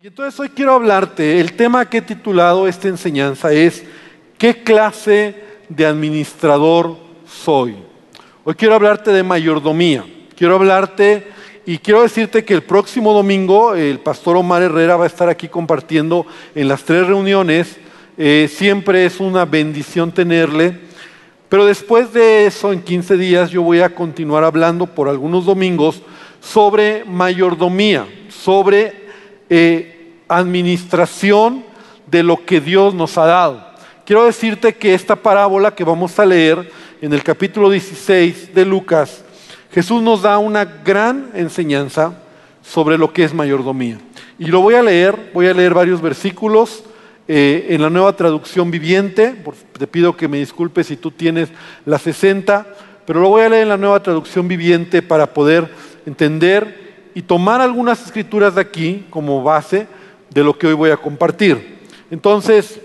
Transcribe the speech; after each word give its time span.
Y 0.00 0.06
entonces 0.06 0.38
hoy 0.38 0.50
quiero 0.50 0.74
hablarte, 0.74 1.40
el 1.40 1.54
tema 1.54 1.90
que 1.90 1.98
he 1.98 2.02
titulado 2.02 2.68
esta 2.68 2.86
enseñanza 2.86 3.52
es, 3.52 3.82
¿qué 4.38 4.62
clase 4.62 5.34
de 5.68 5.86
administrador 5.86 6.96
soy? 7.26 7.74
Hoy 8.44 8.54
quiero 8.54 8.76
hablarte 8.76 9.10
de 9.10 9.24
mayordomía, 9.24 10.06
quiero 10.36 10.54
hablarte 10.54 11.26
y 11.66 11.78
quiero 11.78 12.02
decirte 12.02 12.44
que 12.44 12.54
el 12.54 12.62
próximo 12.62 13.12
domingo 13.12 13.74
el 13.74 13.98
pastor 13.98 14.36
Omar 14.36 14.62
Herrera 14.62 14.96
va 14.96 15.02
a 15.02 15.08
estar 15.08 15.28
aquí 15.28 15.48
compartiendo 15.48 16.24
en 16.54 16.68
las 16.68 16.84
tres 16.84 17.04
reuniones, 17.04 17.76
eh, 18.16 18.48
siempre 18.48 19.04
es 19.04 19.18
una 19.18 19.46
bendición 19.46 20.12
tenerle, 20.12 20.78
pero 21.48 21.66
después 21.66 22.12
de 22.12 22.46
eso, 22.46 22.72
en 22.72 22.82
15 22.82 23.16
días, 23.16 23.50
yo 23.50 23.62
voy 23.62 23.80
a 23.80 23.92
continuar 23.92 24.44
hablando 24.44 24.86
por 24.86 25.08
algunos 25.08 25.44
domingos 25.44 26.02
sobre 26.40 27.04
mayordomía, 27.04 28.06
sobre 28.28 28.97
eh, 29.48 30.20
administración 30.28 31.64
de 32.06 32.22
lo 32.22 32.44
que 32.44 32.60
Dios 32.60 32.94
nos 32.94 33.16
ha 33.18 33.26
dado. 33.26 33.68
Quiero 34.04 34.24
decirte 34.24 34.74
que 34.74 34.94
esta 34.94 35.16
parábola 35.16 35.74
que 35.74 35.84
vamos 35.84 36.18
a 36.18 36.26
leer 36.26 36.70
en 37.00 37.12
el 37.12 37.22
capítulo 37.22 37.70
16 37.70 38.54
de 38.54 38.64
Lucas, 38.64 39.24
Jesús 39.70 40.02
nos 40.02 40.22
da 40.22 40.38
una 40.38 40.64
gran 40.64 41.30
enseñanza 41.34 42.14
sobre 42.62 42.96
lo 42.96 43.12
que 43.12 43.24
es 43.24 43.34
mayordomía. 43.34 43.98
Y 44.38 44.46
lo 44.46 44.60
voy 44.60 44.74
a 44.74 44.82
leer, 44.82 45.30
voy 45.34 45.46
a 45.46 45.54
leer 45.54 45.74
varios 45.74 46.00
versículos 46.00 46.84
eh, 47.26 47.66
en 47.70 47.82
la 47.82 47.90
nueva 47.90 48.14
traducción 48.14 48.70
viviente. 48.70 49.36
Te 49.78 49.86
pido 49.86 50.16
que 50.16 50.28
me 50.28 50.38
disculpes 50.38 50.86
si 50.86 50.96
tú 50.96 51.10
tienes 51.10 51.50
la 51.84 51.98
60, 51.98 52.66
pero 53.04 53.20
lo 53.20 53.28
voy 53.28 53.42
a 53.42 53.48
leer 53.48 53.64
en 53.64 53.68
la 53.68 53.76
nueva 53.76 54.02
traducción 54.02 54.48
viviente 54.48 55.02
para 55.02 55.32
poder 55.34 55.68
entender 56.06 56.87
y 57.14 57.22
tomar 57.22 57.60
algunas 57.60 58.04
escrituras 58.04 58.54
de 58.54 58.60
aquí 58.60 59.06
como 59.10 59.42
base 59.42 59.86
de 60.30 60.44
lo 60.44 60.56
que 60.56 60.66
hoy 60.66 60.74
voy 60.74 60.90
a 60.90 60.96
compartir. 60.96 61.78
Entonces, 62.10 62.80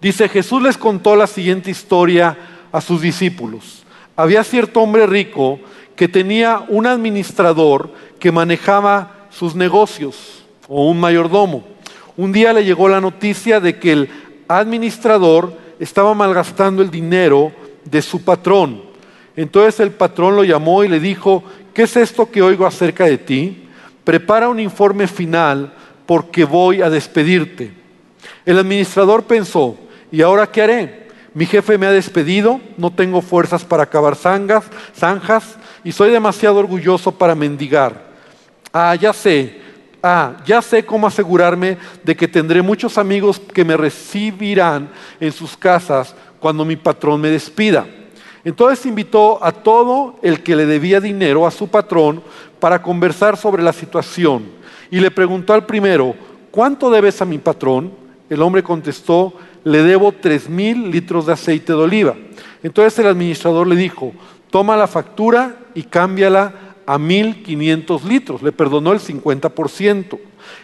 dice, 0.00 0.28
Jesús 0.28 0.62
les 0.62 0.76
contó 0.76 1.16
la 1.16 1.26
siguiente 1.26 1.70
historia 1.70 2.36
a 2.72 2.80
sus 2.80 3.00
discípulos. 3.00 3.84
Había 4.16 4.44
cierto 4.44 4.80
hombre 4.80 5.06
rico 5.06 5.60
que 5.96 6.08
tenía 6.08 6.64
un 6.68 6.86
administrador 6.86 7.92
que 8.18 8.32
manejaba 8.32 9.26
sus 9.30 9.54
negocios 9.54 10.44
o 10.68 10.88
un 10.88 11.00
mayordomo. 11.00 11.64
Un 12.16 12.32
día 12.32 12.52
le 12.52 12.64
llegó 12.64 12.88
la 12.88 13.00
noticia 13.00 13.60
de 13.60 13.78
que 13.78 13.92
el 13.92 14.08
administrador 14.48 15.54
estaba 15.78 16.14
malgastando 16.14 16.82
el 16.82 16.90
dinero 16.90 17.52
de 17.84 18.02
su 18.02 18.22
patrón. 18.22 18.82
Entonces 19.36 19.80
el 19.80 19.92
patrón 19.92 20.36
lo 20.36 20.44
llamó 20.44 20.84
y 20.84 20.88
le 20.88 21.00
dijo, 21.00 21.42
¿qué 21.74 21.82
es 21.82 21.96
esto 21.96 22.30
que 22.30 22.42
oigo 22.42 22.66
acerca 22.66 23.04
de 23.04 23.18
ti? 23.18 23.68
Prepara 24.04 24.48
un 24.48 24.60
informe 24.60 25.06
final 25.06 25.72
porque 26.06 26.44
voy 26.44 26.82
a 26.82 26.90
despedirte. 26.90 27.72
El 28.44 28.58
administrador 28.58 29.24
pensó, 29.24 29.76
¿y 30.10 30.22
ahora 30.22 30.50
qué 30.50 30.62
haré? 30.62 31.08
Mi 31.32 31.46
jefe 31.46 31.78
me 31.78 31.86
ha 31.86 31.92
despedido, 31.92 32.60
no 32.76 32.90
tengo 32.90 33.22
fuerzas 33.22 33.64
para 33.64 33.84
acabar 33.84 34.16
zanjas, 34.16 34.64
zanjas 34.96 35.56
y 35.84 35.92
soy 35.92 36.10
demasiado 36.10 36.56
orgulloso 36.56 37.12
para 37.12 37.36
mendigar. 37.36 38.10
Ah, 38.72 38.94
ya 38.96 39.12
sé, 39.12 39.60
ah, 40.02 40.36
ya 40.44 40.60
sé 40.60 40.84
cómo 40.84 41.06
asegurarme 41.06 41.78
de 42.02 42.16
que 42.16 42.26
tendré 42.26 42.62
muchos 42.62 42.98
amigos 42.98 43.38
que 43.38 43.64
me 43.64 43.76
recibirán 43.76 44.90
en 45.20 45.30
sus 45.30 45.56
casas 45.56 46.14
cuando 46.40 46.64
mi 46.64 46.74
patrón 46.74 47.20
me 47.20 47.28
despida. 47.30 47.86
Entonces 48.44 48.86
invitó 48.86 49.42
a 49.44 49.52
todo 49.52 50.16
el 50.22 50.42
que 50.42 50.56
le 50.56 50.66
debía 50.66 51.00
dinero 51.00 51.46
a 51.46 51.50
su 51.50 51.68
patrón 51.68 52.22
para 52.58 52.82
conversar 52.82 53.36
sobre 53.36 53.62
la 53.62 53.72
situación. 53.72 54.44
Y 54.90 55.00
le 55.00 55.10
preguntó 55.10 55.52
al 55.52 55.66
primero, 55.66 56.14
¿cuánto 56.50 56.90
debes 56.90 57.20
a 57.20 57.26
mi 57.26 57.38
patrón? 57.38 57.92
El 58.28 58.42
hombre 58.42 58.62
contestó, 58.62 59.34
le 59.64 59.82
debo 59.82 60.12
tres 60.12 60.48
mil 60.48 60.90
litros 60.90 61.26
de 61.26 61.32
aceite 61.32 61.72
de 61.72 61.78
oliva. 61.78 62.16
Entonces 62.62 62.98
el 62.98 63.08
administrador 63.08 63.66
le 63.66 63.76
dijo, 63.76 64.12
toma 64.50 64.76
la 64.76 64.86
factura 64.86 65.56
y 65.74 65.82
cámbiala 65.82 66.54
a 66.86 66.98
mil 66.98 67.42
quinientos 67.42 68.04
litros. 68.04 68.42
Le 68.42 68.52
perdonó 68.52 68.92
el 68.92 69.00
50%. 69.00 70.18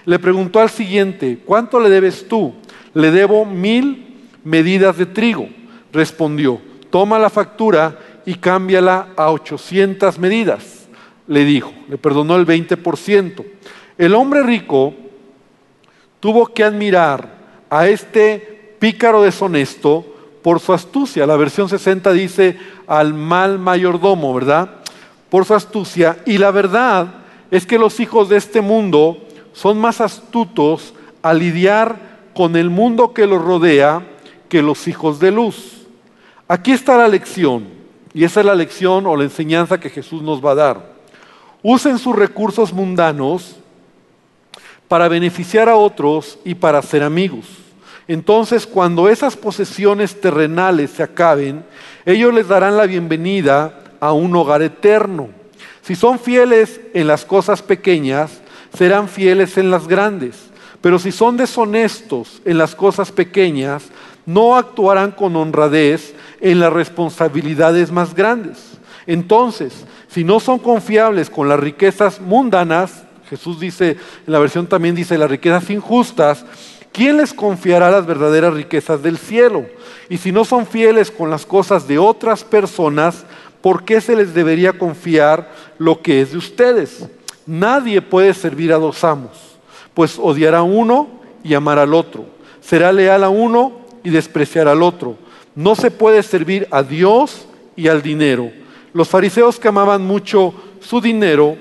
Le 0.05 0.19
preguntó 0.19 0.61
al 0.61 0.71
siguiente, 0.71 1.39
¿cuánto 1.45 1.79
le 1.79 1.91
debes 1.91 2.27
tú? 2.27 2.55
Le 2.95 3.11
debo 3.11 3.45
mil 3.45 4.25
medidas 4.43 4.97
de 4.97 5.07
trigo. 5.07 5.49
Respondió, 5.93 6.61
toma 6.97 7.19
la 7.19 7.29
factura 7.29 7.99
y 8.25 8.37
cámbiala 8.37 9.09
a 9.17 9.31
800 9.31 10.19
medidas, 10.19 10.89
le 11.27 11.45
dijo, 11.45 11.71
le 11.91 11.99
perdonó 11.99 12.37
el 12.37 12.47
20%. 12.47 13.45
El 13.99 14.15
hombre 14.15 14.43
rico 14.43 14.95
tuvo 16.21 16.47
que 16.47 16.65
admirar 16.65 17.29
a 17.69 17.87
este 17.87 18.77
pícaro 18.79 19.21
deshonesto 19.21 20.07
por 20.41 20.59
su 20.59 20.73
astucia. 20.73 21.27
La 21.27 21.37
versión 21.37 21.69
60 21.69 22.13
dice 22.13 22.57
al 22.87 23.13
mal 23.13 23.59
mayordomo, 23.59 24.33
¿verdad? 24.33 24.77
Por 25.29 25.45
su 25.45 25.53
astucia. 25.53 26.23
Y 26.25 26.39
la 26.39 26.51
verdad 26.51 27.09
es 27.51 27.67
que 27.67 27.79
los 27.79 28.01
hijos 28.01 28.31
de 28.31 28.39
este 28.39 28.63
mundo 28.63 29.19
son 29.53 29.79
más 29.79 30.01
astutos 30.01 30.95
a 31.21 31.35
lidiar 31.35 32.31
con 32.33 32.57
el 32.57 32.71
mundo 32.71 33.13
que 33.13 33.27
los 33.27 33.45
rodea 33.45 34.03
que 34.49 34.63
los 34.63 34.89
hijos 34.89 35.21
de 35.21 35.31
luz. 35.31 35.86
Aquí 36.49 36.71
está 36.71 36.97
la 36.97 37.09
lección, 37.09 37.67
y 38.15 38.23
esa 38.23 38.39
es 38.39 38.47
la 38.47 38.55
lección 38.55 39.05
o 39.07 39.17
la 39.17 39.25
enseñanza 39.25 39.81
que 39.81 39.91
Jesús 39.91 40.23
nos 40.23 40.45
va 40.45 40.53
a 40.53 40.55
dar. 40.55 40.93
Usen 41.61 41.99
sus 41.99 42.15
recursos 42.15 42.73
mundanos 42.73 43.57
para 44.87 45.09
beneficiar 45.09 45.69
a 45.69 45.75
otros 45.75 46.39
y 46.45 46.55
para 46.55 46.81
ser 46.83 47.03
amigos. 47.03 47.47
Entonces, 48.07 48.65
cuando 48.65 49.09
esas 49.09 49.37
posesiones 49.37 50.21
terrenales 50.21 50.93
se 50.93 51.03
acaben, 51.03 51.65
ellos 52.05 52.33
les 52.33 52.47
darán 52.47 52.77
la 52.77 52.87
bienvenida 52.87 53.81
a 53.99 54.13
un 54.13 54.37
hogar 54.37 54.63
eterno. 54.63 55.31
Si 55.83 55.97
son 55.97 56.21
fieles 56.21 56.81
en 56.95 57.09
las 57.09 57.25
cosas 57.25 57.61
pequeñas, 57.61 58.41
serán 58.77 59.09
fieles 59.09 59.59
en 59.59 59.73
las 59.73 59.89
grandes. 59.89 60.37
Pero 60.81 61.01
si 61.01 61.11
son 61.11 61.37
deshonestos 61.37 62.41
en 62.45 62.59
las 62.59 62.77
cosas 62.77 63.11
pequeñas, 63.11 63.89
no 64.25 64.57
actuarán 64.57 65.13
con 65.13 65.35
honradez 65.35 66.15
en 66.41 66.61
las 66.61 66.73
responsabilidades 66.73 67.91
más 67.91 68.15
grandes. 68.15 68.59
Entonces, 69.07 69.85
si 70.09 70.25
no 70.25 70.41
son 70.41 70.59
confiables 70.59 71.31
con 71.31 71.49
las 71.49 71.61
riquezas 71.61 72.21
mundanas, 72.21 73.05
Jesús 73.29 73.61
dice, 73.61 73.91
en 74.27 74.33
la 74.33 74.39
versión 74.39 74.67
también 74.67 74.95
dice 74.95 75.19
las 75.19 75.31
riquezas 75.31 75.69
injustas, 75.71 76.45
¿quién 76.93 77.17
les 77.17 77.35
confiará 77.35 77.91
las 77.91 78.07
verdaderas 78.07 78.55
riquezas 78.55 79.03
del 79.03 79.19
cielo? 79.19 79.67
Y 80.09 80.19
si 80.19 80.33
no 80.33 80.45
son 80.45 80.67
fieles 80.67 81.11
con 81.11 81.31
las 81.31 81.45
cosas 81.45 81.89
de 81.89 81.99
otras 81.99 82.45
personas, 82.45 83.25
¿por 83.61 83.85
qué 83.85 84.01
se 84.01 84.17
les 84.17 84.35
debería 84.35 84.79
confiar 84.79 85.53
lo 85.79 86.03
que 86.03 86.21
es 86.21 86.33
de 86.33 86.39
ustedes? 86.39 87.09
Nadie 87.47 88.03
puede 88.03 88.35
servir 88.35 88.73
a 88.73 88.79
dos 88.79 89.05
amos, 89.05 89.59
pues 89.95 90.19
odiará 90.19 90.59
a 90.59 90.63
uno 90.63 91.09
y 91.43 91.55
amará 91.55 91.83
al 91.83 91.95
otro. 91.95 92.27
Será 92.61 92.93
leal 92.93 93.23
a 93.23 93.29
uno 93.29 93.73
y 94.03 94.11
despreciará 94.11 94.73
al 94.73 94.83
otro. 94.83 95.17
No 95.57 95.75
se 95.75 95.91
puede 95.91 96.23
servir 96.23 96.69
a 96.71 96.83
Dios 96.85 97.49
y 97.75 97.89
al 97.89 98.03
dinero. 98.03 98.53
Los 98.93 99.09
fariseos 99.09 99.59
que 99.59 99.69
amaban 99.69 100.03
mucho 100.03 100.55
su 100.81 101.01
dinero 101.01 101.57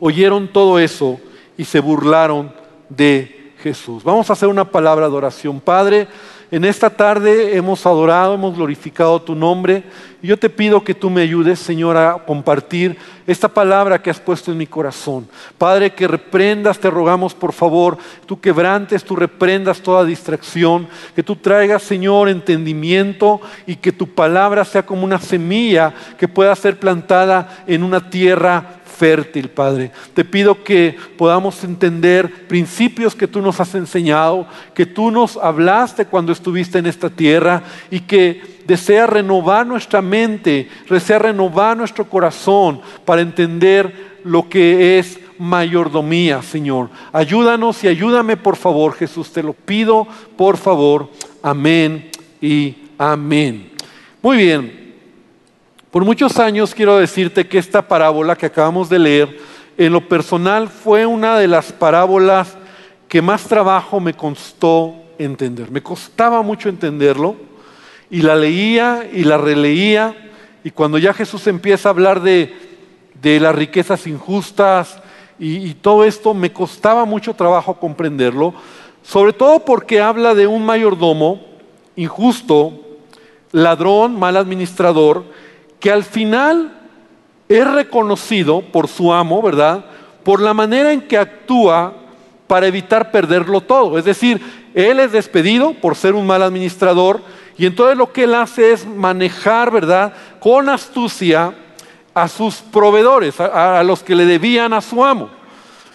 oyeron 0.00 0.48
todo 0.48 0.78
eso 0.78 1.20
y 1.56 1.64
se 1.64 1.80
burlaron 1.80 2.52
de 2.88 3.52
Jesús. 3.62 4.02
Vamos 4.02 4.30
a 4.30 4.32
hacer 4.32 4.48
una 4.48 4.70
palabra 4.70 5.08
de 5.08 5.14
oración. 5.14 5.60
Padre, 5.60 6.08
en 6.50 6.64
esta 6.64 6.88
tarde 6.88 7.56
hemos 7.56 7.84
adorado, 7.84 8.34
hemos 8.34 8.56
glorificado 8.56 9.20
tu 9.20 9.34
nombre. 9.34 9.84
Y 10.22 10.28
yo 10.28 10.36
te 10.38 10.48
pido 10.48 10.82
que 10.82 10.94
tú 10.94 11.10
me 11.10 11.22
ayudes, 11.22 11.58
Señor, 11.58 11.96
a 11.96 12.24
compartir 12.24 12.96
esta 13.26 13.48
palabra 13.48 14.00
que 14.00 14.08
has 14.10 14.18
puesto 14.18 14.50
en 14.50 14.58
mi 14.58 14.66
corazón. 14.66 15.28
Padre, 15.58 15.92
que 15.92 16.08
reprendas, 16.08 16.78
te 16.78 16.90
rogamos 16.90 17.34
por 17.34 17.52
favor, 17.52 17.98
tú 18.24 18.40
quebrantes, 18.40 19.04
tú 19.04 19.14
reprendas 19.14 19.82
toda 19.82 20.04
distracción, 20.04 20.88
que 21.14 21.22
tú 21.22 21.36
traigas, 21.36 21.82
Señor, 21.82 22.30
entendimiento 22.30 23.40
y 23.66 23.76
que 23.76 23.92
tu 23.92 24.08
palabra 24.08 24.64
sea 24.64 24.86
como 24.86 25.04
una 25.04 25.20
semilla 25.20 25.92
que 26.18 26.26
pueda 26.26 26.56
ser 26.56 26.78
plantada 26.78 27.64
en 27.66 27.82
una 27.82 28.08
tierra 28.08 28.77
fértil, 28.98 29.48
Padre. 29.48 29.92
Te 30.12 30.24
pido 30.24 30.64
que 30.64 30.96
podamos 31.16 31.62
entender 31.62 32.48
principios 32.48 33.14
que 33.14 33.28
tú 33.28 33.40
nos 33.40 33.60
has 33.60 33.74
enseñado, 33.74 34.46
que 34.74 34.86
tú 34.86 35.10
nos 35.10 35.36
hablaste 35.36 36.06
cuando 36.06 36.32
estuviste 36.32 36.78
en 36.78 36.86
esta 36.86 37.08
tierra 37.08 37.62
y 37.90 38.00
que 38.00 38.58
desea 38.66 39.06
renovar 39.06 39.66
nuestra 39.66 40.02
mente, 40.02 40.68
desea 40.90 41.18
renovar 41.18 41.76
nuestro 41.76 42.08
corazón 42.08 42.80
para 43.04 43.22
entender 43.22 44.18
lo 44.24 44.48
que 44.48 44.98
es 44.98 45.18
mayordomía, 45.38 46.42
Señor. 46.42 46.90
Ayúdanos 47.12 47.82
y 47.84 47.88
ayúdame, 47.88 48.36
por 48.36 48.56
favor, 48.56 48.94
Jesús, 48.94 49.32
te 49.32 49.42
lo 49.42 49.52
pido, 49.52 50.06
por 50.36 50.56
favor. 50.56 51.08
Amén 51.42 52.10
y 52.40 52.74
amén. 52.98 53.70
Muy 54.20 54.36
bien. 54.36 54.77
Por 55.90 56.04
muchos 56.04 56.38
años 56.38 56.74
quiero 56.74 56.98
decirte 56.98 57.48
que 57.48 57.56
esta 57.56 57.88
parábola 57.88 58.36
que 58.36 58.44
acabamos 58.44 58.90
de 58.90 58.98
leer 58.98 59.38
en 59.78 59.90
lo 59.94 60.06
personal 60.06 60.68
fue 60.68 61.06
una 61.06 61.38
de 61.38 61.48
las 61.48 61.72
parábolas 61.72 62.58
que 63.08 63.22
más 63.22 63.44
trabajo 63.44 63.98
me 63.98 64.12
costó 64.12 64.94
entender. 65.18 65.70
Me 65.70 65.82
costaba 65.82 66.42
mucho 66.42 66.68
entenderlo 66.68 67.36
y 68.10 68.20
la 68.20 68.36
leía 68.36 69.08
y 69.10 69.24
la 69.24 69.38
releía 69.38 70.14
y 70.62 70.72
cuando 70.72 70.98
ya 70.98 71.14
Jesús 71.14 71.46
empieza 71.46 71.88
a 71.88 71.92
hablar 71.92 72.20
de, 72.20 72.54
las 73.22 73.54
riquezas 73.54 74.06
injustas 74.06 75.00
y, 75.38 75.70
y 75.70 75.72
todo 75.72 76.04
esto, 76.04 76.34
me 76.34 76.52
costaba 76.52 77.06
mucho 77.06 77.32
trabajo 77.32 77.80
comprenderlo, 77.80 78.52
sobre 79.02 79.32
todo 79.32 79.64
porque 79.64 80.02
habla 80.02 80.34
de 80.34 80.46
un 80.46 80.66
mayordomo 80.66 81.40
injusto, 81.96 82.74
ladrón, 83.52 84.18
mal 84.18 84.36
administrador, 84.36 85.24
que 85.80 85.90
al 85.90 86.04
final 86.04 86.72
es 87.48 87.70
reconocido 87.70 88.60
por 88.60 88.88
su 88.88 89.12
amo, 89.12 89.40
¿verdad? 89.42 89.84
Por 90.24 90.40
la 90.40 90.54
manera 90.54 90.92
en 90.92 91.02
que 91.02 91.16
actúa 91.16 91.94
para 92.46 92.66
evitar 92.66 93.10
perderlo 93.10 93.60
todo. 93.60 93.98
Es 93.98 94.04
decir, 94.04 94.70
él 94.74 95.00
es 95.00 95.12
despedido 95.12 95.74
por 95.74 95.96
ser 95.96 96.14
un 96.14 96.26
mal 96.26 96.42
administrador 96.42 97.20
y 97.56 97.66
entonces 97.66 97.96
lo 97.96 98.12
que 98.12 98.24
él 98.24 98.34
hace 98.34 98.72
es 98.72 98.86
manejar, 98.86 99.70
¿verdad? 99.70 100.12
Con 100.40 100.68
astucia 100.68 101.54
a 102.14 102.28
sus 102.28 102.56
proveedores, 102.56 103.40
a, 103.40 103.82
los 103.82 104.02
que 104.02 104.14
le 104.14 104.26
debían 104.26 104.72
a 104.72 104.80
su 104.80 105.04
amo. 105.04 105.30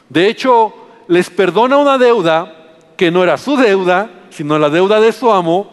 De 0.09 0.27
hecho, 0.27 0.73
les 1.07 1.29
perdona 1.29 1.77
una 1.77 1.97
deuda 1.97 2.53
que 2.97 3.11
no 3.11 3.23
era 3.23 3.37
su 3.37 3.57
deuda, 3.57 4.09
sino 4.29 4.57
la 4.59 4.69
deuda 4.69 4.99
de 4.99 5.11
su 5.11 5.31
amo, 5.31 5.72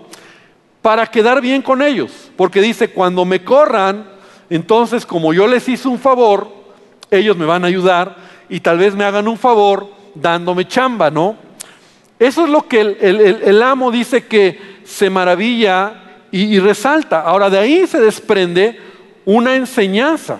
para 0.83 1.07
quedar 1.07 1.41
bien 1.41 1.63
con 1.63 1.83
ellos. 1.83 2.31
Porque 2.37 2.61
dice, 2.61 2.91
cuando 2.91 3.25
me 3.25 3.45
corran, 3.45 4.09
entonces 4.49 5.05
como 5.07 5.33
yo 5.33 5.47
les 5.47 5.69
hice 5.69 5.89
un 5.89 5.99
favor, 5.99 6.49
ellos 7.11 7.37
me 7.37 7.47
van 7.47 7.65
a 7.65 7.69
ayudar 7.69 8.17
y 8.49 8.61
tal 8.61 8.79
vez 8.79 8.95
me 8.95 9.05
hagan 9.05 9.29
un 9.29 9.39
favor 9.39 9.89
dándome 10.15 10.67
chamba, 10.67 11.11
¿no? 11.11 11.37
Eso 12.19 12.45
es 12.45 12.51
lo 12.51 12.69
que 12.69 12.81
el, 12.81 13.63
amo 13.63 13.91
dice 13.91 14.27
que 14.27 14.81
se 14.85 15.09
maravilla 15.09 16.27
y, 16.31 16.59
resalta. 16.59 17.23
Ahora 17.23 17.49
de 17.49 17.59
ahí 17.59 17.87
se 17.87 17.99
desprende 17.99 18.79
una 19.25 19.57
enseñanza 19.57 20.39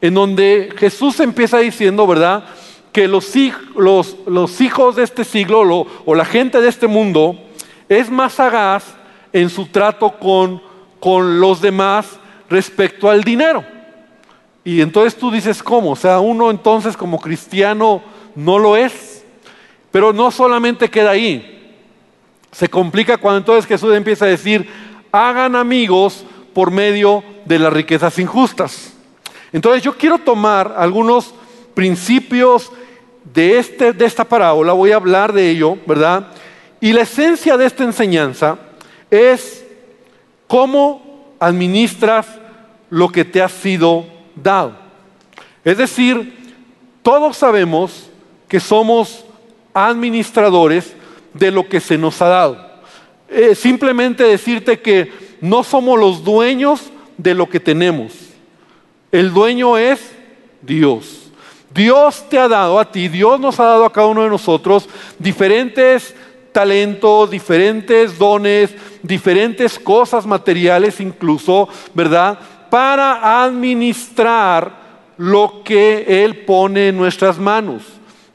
en 0.00 0.14
donde 0.14 0.68
Jesús 0.76 1.18
empieza 1.20 1.58
diciendo, 1.58 2.06
¿verdad? 2.06 2.44
Que 2.92 3.08
los, 3.08 3.34
los 4.26 4.60
hijos 4.60 4.96
de 4.96 5.04
este 5.04 5.24
siglo 5.24 5.86
o 6.04 6.14
la 6.14 6.26
gente 6.26 6.60
de 6.60 6.68
este 6.68 6.86
mundo 6.86 7.38
es 7.88 8.10
más 8.10 8.34
sagaz 8.34 8.98
en 9.32 9.50
su 9.50 9.66
trato 9.66 10.18
con, 10.18 10.62
con 11.00 11.40
los 11.40 11.60
demás 11.60 12.18
respecto 12.48 13.10
al 13.10 13.22
dinero. 13.22 13.64
Y 14.64 14.80
entonces 14.80 15.16
tú 15.16 15.30
dices, 15.30 15.62
¿cómo? 15.62 15.92
O 15.92 15.96
sea, 15.96 16.20
uno 16.20 16.50
entonces 16.50 16.96
como 16.96 17.18
cristiano 17.18 18.02
no 18.34 18.58
lo 18.58 18.76
es. 18.76 19.24
Pero 19.90 20.12
no 20.12 20.30
solamente 20.30 20.90
queda 20.90 21.10
ahí. 21.10 21.74
Se 22.52 22.68
complica 22.68 23.16
cuando 23.16 23.38
entonces 23.38 23.66
Jesús 23.66 23.94
empieza 23.94 24.26
a 24.26 24.28
decir, 24.28 24.68
hagan 25.12 25.56
amigos 25.56 26.24
por 26.52 26.70
medio 26.70 27.22
de 27.44 27.58
las 27.58 27.72
riquezas 27.72 28.18
injustas. 28.18 28.92
Entonces 29.52 29.82
yo 29.82 29.96
quiero 29.96 30.18
tomar 30.18 30.74
algunos 30.76 31.34
principios 31.74 32.70
de, 33.24 33.58
este, 33.58 33.92
de 33.92 34.04
esta 34.04 34.24
parábola, 34.24 34.72
voy 34.72 34.92
a 34.92 34.96
hablar 34.96 35.32
de 35.32 35.50
ello, 35.50 35.78
¿verdad? 35.86 36.28
Y 36.80 36.92
la 36.92 37.02
esencia 37.02 37.56
de 37.56 37.66
esta 37.66 37.84
enseñanza 37.84 38.58
es 39.10 39.64
cómo 40.46 41.34
administras 41.38 42.26
lo 42.90 43.08
que 43.10 43.24
te 43.24 43.42
ha 43.42 43.48
sido 43.48 44.06
dado. 44.34 44.76
Es 45.64 45.78
decir, 45.78 46.36
todos 47.02 47.36
sabemos 47.36 48.08
que 48.48 48.60
somos 48.60 49.24
administradores 49.74 50.94
de 51.34 51.50
lo 51.50 51.68
que 51.68 51.80
se 51.80 51.98
nos 51.98 52.20
ha 52.22 52.28
dado. 52.28 52.68
Eh, 53.28 53.54
simplemente 53.54 54.24
decirte 54.24 54.80
que 54.80 55.12
no 55.40 55.62
somos 55.62 55.98
los 55.98 56.24
dueños 56.24 56.90
de 57.16 57.34
lo 57.34 57.48
que 57.48 57.60
tenemos. 57.60 58.12
El 59.12 59.32
dueño 59.32 59.76
es 59.76 60.00
Dios. 60.62 61.30
Dios 61.72 62.24
te 62.28 62.38
ha 62.38 62.48
dado 62.48 62.80
a 62.80 62.90
ti, 62.90 63.08
Dios 63.08 63.38
nos 63.38 63.60
ha 63.60 63.64
dado 63.64 63.84
a 63.84 63.92
cada 63.92 64.06
uno 64.06 64.22
de 64.22 64.30
nosotros 64.30 64.88
diferentes 65.18 66.14
talentos, 66.58 67.30
diferentes 67.30 68.18
dones, 68.18 68.74
diferentes 69.00 69.78
cosas 69.78 70.26
materiales 70.26 70.98
incluso, 70.98 71.68
¿verdad? 71.94 72.36
Para 72.68 73.44
administrar 73.44 74.72
lo 75.18 75.62
que 75.64 76.24
Él 76.24 76.38
pone 76.38 76.88
en 76.88 76.96
nuestras 76.96 77.38
manos. 77.38 77.84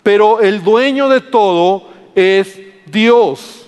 Pero 0.03 0.39
el 0.39 0.63
dueño 0.63 1.09
de 1.09 1.19
todo 1.19 1.89
es 2.15 2.61
Dios. 2.85 3.67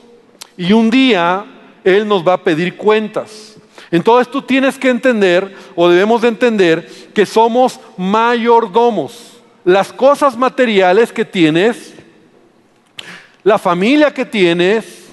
Y 0.55 0.71
un 0.71 0.89
día 0.89 1.45
Él 1.83 2.07
nos 2.07 2.25
va 2.25 2.35
a 2.35 2.43
pedir 2.45 2.77
cuentas. 2.77 3.57
Entonces 3.91 4.31
tú 4.31 4.41
tienes 4.41 4.79
que 4.79 4.87
entender, 4.87 5.53
o 5.75 5.89
debemos 5.89 6.21
de 6.21 6.29
entender, 6.29 6.89
que 7.13 7.25
somos 7.25 7.77
mayordomos. 7.97 9.33
Las 9.65 9.91
cosas 9.91 10.37
materiales 10.37 11.11
que 11.11 11.25
tienes, 11.25 11.94
la 13.45 13.59
familia 13.59 14.11
que 14.11 14.25
tienes, 14.25 15.05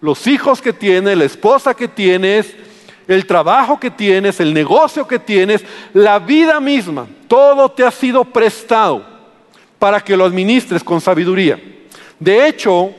los 0.00 0.26
hijos 0.26 0.60
que 0.60 0.72
tienes, 0.72 1.16
la 1.16 1.24
esposa 1.24 1.72
que 1.72 1.86
tienes, 1.86 2.52
el 3.06 3.26
trabajo 3.26 3.78
que 3.78 3.92
tienes, 3.92 4.40
el 4.40 4.52
negocio 4.52 5.06
que 5.06 5.20
tienes, 5.20 5.64
la 5.94 6.18
vida 6.18 6.58
misma, 6.58 7.06
todo 7.28 7.70
te 7.70 7.84
ha 7.84 7.92
sido 7.92 8.24
prestado 8.24 9.06
para 9.78 10.00
que 10.00 10.16
lo 10.16 10.24
administres 10.24 10.82
con 10.82 11.00
sabiduría. 11.00 11.60
De 12.18 12.48
hecho, 12.48 12.90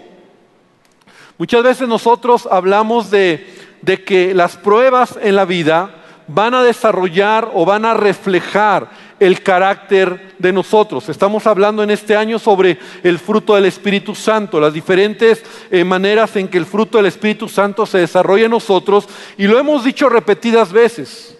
muchas 1.38 1.64
veces 1.64 1.90
nosotros 1.90 2.48
hablamos 2.50 3.12
de, 3.12 3.54
de 3.82 4.06
que 4.06 4.34
las 4.34 4.56
pruebas 4.56 5.20
en 5.22 5.36
la 5.36 5.44
vida 5.44 5.96
van 6.30 6.54
a 6.54 6.64
desarrollar 6.64 7.52
o 7.54 7.66
van 7.66 7.84
a 7.84 7.94
reflejar 7.94 8.90
el 9.22 9.44
carácter 9.44 10.34
de 10.40 10.52
nosotros. 10.52 11.08
Estamos 11.08 11.46
hablando 11.46 11.84
en 11.84 11.92
este 11.92 12.16
año 12.16 12.40
sobre 12.40 12.80
el 13.04 13.20
fruto 13.20 13.54
del 13.54 13.66
Espíritu 13.66 14.16
Santo, 14.16 14.60
las 14.60 14.74
diferentes 14.74 15.44
eh, 15.70 15.84
maneras 15.84 16.36
en 16.38 16.48
que 16.48 16.58
el 16.58 16.66
fruto 16.66 16.98
del 16.98 17.06
Espíritu 17.06 17.48
Santo 17.48 17.86
se 17.86 18.00
desarrolla 18.00 18.46
en 18.46 18.52
nosotros 18.52 19.08
y 19.38 19.46
lo 19.46 19.60
hemos 19.60 19.84
dicho 19.84 20.10
repetidas 20.10 20.74
veces, 20.74 21.38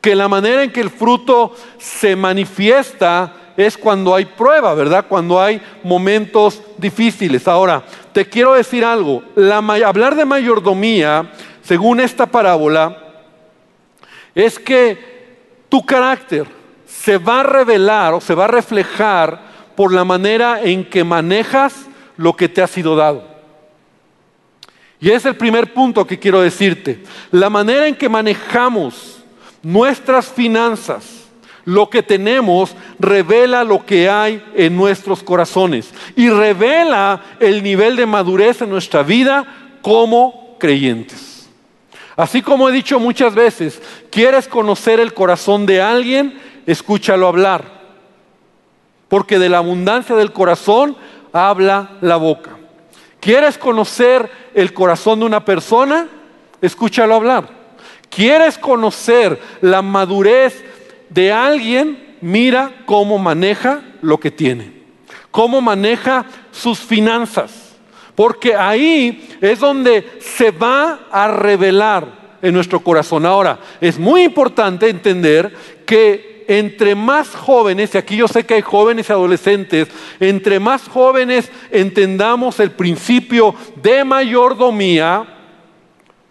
que 0.00 0.14
la 0.14 0.28
manera 0.28 0.62
en 0.62 0.70
que 0.70 0.80
el 0.80 0.88
fruto 0.88 1.52
se 1.78 2.14
manifiesta 2.14 3.34
es 3.56 3.76
cuando 3.76 4.14
hay 4.14 4.26
prueba, 4.26 4.72
¿verdad? 4.74 5.06
Cuando 5.08 5.42
hay 5.42 5.60
momentos 5.82 6.62
difíciles. 6.78 7.48
Ahora, 7.48 7.82
te 8.12 8.28
quiero 8.28 8.54
decir 8.54 8.84
algo, 8.84 9.24
hablar 9.84 10.14
de 10.14 10.24
mayordomía, 10.24 11.32
según 11.60 11.98
esta 11.98 12.26
parábola, 12.26 13.02
es 14.32 14.60
que 14.60 15.16
tu 15.68 15.84
carácter 15.84 16.55
se 17.06 17.18
va 17.18 17.38
a 17.38 17.44
revelar 17.44 18.14
o 18.14 18.20
se 18.20 18.34
va 18.34 18.46
a 18.46 18.48
reflejar 18.48 19.40
por 19.76 19.92
la 19.92 20.04
manera 20.04 20.60
en 20.60 20.84
que 20.84 21.04
manejas 21.04 21.86
lo 22.16 22.34
que 22.34 22.48
te 22.48 22.60
ha 22.60 22.66
sido 22.66 22.96
dado. 22.96 23.22
Y 24.98 25.12
es 25.12 25.24
el 25.24 25.36
primer 25.36 25.72
punto 25.72 26.04
que 26.04 26.18
quiero 26.18 26.40
decirte. 26.40 27.04
La 27.30 27.48
manera 27.48 27.86
en 27.86 27.94
que 27.94 28.08
manejamos 28.08 29.18
nuestras 29.62 30.26
finanzas, 30.26 31.28
lo 31.64 31.88
que 31.88 32.02
tenemos, 32.02 32.74
revela 32.98 33.62
lo 33.62 33.86
que 33.86 34.10
hay 34.10 34.44
en 34.56 34.74
nuestros 34.74 35.22
corazones 35.22 35.94
y 36.16 36.28
revela 36.28 37.22
el 37.38 37.62
nivel 37.62 37.94
de 37.94 38.06
madurez 38.06 38.62
en 38.62 38.70
nuestra 38.70 39.04
vida 39.04 39.46
como 39.80 40.56
creyentes. 40.58 41.48
Así 42.16 42.42
como 42.42 42.68
he 42.68 42.72
dicho 42.72 42.98
muchas 42.98 43.32
veces, 43.32 43.80
quieres 44.10 44.48
conocer 44.48 44.98
el 44.98 45.14
corazón 45.14 45.66
de 45.66 45.80
alguien, 45.80 46.45
escúchalo 46.66 47.28
hablar. 47.28 47.76
Porque 49.08 49.38
de 49.38 49.48
la 49.48 49.58
abundancia 49.58 50.16
del 50.16 50.32
corazón 50.32 50.96
habla 51.32 51.90
la 52.00 52.16
boca. 52.16 52.56
¿Quieres 53.20 53.58
conocer 53.58 54.28
el 54.54 54.72
corazón 54.72 55.20
de 55.20 55.26
una 55.26 55.44
persona? 55.44 56.08
Escúchalo 56.60 57.14
hablar. 57.14 57.48
¿Quieres 58.10 58.58
conocer 58.58 59.40
la 59.60 59.82
madurez 59.82 60.64
de 61.08 61.32
alguien? 61.32 62.16
Mira 62.20 62.72
cómo 62.86 63.18
maneja 63.18 63.82
lo 64.02 64.18
que 64.18 64.30
tiene. 64.30 64.72
Cómo 65.30 65.60
maneja 65.60 66.26
sus 66.50 66.78
finanzas 66.78 67.66
porque 68.16 68.56
ahí 68.56 69.36
es 69.40 69.60
donde 69.60 70.18
se 70.20 70.50
va 70.50 71.00
a 71.12 71.28
revelar 71.28 72.38
en 72.42 72.54
nuestro 72.54 72.80
corazón. 72.80 73.26
Ahora, 73.26 73.58
es 73.80 73.98
muy 73.98 74.22
importante 74.22 74.88
entender 74.88 75.54
que 75.84 76.35
entre 76.48 76.94
más 76.94 77.28
jóvenes, 77.28 77.94
y 77.94 77.98
aquí 77.98 78.16
yo 78.16 78.28
sé 78.28 78.44
que 78.44 78.54
hay 78.54 78.62
jóvenes 78.62 79.08
y 79.08 79.12
adolescentes, 79.12 79.88
entre 80.20 80.60
más 80.60 80.88
jóvenes 80.88 81.50
entendamos 81.70 82.60
el 82.60 82.70
principio 82.70 83.54
de 83.76 84.04
mayordomía, 84.04 85.26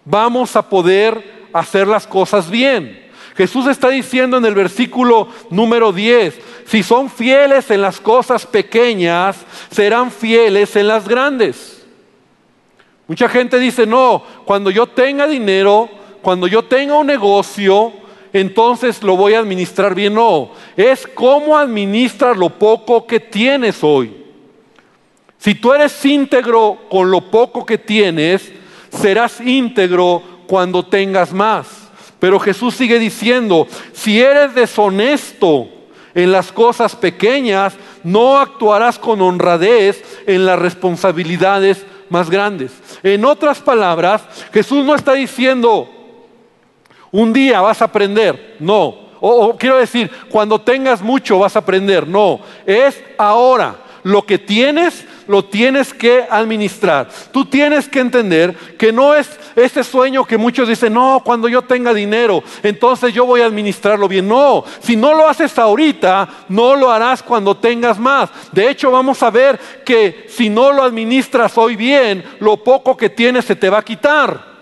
vamos 0.03 0.55
a 0.55 0.69
poder 0.69 1.47
hacer 1.53 1.87
las 1.87 2.07
cosas 2.07 2.49
bien. 2.49 3.03
Jesús 3.35 3.67
está 3.67 3.89
diciendo 3.89 4.37
en 4.37 4.45
el 4.45 4.55
versículo 4.55 5.27
número 5.49 5.91
10, 5.91 6.39
si 6.65 6.83
son 6.83 7.09
fieles 7.09 7.69
en 7.69 7.81
las 7.81 7.99
cosas 7.99 8.45
pequeñas, 8.45 9.37
serán 9.69 10.09
fieles 10.09 10.75
en 10.75 10.87
las 10.87 11.07
grandes. 11.07 11.85
Mucha 13.07 13.27
gente 13.29 13.59
dice, 13.59 13.85
no, 13.85 14.23
cuando 14.45 14.71
yo 14.71 14.87
tenga 14.87 15.27
dinero, 15.27 15.89
cuando 16.21 16.47
yo 16.47 16.63
tenga 16.63 16.95
un 16.95 17.07
negocio, 17.07 17.93
entonces 18.35 19.01
lo 19.01 19.15
voy 19.15 19.33
a 19.33 19.39
administrar 19.39 19.95
bien. 19.95 20.13
No, 20.13 20.51
es 20.75 21.07
cómo 21.07 21.57
administras 21.57 22.35
lo 22.35 22.49
poco 22.49 23.07
que 23.07 23.21
tienes 23.21 23.81
hoy. 23.81 24.13
Si 25.37 25.55
tú 25.55 25.71
eres 25.71 26.03
íntegro 26.03 26.79
con 26.89 27.09
lo 27.09 27.21
poco 27.31 27.65
que 27.65 27.77
tienes, 27.77 28.51
serás 28.89 29.39
íntegro 29.39 30.21
cuando 30.47 30.83
tengas 30.83 31.31
más. 31.31 31.89
Pero 32.19 32.37
Jesús 32.37 32.75
sigue 32.75 32.99
diciendo, 32.99 33.67
si 33.93 34.19
eres 34.19 34.53
deshonesto 34.53 35.69
en 36.13 36.33
las 36.33 36.51
cosas 36.51 36.93
pequeñas, 36.93 37.75
no 38.03 38.37
actuarás 38.37 38.99
con 38.99 39.21
honradez 39.21 40.03
en 40.27 40.45
las 40.45 40.59
responsabilidades 40.59 41.85
más 42.09 42.29
grandes. 42.29 42.73
En 43.01 43.23
otras 43.23 43.61
palabras, 43.61 44.23
Jesús 44.51 44.83
no 44.83 44.93
está 44.93 45.13
diciendo, 45.13 45.94
un 47.15 47.31
día 47.31 47.61
vas 47.61 47.81
a 47.81 47.85
aprender, 47.85 48.57
no. 48.59 49.05
O, 49.21 49.55
quiero 49.57 49.77
decir, 49.77 50.11
cuando 50.29 50.59
tengas 50.59 51.01
mucho 51.01 51.39
vas 51.39 51.55
a 51.55 51.59
aprender, 51.59 52.05
no. 52.05 52.41
Es 52.65 53.01
ahora. 53.17 53.77
Lo 54.03 54.23
que 54.23 54.37
tienes 54.37 55.03
lo 55.25 55.45
tienes 55.45 55.91
que 55.91 56.27
administrar. 56.29 57.09
Tú 57.31 57.45
tienes 57.45 57.89
que 57.89 58.01
entender 58.01 58.53
que 58.77 58.91
no 58.91 59.15
es 59.15 59.27
ese 59.55 59.83
sueño 59.83 60.25
que 60.25 60.37
muchos 60.37 60.67
dicen, 60.67 60.93
no, 60.93 61.23
cuando 61.25 61.47
yo 61.47 61.63
tenga 61.63 61.91
dinero, 61.91 62.43
entonces 62.61 63.13
yo 63.15 63.25
voy 63.25 63.41
a 63.41 63.47
administrarlo 63.47 64.07
bien. 64.07 64.27
No, 64.27 64.63
si 64.79 64.95
no 64.95 65.15
lo 65.15 65.27
haces 65.27 65.57
ahorita, 65.57 66.27
no 66.49 66.75
lo 66.75 66.91
harás 66.91 67.23
cuando 67.23 67.57
tengas 67.57 67.97
más. 67.97 68.29
De 68.51 68.69
hecho, 68.69 68.91
vamos 68.91 69.23
a 69.23 69.31
ver 69.31 69.59
que 69.83 70.27
si 70.29 70.49
no 70.49 70.71
lo 70.71 70.83
administras 70.83 71.57
hoy 71.57 71.75
bien, 71.75 72.23
lo 72.39 72.57
poco 72.57 72.95
que 72.95 73.09
tienes 73.09 73.45
se 73.45 73.55
te 73.55 73.71
va 73.71 73.79
a 73.79 73.85
quitar. 73.85 74.54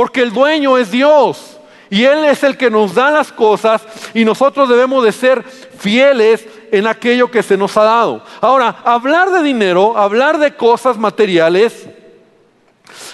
Porque 0.00 0.22
el 0.22 0.32
dueño 0.32 0.78
es 0.78 0.90
Dios. 0.90 1.58
Y 1.90 2.04
Él 2.04 2.24
es 2.24 2.42
el 2.42 2.56
que 2.56 2.70
nos 2.70 2.94
da 2.94 3.10
las 3.10 3.30
cosas 3.30 3.82
y 4.14 4.24
nosotros 4.24 4.66
debemos 4.66 5.04
de 5.04 5.12
ser 5.12 5.42
fieles 5.42 6.46
en 6.72 6.86
aquello 6.86 7.30
que 7.30 7.42
se 7.42 7.54
nos 7.54 7.76
ha 7.76 7.84
dado. 7.84 8.24
Ahora, 8.40 8.78
hablar 8.82 9.30
de 9.30 9.42
dinero, 9.42 9.98
hablar 9.98 10.38
de 10.38 10.56
cosas 10.56 10.96
materiales, 10.96 11.86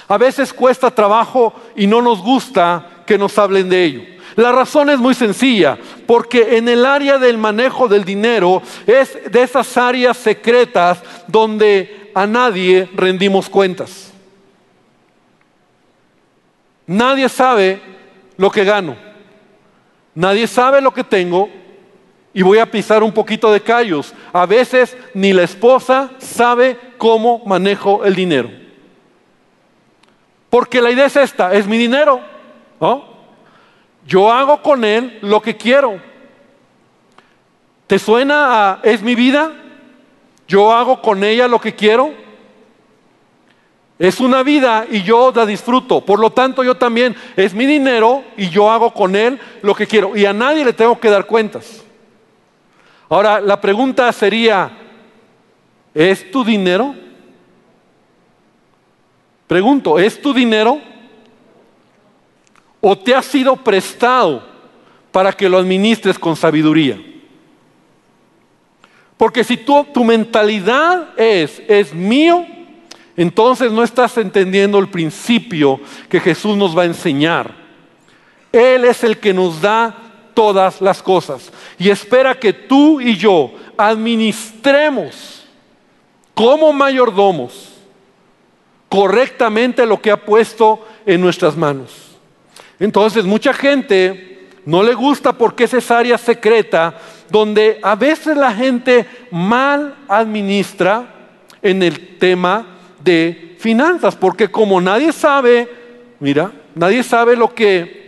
a 0.07 0.17
veces 0.17 0.53
cuesta 0.53 0.89
trabajo 0.93 1.53
y 1.75 1.89
no 1.89 2.01
nos 2.01 2.23
gusta 2.23 3.03
que 3.05 3.19
nos 3.19 3.37
hablen 3.37 3.69
de 3.69 3.83
ello. 3.83 4.03
La 4.37 4.53
razón 4.53 4.89
es 4.89 5.01
muy 5.01 5.15
sencilla, 5.15 5.77
porque 6.07 6.57
en 6.57 6.69
el 6.69 6.87
área 6.87 7.19
del 7.19 7.37
manejo 7.37 7.89
del 7.89 8.05
dinero 8.05 8.63
es 8.87 9.29
de 9.29 9.43
esas 9.43 9.77
áreas 9.77 10.17
secretas 10.19 11.03
donde 11.27 12.13
a 12.15 12.29
nadie 12.29 12.89
rendimos 12.95 13.49
cuentas. 13.49 14.13
Nadie 16.87 17.29
sabe 17.29 17.81
lo 18.37 18.51
que 18.51 18.65
gano. 18.65 18.97
Nadie 20.15 20.47
sabe 20.47 20.81
lo 20.81 20.93
que 20.93 21.05
tengo 21.05 21.49
y 22.33 22.43
voy 22.43 22.59
a 22.59 22.71
pisar 22.71 23.03
un 23.03 23.13
poquito 23.13 23.53
de 23.53 23.61
callos. 23.61 24.15
A 24.33 24.47
veces 24.47 24.97
ni 25.15 25.33
la 25.33 25.43
esposa 25.43 26.11
sabe 26.19 26.79
cómo 26.99 27.43
manejo 27.45 28.05
el 28.05 28.15
dinero. 28.15 28.51
Porque 30.51 30.81
la 30.81 30.91
idea 30.91 31.07
es 31.07 31.17
esta, 31.17 31.53
es 31.53 31.67
mi 31.67 31.77
dinero. 31.77 32.21
Yo 34.07 34.31
hago 34.31 34.63
con 34.63 34.85
él 34.85 35.19
lo 35.23 35.43
que 35.43 35.57
quiero. 35.57 36.01
¿Te 37.87 37.99
suena 37.99 38.73
a 38.73 38.81
es 38.83 39.03
mi 39.03 39.15
vida? 39.15 39.53
Yo 40.49 40.73
hago 40.73 41.03
con 41.03 41.25
ella 41.25 41.49
lo 41.49 41.61
que 41.61 41.75
quiero. 41.75 42.26
Es 43.99 44.21
una 44.21 44.43
vida 44.43 44.87
y 44.91 45.03
yo 45.03 45.33
la 45.35 45.47
disfruto. 45.47 46.03
Por 46.03 46.19
lo 46.19 46.31
tanto, 46.31 46.63
yo 46.63 46.75
también 46.75 47.17
es 47.35 47.55
mi 47.55 47.65
dinero 47.65 48.25
y 48.37 48.51
yo 48.51 48.71
hago 48.71 48.93
con 48.93 49.17
él 49.17 49.39
lo 49.63 49.75
que 49.75 49.87
quiero. 49.87 50.15
Y 50.17 50.27
a 50.27 50.35
nadie 50.35 50.65
le 50.65 50.75
tengo 50.75 51.01
que 51.01 51.09
dar 51.09 51.25
cuentas. 51.25 51.83
Ahora, 53.09 53.41
la 53.41 53.61
pregunta 53.61 54.13
sería, 54.13 54.71
¿es 55.95 56.31
tu 56.31 56.45
dinero? 56.45 56.95
Pregunto, 59.47 59.99
¿es 59.99 60.21
tu 60.21 60.35
dinero? 60.35 60.81
¿O 62.81 62.99
te 62.99 63.15
ha 63.15 63.23
sido 63.23 63.57
prestado 63.57 64.43
para 65.11 65.33
que 65.33 65.49
lo 65.49 65.57
administres 65.57 66.19
con 66.19 66.37
sabiduría? 66.37 67.01
Porque 69.17 69.43
si 69.43 69.57
tu, 69.57 69.85
tu 69.85 70.05
mentalidad 70.05 71.19
es, 71.19 71.63
es 71.67 71.95
mío, 71.95 72.45
entonces 73.17 73.73
no 73.73 73.83
estás 73.83 74.17
entendiendo 74.19 74.79
el 74.79 74.89
principio 74.89 75.81
que 76.09 76.21
Jesús 76.21 76.57
nos 76.57 76.77
va 76.77 76.83
a 76.83 76.87
enseñar. 76.87 77.55
Él 78.53 78.85
es 78.85 79.03
el 79.05 79.19
que 79.19 79.33
nos 79.33 79.61
da 79.61 79.97
todas 80.35 80.81
las 80.83 81.03
cosas. 81.03 81.51
Y 81.79 81.89
espera 81.89 82.39
que 82.39 82.53
tú 82.53 83.01
y 83.01 83.17
yo 83.17 83.53
administremos 83.77 85.45
como 86.35 86.73
mayordomos 86.73 87.73
correctamente 88.89 89.87
lo 89.87 90.01
que 90.01 90.11
ha 90.11 90.17
puesto 90.17 90.87
en 91.07 91.21
nuestras 91.21 91.57
manos. 91.57 92.19
Entonces, 92.79 93.25
mucha 93.25 93.55
gente 93.55 94.49
no 94.67 94.83
le 94.83 94.93
gusta 94.93 95.33
porque 95.33 95.65
es 95.65 95.75
esa 95.75 95.99
área 95.99 96.19
secreta 96.19 96.99
donde 97.31 97.79
a 97.83 97.95
veces 97.95 98.37
la 98.37 98.53
gente 98.53 99.07
mal 99.31 99.95
administra 100.09 101.15
en 101.63 101.83
el 101.83 102.19
tema 102.19 102.76
de 103.07 103.57
finanzas, 103.59 104.15
porque 104.15 104.49
como 104.49 104.81
nadie 104.81 105.13
sabe, 105.13 105.67
mira, 106.21 106.53
nadie 106.75 107.03
sabe 107.03 107.37
lo 107.37 107.55
que 107.55 108.05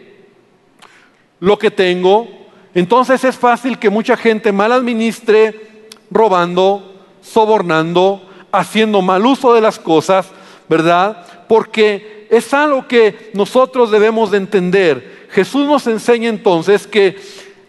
lo 1.40 1.57
que 1.57 1.71
tengo, 1.71 2.28
entonces 2.75 3.23
es 3.23 3.37
fácil 3.37 3.78
que 3.78 3.90
mucha 3.90 4.17
gente 4.17 4.50
mal 4.50 4.73
administre 4.73 5.88
robando, 6.11 7.07
sobornando, 7.23 8.28
haciendo 8.50 9.00
mal 9.00 9.25
uso 9.25 9.55
de 9.55 9.61
las 9.61 9.78
cosas, 9.78 10.26
¿verdad? 10.69 11.25
Porque 11.49 12.26
es 12.28 12.52
algo 12.52 12.88
que 12.88 13.31
nosotros 13.35 13.93
debemos 13.93 14.33
de 14.33 14.38
entender. 14.38 15.28
Jesús 15.31 15.64
nos 15.67 15.87
enseña 15.87 16.28
entonces 16.28 16.88
que 16.88 17.17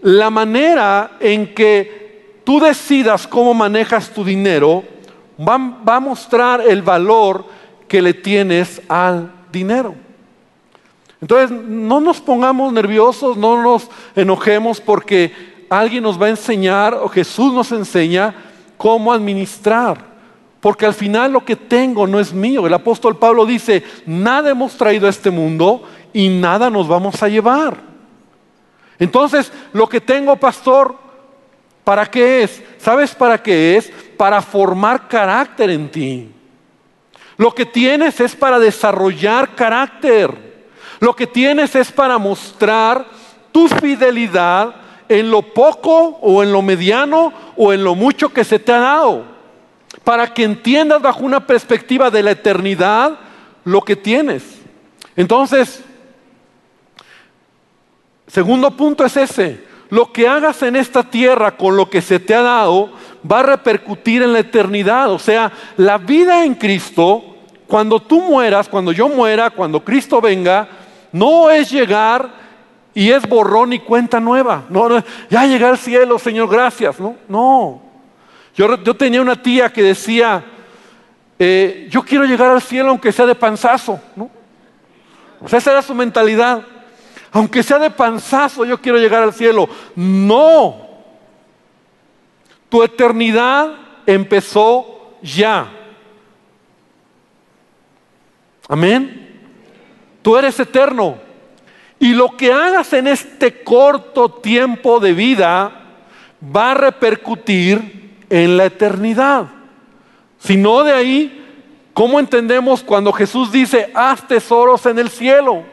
la 0.01 0.31
manera 0.31 1.17
en 1.19 1.53
que 1.53 2.41
tú 2.43 2.59
decidas 2.59 3.27
cómo 3.27 3.53
manejas 3.53 4.09
tu 4.09 4.23
dinero 4.23 4.83
va, 5.39 5.95
a 5.95 5.99
mostrar 5.99 6.61
el 6.61 6.81
valor 6.81 7.45
que 7.87 8.01
le 8.01 8.13
tienes 8.13 8.81
al 8.87 9.31
dinero. 9.51 9.95
Entonces, 11.21 11.51
no 11.51 11.99
nos 11.99 12.21
pongamos 12.21 12.71
nerviosos, 12.71 13.37
no 13.37 13.61
nos 13.61 13.89
enojemos 14.15 14.79
porque 14.79 15.65
alguien 15.69 16.03
nos 16.03 16.21
va 16.21 16.27
a 16.27 16.29
enseñar 16.29 16.93
o 16.93 17.09
Jesús 17.09 17.53
nos 17.53 17.71
enseña 17.71 18.35
cómo 18.77 19.11
administrar. 19.11 20.09
Porque 20.59 20.85
al 20.85 20.93
final 20.93 21.31
lo 21.31 21.45
que 21.45 21.55
tengo 21.55 22.05
no 22.05 22.19
es 22.19 22.33
mío. 22.33 22.67
El 22.67 22.73
apóstol 22.73 23.17
Pablo 23.17 23.45
dice, 23.45 23.83
nada 24.05 24.49
hemos 24.49 24.75
traído 24.75 25.07
a 25.07 25.09
este 25.09 25.31
mundo 25.31 25.83
y 26.13 26.27
nada 26.29 26.69
nos 26.69 26.87
vamos 26.87 27.21
a 27.23 27.29
llevar. 27.29 27.77
Entonces, 28.97 29.51
lo 29.71 29.87
que 29.87 30.01
tengo, 30.01 30.35
pastor, 30.35 30.95
¿para 31.85 32.05
qué 32.05 32.43
es? 32.43 32.61
¿Sabes 32.77 33.15
para 33.15 33.41
qué 33.41 33.77
es? 33.77 33.91
Para 34.19 34.41
formar 34.41 35.07
carácter 35.07 35.69
en 35.69 35.89
ti. 35.89 36.29
Lo 37.37 37.55
que 37.55 37.65
tienes 37.65 38.19
es 38.19 38.35
para 38.35 38.59
desarrollar 38.59 39.55
carácter. 39.55 40.67
Lo 40.99 41.15
que 41.15 41.25
tienes 41.25 41.73
es 41.73 41.89
para 41.89 42.17
mostrar 42.17 43.05
tu 43.53 43.69
fidelidad 43.69 44.75
en 45.07 45.31
lo 45.31 45.41
poco 45.41 46.19
o 46.21 46.43
en 46.43 46.51
lo 46.51 46.61
mediano 46.61 47.31
o 47.55 47.71
en 47.71 47.81
lo 47.81 47.95
mucho 47.95 48.27
que 48.33 48.43
se 48.43 48.59
te 48.59 48.73
ha 48.73 48.79
dado. 48.79 49.23
Para 50.03 50.33
que 50.33 50.43
entiendas 50.43 51.01
bajo 51.01 51.23
una 51.23 51.47
perspectiva 51.47 52.11
de 52.11 52.21
la 52.21 52.31
eternidad 52.31 53.17
lo 53.63 53.79
que 53.83 53.95
tienes. 53.95 54.43
Entonces, 55.15 55.81
segundo 58.27 58.75
punto 58.75 59.05
es 59.05 59.15
ese. 59.15 59.69
Lo 59.89 60.11
que 60.11 60.27
hagas 60.27 60.61
en 60.61 60.75
esta 60.75 61.03
tierra 61.03 61.55
con 61.55 61.77
lo 61.77 61.89
que 61.89 62.01
se 62.01 62.19
te 62.19 62.35
ha 62.35 62.41
dado 62.41 62.91
va 63.29 63.39
a 63.39 63.43
repercutir 63.43 64.21
en 64.23 64.33
la 64.33 64.39
eternidad. 64.39 65.11
O 65.11 65.19
sea, 65.19 65.51
la 65.77 65.97
vida 65.97 66.43
en 66.45 66.55
Cristo, 66.55 67.35
cuando 67.67 67.99
tú 67.99 68.21
mueras, 68.21 68.67
cuando 68.67 68.91
yo 68.91 69.09
muera, 69.09 69.49
cuando 69.49 69.83
Cristo 69.83 70.21
venga, 70.21 70.67
no 71.11 71.49
es 71.49 71.69
llegar 71.71 72.29
y 72.93 73.11
es 73.11 73.27
borrón 73.27 73.73
y 73.73 73.79
cuenta 73.79 74.19
nueva. 74.19 74.65
No, 74.69 74.89
ya 75.29 75.45
llegué 75.45 75.65
al 75.65 75.77
cielo, 75.77 76.19
Señor, 76.19 76.49
gracias. 76.49 76.99
No, 76.99 77.15
no. 77.27 77.81
Yo, 78.55 78.83
yo 78.83 78.95
tenía 78.95 79.21
una 79.21 79.41
tía 79.41 79.71
que 79.71 79.83
decía, 79.83 80.43
eh, 81.37 81.87
yo 81.89 82.03
quiero 82.03 82.25
llegar 82.25 82.51
al 82.51 82.61
cielo 82.61 82.89
aunque 82.89 83.11
sea 83.11 83.25
de 83.25 83.35
panzazo. 83.35 83.99
¿no? 84.15 84.29
O 85.41 85.47
sea, 85.47 85.59
esa 85.59 85.71
era 85.71 85.81
su 85.81 85.95
mentalidad. 85.95 86.63
Aunque 87.31 87.63
sea 87.63 87.77
de 87.77 87.91
panzazo, 87.91 88.65
yo 88.65 88.81
quiero 88.81 88.97
llegar 88.97 89.23
al 89.23 89.33
cielo. 89.33 89.69
No. 89.95 90.88
Tu 92.69 92.83
eternidad 92.83 93.75
empezó 94.05 95.15
ya. 95.21 95.71
Amén. 98.67 99.41
Tú 100.21 100.37
eres 100.37 100.59
eterno. 100.59 101.17
Y 101.99 102.13
lo 102.13 102.37
que 102.37 102.53
hagas 102.53 102.93
en 102.93 103.07
este 103.07 103.63
corto 103.63 104.29
tiempo 104.29 104.99
de 104.99 105.13
vida 105.13 105.71
va 106.55 106.71
a 106.71 106.75
repercutir 106.75 108.15
en 108.29 108.55
la 108.55 108.65
eternidad. 108.65 109.47
Si 110.37 110.55
no 110.55 110.83
de 110.83 110.93
ahí, 110.93 111.45
¿cómo 111.93 112.19
entendemos 112.19 112.83
cuando 112.83 113.11
Jesús 113.11 113.51
dice, 113.51 113.91
haz 113.93 114.25
tesoros 114.27 114.85
en 114.85 114.99
el 114.99 115.09
cielo? 115.09 115.63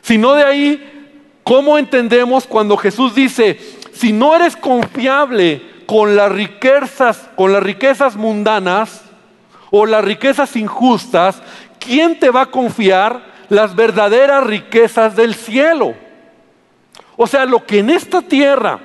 Si 0.00 0.16
no 0.16 0.34
de 0.34 0.44
ahí, 0.44 1.10
¿cómo 1.42 1.76
entendemos 1.76 2.46
cuando 2.46 2.76
Jesús 2.76 3.14
dice, 3.14 3.58
si 3.98 4.12
no 4.12 4.34
eres 4.34 4.56
confiable 4.56 5.62
con 5.86 6.16
las 6.16 6.30
riquezas, 6.30 7.30
con 7.34 7.52
las 7.52 7.62
riquezas 7.62 8.16
mundanas 8.16 9.02
o 9.70 9.86
las 9.86 10.04
riquezas 10.04 10.54
injustas, 10.56 11.42
¿quién 11.78 12.18
te 12.18 12.30
va 12.30 12.42
a 12.42 12.50
confiar 12.50 13.22
las 13.48 13.74
verdaderas 13.74 14.44
riquezas 14.44 15.16
del 15.16 15.34
cielo? 15.34 15.94
O 17.16 17.26
sea, 17.26 17.46
lo 17.46 17.64
que 17.64 17.78
en 17.78 17.90
esta 17.90 18.20
tierra 18.20 18.80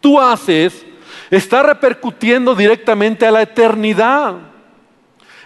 tú 0.00 0.18
haces 0.18 0.86
está 1.30 1.62
repercutiendo 1.62 2.54
directamente 2.54 3.26
a 3.26 3.30
la 3.30 3.42
eternidad. 3.42 4.34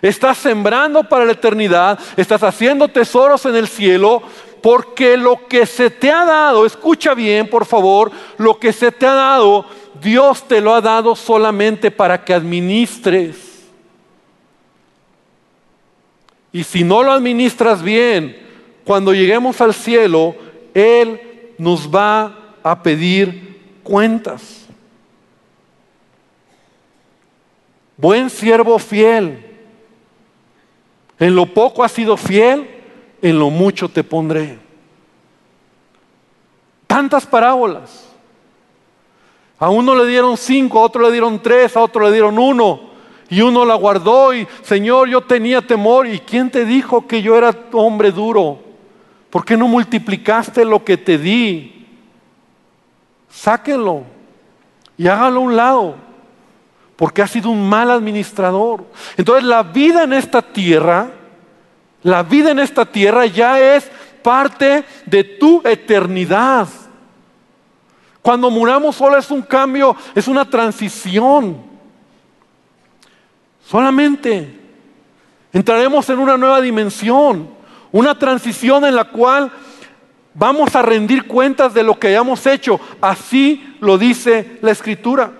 Estás 0.01 0.39
sembrando 0.39 1.03
para 1.03 1.25
la 1.25 1.33
eternidad, 1.33 1.99
estás 2.17 2.43
haciendo 2.43 2.89
tesoros 2.89 3.47
en 3.47 3.57
el 3.57 3.67
cielo, 3.67 4.23
porque 4.65 5.19
lo 5.19 5.47
que 5.47 5.67
se 5.67 5.91
te 5.91 6.11
ha 6.11 6.25
dado, 6.25 6.65
escucha 6.65 7.13
bien 7.13 7.51
por 7.51 7.67
favor, 7.67 8.11
lo 8.39 8.59
que 8.59 8.73
se 8.73 8.91
te 8.91 9.05
ha 9.05 9.13
dado, 9.13 9.67
Dios 10.01 10.49
te 10.49 10.63
lo 10.63 10.73
ha 10.73 10.81
dado 10.81 11.15
solamente 11.15 11.91
para 11.91 12.25
que 12.25 12.33
administres. 12.33 13.69
Y 16.51 16.65
si 16.65 16.83
no 16.83 17.03
lo 17.03 17.13
administras 17.13 17.83
bien, 17.83 18.39
cuando 18.87 19.13
lleguemos 19.13 19.61
al 19.61 19.75
cielo, 19.75 20.35
Él 20.73 21.21
nos 21.59 21.95
va 21.95 22.57
a 22.63 22.83
pedir 22.83 23.61
cuentas. 23.83 24.65
Buen 27.99 28.31
siervo 28.31 28.79
fiel. 28.79 29.45
En 31.19 31.35
lo 31.35 31.45
poco 31.45 31.85
has 31.85 31.93
sido 31.93 32.17
fiel, 32.17 32.74
en 33.25 33.39
lo 33.39 33.49
mucho 33.49 33.89
te 33.89 34.05
pondré. 34.05 34.59
Tantas 36.87 37.25
parábolas. 37.25 38.07
A 39.59 39.71
uno 39.71 39.95
le 39.95 40.07
dieron 40.07 40.37
cinco, 40.37 40.79
a 40.79 40.83
otro 40.83 41.03
le 41.03 41.11
dieron 41.11 41.41
tres, 41.41 41.75
a 41.75 41.81
otro 41.81 42.05
le 42.05 42.13
dieron 42.13 42.39
uno. 42.39 42.93
Y 43.31 43.41
uno 43.41 43.65
la 43.65 43.77
guardó 43.77 44.35
y, 44.35 44.47
Señor, 44.61 45.09
yo 45.09 45.23
tenía 45.23 45.63
temor. 45.63 46.07
¿Y 46.07 46.19
quién 46.19 46.51
te 46.51 46.67
dijo 46.67 47.07
que 47.07 47.23
yo 47.23 47.35
era 47.35 47.57
hombre 47.73 48.13
duro? 48.13 48.59
¿Por 49.31 49.43
qué 49.43 49.57
no 49.57 49.69
multiplicaste 49.69 50.63
lo 50.67 50.85
que 50.85 50.99
te 50.99 51.17
di? 51.17 51.87
Sáquenlo 53.31 54.03
y 54.99 55.09
hágalo 55.09 55.41
a 55.41 55.45
un 55.45 55.57
lado 55.57 55.95
porque 56.97 57.23
ha 57.23 57.27
sido 57.27 57.49
un 57.49 57.67
mal 57.67 57.91
administrador. 57.91 58.85
Entonces 59.17 59.45
la 59.45 59.63
vida 59.63 60.05
en 60.05 60.13
esta 60.13 60.43
tierra, 60.43 61.11
la 62.05 62.23
vida 62.23 62.51
en 62.51 62.61
esta 62.61 62.85
tierra 62.85 63.27
ya 63.27 63.59
es 63.59 63.91
parte 64.23 64.85
de 65.07 65.25
tu 65.25 65.63
eternidad. 65.65 66.69
Cuando 68.23 68.51
muramos 68.51 68.95
solo 68.95 69.17
es 69.17 69.31
un 69.31 69.43
cambio, 69.43 69.97
es 70.15 70.29
una 70.29 70.49
transición. 70.49 71.63
Solamente 73.67 74.61
entraremos 75.53 76.09
en 76.11 76.19
una 76.19 76.37
nueva 76.37 76.61
dimensión, 76.61 77.49
una 77.91 78.19
transición 78.19 78.85
en 78.85 78.95
la 78.95 79.05
cual 79.05 79.51
vamos 80.35 80.77
a 80.77 80.83
rendir 80.83 81.27
cuentas 81.27 81.73
de 81.73 81.83
lo 81.83 81.99
que 81.99 82.09
hayamos 82.09 82.47
hecho. 82.47 82.79
Así 83.01 83.77
lo 83.81 83.97
dice 83.97 84.59
la 84.61 84.73
escritura. 84.73 85.33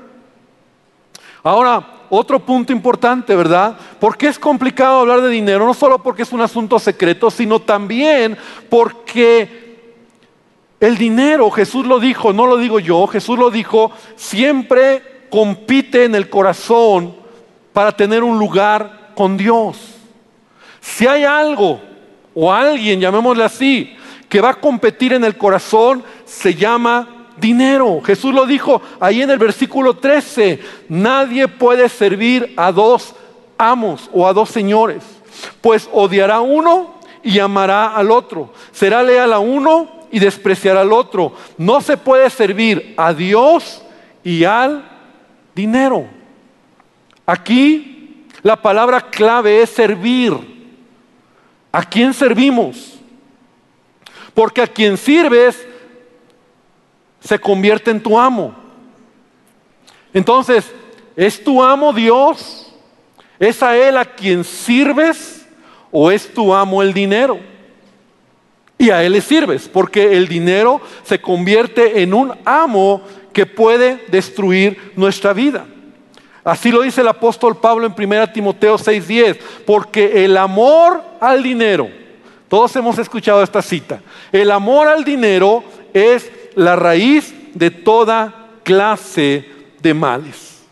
Ahora, 1.43 1.94
otro 2.15 2.41
punto 2.41 2.73
importante, 2.73 3.35
¿verdad? 3.35 3.77
¿Por 4.01 4.17
qué 4.17 4.29
es 4.29 4.39
complicado 4.39 5.01
hablar 5.01 5.21
de 5.21 5.29
dinero? 5.31 5.67
No 5.67 5.75
solo 5.75 6.03
porque 6.03 6.23
es 6.23 6.33
un 6.33 6.41
asunto 6.41 6.79
secreto, 6.79 7.31
sino 7.31 7.61
también 7.61 8.37
porque 8.69 9.65
el 10.81 10.99
dinero, 10.99 11.51
Jesús 11.51 11.87
lo 11.87 12.01
dijo, 12.01 12.33
no 12.33 12.47
lo 12.47 12.57
digo 12.57 12.79
yo, 12.79 13.07
Jesús 13.07 13.39
lo 13.39 13.51
dijo, 13.51 13.91
siempre 14.17 15.27
compite 15.31 16.05
en 16.05 16.15
el 16.15 16.29
corazón 16.29 17.15
para 17.73 17.93
tener 17.93 18.23
un 18.23 18.39
lugar 18.39 19.13
con 19.15 19.37
Dios. 19.37 19.79
Si 20.81 21.07
hay 21.07 21.25
algo 21.25 21.81
o 22.35 22.53
alguien, 22.53 23.01
llamémosle 23.01 23.45
así, 23.45 23.97
que 24.29 24.41
va 24.41 24.51
a 24.51 24.61
competir 24.61 25.13
en 25.13 25.25
el 25.25 25.39
corazón, 25.39 26.05
se 26.25 26.55
llama 26.55 27.14
dinero. 27.37 28.01
Jesús 28.05 28.35
lo 28.35 28.47
dijo 28.47 28.81
ahí 29.01 29.23
en 29.23 29.31
el 29.31 29.39
versículo 29.39 29.95
13. 29.95 30.61
Nadie 30.89 31.49
puede 31.49 31.89
servir 31.89 32.53
a 32.57 32.73
dos 32.73 33.15
amos 33.59 34.11
o 34.13 34.27
a 34.27 34.33
dos 34.33 34.51
señores, 34.51 35.03
pues 35.61 35.89
odiará 35.93 36.41
uno 36.41 36.95
y 37.23 37.39
amará 37.39 37.95
al 37.95 38.11
otro. 38.11 38.53
Será 38.73 39.03
leal 39.03 39.33
a 39.33 39.39
uno 39.39 39.89
y 40.11 40.19
despreciará 40.19 40.83
al 40.83 40.93
otro. 40.93 41.33
No 41.59 41.81
se 41.81 41.97
puede 41.97 42.29
servir 42.31 42.95
a 42.97 43.13
Dios 43.13 43.83
y 44.23 44.45
al 44.45 44.89
dinero. 45.55 46.07
Aquí 47.27 48.27
la 48.43 48.61
palabra 48.61 49.01
clave 49.01 49.63
es 49.63 49.71
servir. 49.71 50.55
¿A 51.73 51.83
quién 51.83 52.13
servimos? 52.13 53.01
Porque 54.35 54.63
a 54.63 54.67
quien 54.67 54.97
sirves 54.97 55.67
se 57.25 57.39
convierte 57.39 57.91
en 57.91 58.03
tu 58.03 58.19
amo. 58.19 58.55
Entonces, 60.13 60.71
¿es 61.17 61.43
tu 61.43 61.63
amo 61.63 61.93
Dios? 61.93 62.73
¿Es 63.39 63.63
a 63.63 63.77
Él 63.77 63.97
a 63.97 64.05
quien 64.05 64.45
sirves 64.45 65.47
o 65.91 66.11
es 66.11 66.33
tu 66.33 66.55
amo 66.55 66.83
el 66.83 66.93
dinero? 66.93 67.41
Y 68.77 68.91
a 68.91 69.03
Él 69.03 69.13
le 69.13 69.21
sirves, 69.21 69.69
porque 69.69 70.17
el 70.17 70.29
dinero 70.29 70.81
se 71.03 71.21
convierte 71.21 72.03
en 72.03 72.13
un 72.13 72.33
amo 72.45 73.03
que 73.33 73.47
puede 73.47 74.05
destruir 74.09 74.93
nuestra 74.95 75.33
vida. 75.33 75.67
Así 76.45 76.71
lo 76.71 76.83
dice 76.83 77.01
el 77.01 77.09
apóstol 77.09 77.57
Pablo 77.57 77.87
en 77.87 77.95
1 77.97 78.33
Timoteo 78.33 78.77
6:10, 78.77 79.39
porque 79.65 80.25
el 80.25 80.37
amor 80.37 81.03
al 81.19 81.43
dinero, 81.43 81.89
todos 82.49 82.77
hemos 82.77 82.99
escuchado 82.99 83.43
esta 83.43 83.63
cita, 83.63 84.03
el 84.31 84.51
amor 84.51 84.89
al 84.89 85.05
dinero 85.05 85.65
es 85.95 86.31
la 86.55 86.77
raíz 86.77 87.35
de 87.55 87.71
toda 87.71 88.49
clase 88.63 89.45
de 89.81 89.95
males. 89.95 90.63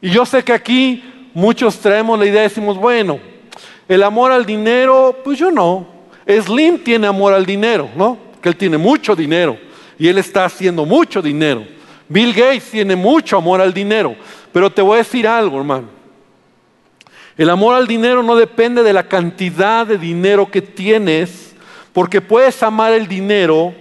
Y 0.00 0.10
yo 0.10 0.26
sé 0.26 0.42
que 0.44 0.52
aquí 0.52 1.02
muchos 1.34 1.78
traemos 1.78 2.18
la 2.18 2.26
idea 2.26 2.42
y 2.42 2.48
decimos, 2.48 2.76
bueno, 2.76 3.18
el 3.88 4.02
amor 4.02 4.32
al 4.32 4.44
dinero, 4.44 5.16
pues 5.24 5.38
yo 5.38 5.50
no. 5.50 5.86
Slim 6.26 6.82
tiene 6.82 7.06
amor 7.06 7.32
al 7.32 7.46
dinero, 7.46 7.88
¿no? 7.96 8.18
Que 8.42 8.48
él 8.48 8.56
tiene 8.56 8.76
mucho 8.76 9.14
dinero 9.14 9.58
y 9.98 10.08
él 10.08 10.18
está 10.18 10.44
haciendo 10.44 10.84
mucho 10.84 11.22
dinero. 11.22 11.64
Bill 12.08 12.32
Gates 12.32 12.70
tiene 12.70 12.94
mucho 12.96 13.36
amor 13.36 13.60
al 13.60 13.72
dinero. 13.72 14.16
Pero 14.52 14.70
te 14.70 14.82
voy 14.82 14.94
a 14.94 14.98
decir 14.98 15.26
algo, 15.26 15.58
hermano. 15.58 15.88
El 17.36 17.50
amor 17.50 17.74
al 17.74 17.86
dinero 17.86 18.22
no 18.22 18.36
depende 18.36 18.82
de 18.82 18.92
la 18.92 19.06
cantidad 19.06 19.86
de 19.86 19.98
dinero 19.98 20.50
que 20.50 20.62
tienes, 20.62 21.54
porque 21.92 22.20
puedes 22.20 22.62
amar 22.62 22.92
el 22.92 23.06
dinero 23.06 23.74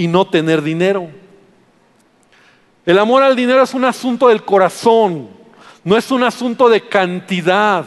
y 0.00 0.06
no 0.06 0.26
tener 0.26 0.62
dinero. 0.62 1.10
El 2.86 2.98
amor 2.98 3.22
al 3.22 3.36
dinero 3.36 3.62
es 3.62 3.74
un 3.74 3.84
asunto 3.84 4.28
del 4.28 4.42
corazón, 4.46 5.28
no 5.84 5.94
es 5.94 6.10
un 6.10 6.22
asunto 6.22 6.70
de 6.70 6.80
cantidad. 6.88 7.84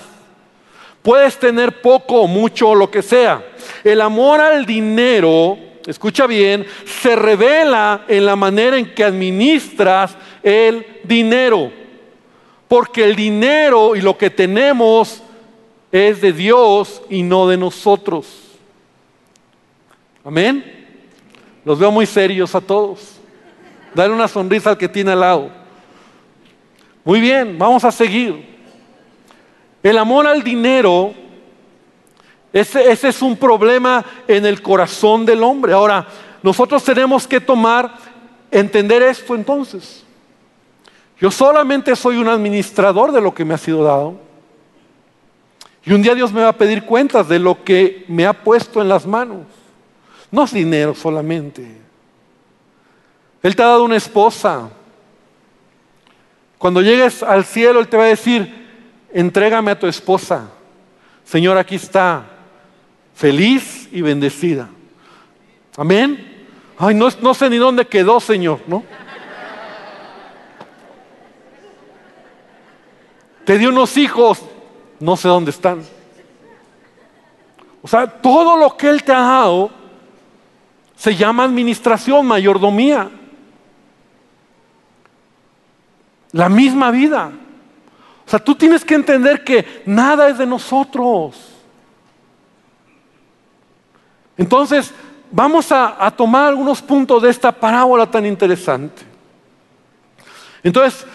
Puedes 1.01 1.39
tener 1.39 1.81
poco 1.81 2.27
mucho 2.27 2.75
lo 2.75 2.91
que 2.91 3.01
sea. 3.01 3.43
El 3.83 3.99
amor 3.99 4.41
al 4.41 4.63
dinero, 4.63 5.57
escucha 5.87 6.27
bien, 6.27 6.67
se 7.01 7.15
revela 7.15 8.05
en 8.07 8.27
la 8.27 8.35
manera 8.35 8.77
en 8.77 8.93
que 8.93 9.03
administras 9.03 10.15
el 10.43 10.85
dinero. 11.03 11.71
Porque 12.67 13.05
el 13.05 13.15
dinero 13.15 13.95
y 13.95 14.01
lo 14.01 14.15
que 14.19 14.29
tenemos 14.29 15.23
es 15.91 16.21
de 16.21 16.31
Dios 16.31 17.01
y 17.09 17.23
no 17.23 17.47
de 17.47 17.57
nosotros. 17.57 18.27
Amén. 20.23 20.82
Los 21.65 21.79
veo 21.79 21.91
muy 21.91 22.05
serios 22.05 22.53
a 22.55 22.61
todos. 22.61 23.19
Dale 23.93 24.13
una 24.13 24.27
sonrisa 24.27 24.71
al 24.71 24.77
que 24.77 24.89
tiene 24.89 25.11
al 25.11 25.19
lado. 25.19 25.49
Muy 27.03 27.19
bien, 27.19 27.57
vamos 27.57 27.83
a 27.83 27.91
seguir. 27.91 28.53
El 29.81 29.97
amor 29.97 30.25
al 30.27 30.43
dinero 30.43 31.13
Ese, 32.53 32.91
ese 32.91 33.07
es 33.09 33.21
un 33.21 33.35
problema 33.35 34.05
en 34.27 34.45
el 34.45 34.61
corazón 34.61 35.25
del 35.25 35.41
hombre. 35.41 35.73
Ahora, 35.73 36.05
nosotros 36.43 36.83
tenemos 36.83 37.27
que 37.27 37.41
tomar, 37.41 37.91
entender 38.51 39.01
esto 39.01 39.33
entonces. 39.33 40.03
Yo 41.19 41.31
solamente 41.31 41.95
soy 41.95 42.17
un 42.17 42.27
administrador 42.27 43.11
de 43.11 43.21
lo 43.21 43.33
que 43.33 43.43
me 43.43 43.55
ha 43.55 43.57
sido 43.57 43.83
dado. 43.83 44.19
Y 45.85 45.93
un 45.93 46.01
día 46.01 46.13
Dios 46.13 46.31
me 46.31 46.41
va 46.41 46.49
a 46.49 46.57
pedir 46.57 46.83
cuentas 46.83 47.27
de 47.27 47.39
lo 47.39 47.63
que 47.63 48.05
me 48.07 48.25
ha 48.25 48.33
puesto 48.33 48.81
en 48.81 48.89
las 48.89 49.07
manos. 49.07 49.47
No 50.33 50.45
es 50.45 50.51
dinero 50.51 50.95
solamente. 50.95 51.63
Él 53.43 53.55
te 53.55 53.61
ha 53.61 53.67
dado 53.67 53.83
una 53.83 53.97
esposa. 53.97 54.67
Cuando 56.57 56.81
llegues 56.81 57.21
al 57.21 57.45
cielo, 57.45 57.79
Él 57.79 57.87
te 57.87 57.97
va 57.97 58.05
a 58.05 58.07
decir, 58.07 58.51
entrégame 59.13 59.69
a 59.69 59.77
tu 59.77 59.85
esposa. 59.85 60.49
Señor, 61.23 61.55
aquí 61.55 61.75
está, 61.75 62.25
feliz 63.13 63.87
y 63.91 64.01
bendecida. 64.01 64.69
Amén. 65.77 66.47
Ay, 66.79 66.95
no, 66.95 67.11
sé 67.35 67.47
ni 67.47 67.57
dónde 67.57 67.85
quedó, 67.85 68.19
Señor, 68.19 68.59
¿no? 68.65 68.83
Te 73.45 73.59
dio 73.59 73.69
unos 73.69 73.95
hijos, 73.97 74.41
no 74.99 75.15
sé 75.15 75.27
dónde 75.27 75.51
están. 75.51 75.83
O 77.83 77.87
sea, 77.87 78.07
todo 78.07 78.57
lo 78.57 78.75
que 78.75 78.89
Él 78.89 79.03
te 79.03 79.11
ha 79.11 79.19
dado 79.19 79.82
se 80.95 81.15
llama 81.15 81.43
administración, 81.43 82.25
mayordomía. 82.25 83.09
La 86.31 86.49
misma 86.49 86.91
vida. 86.91 87.31
O 88.25 88.29
sea, 88.29 88.39
tú 88.39 88.55
tienes 88.55 88.83
que 88.85 88.95
entender 88.95 89.43
que 89.43 89.83
nada 89.85 90.29
es 90.29 90.37
de 90.37 90.45
nosotros. 90.45 91.53
Entonces, 94.37 94.93
vamos 95.31 95.71
a, 95.71 96.11
tomar 96.15 96.47
algunos 96.47 96.81
puntos 96.81 97.21
de 97.21 97.29
esta 97.29 97.51
parábola 97.51 98.09
tan 98.09 98.25
interesante. 98.25 99.03
Entonces, 100.63 101.05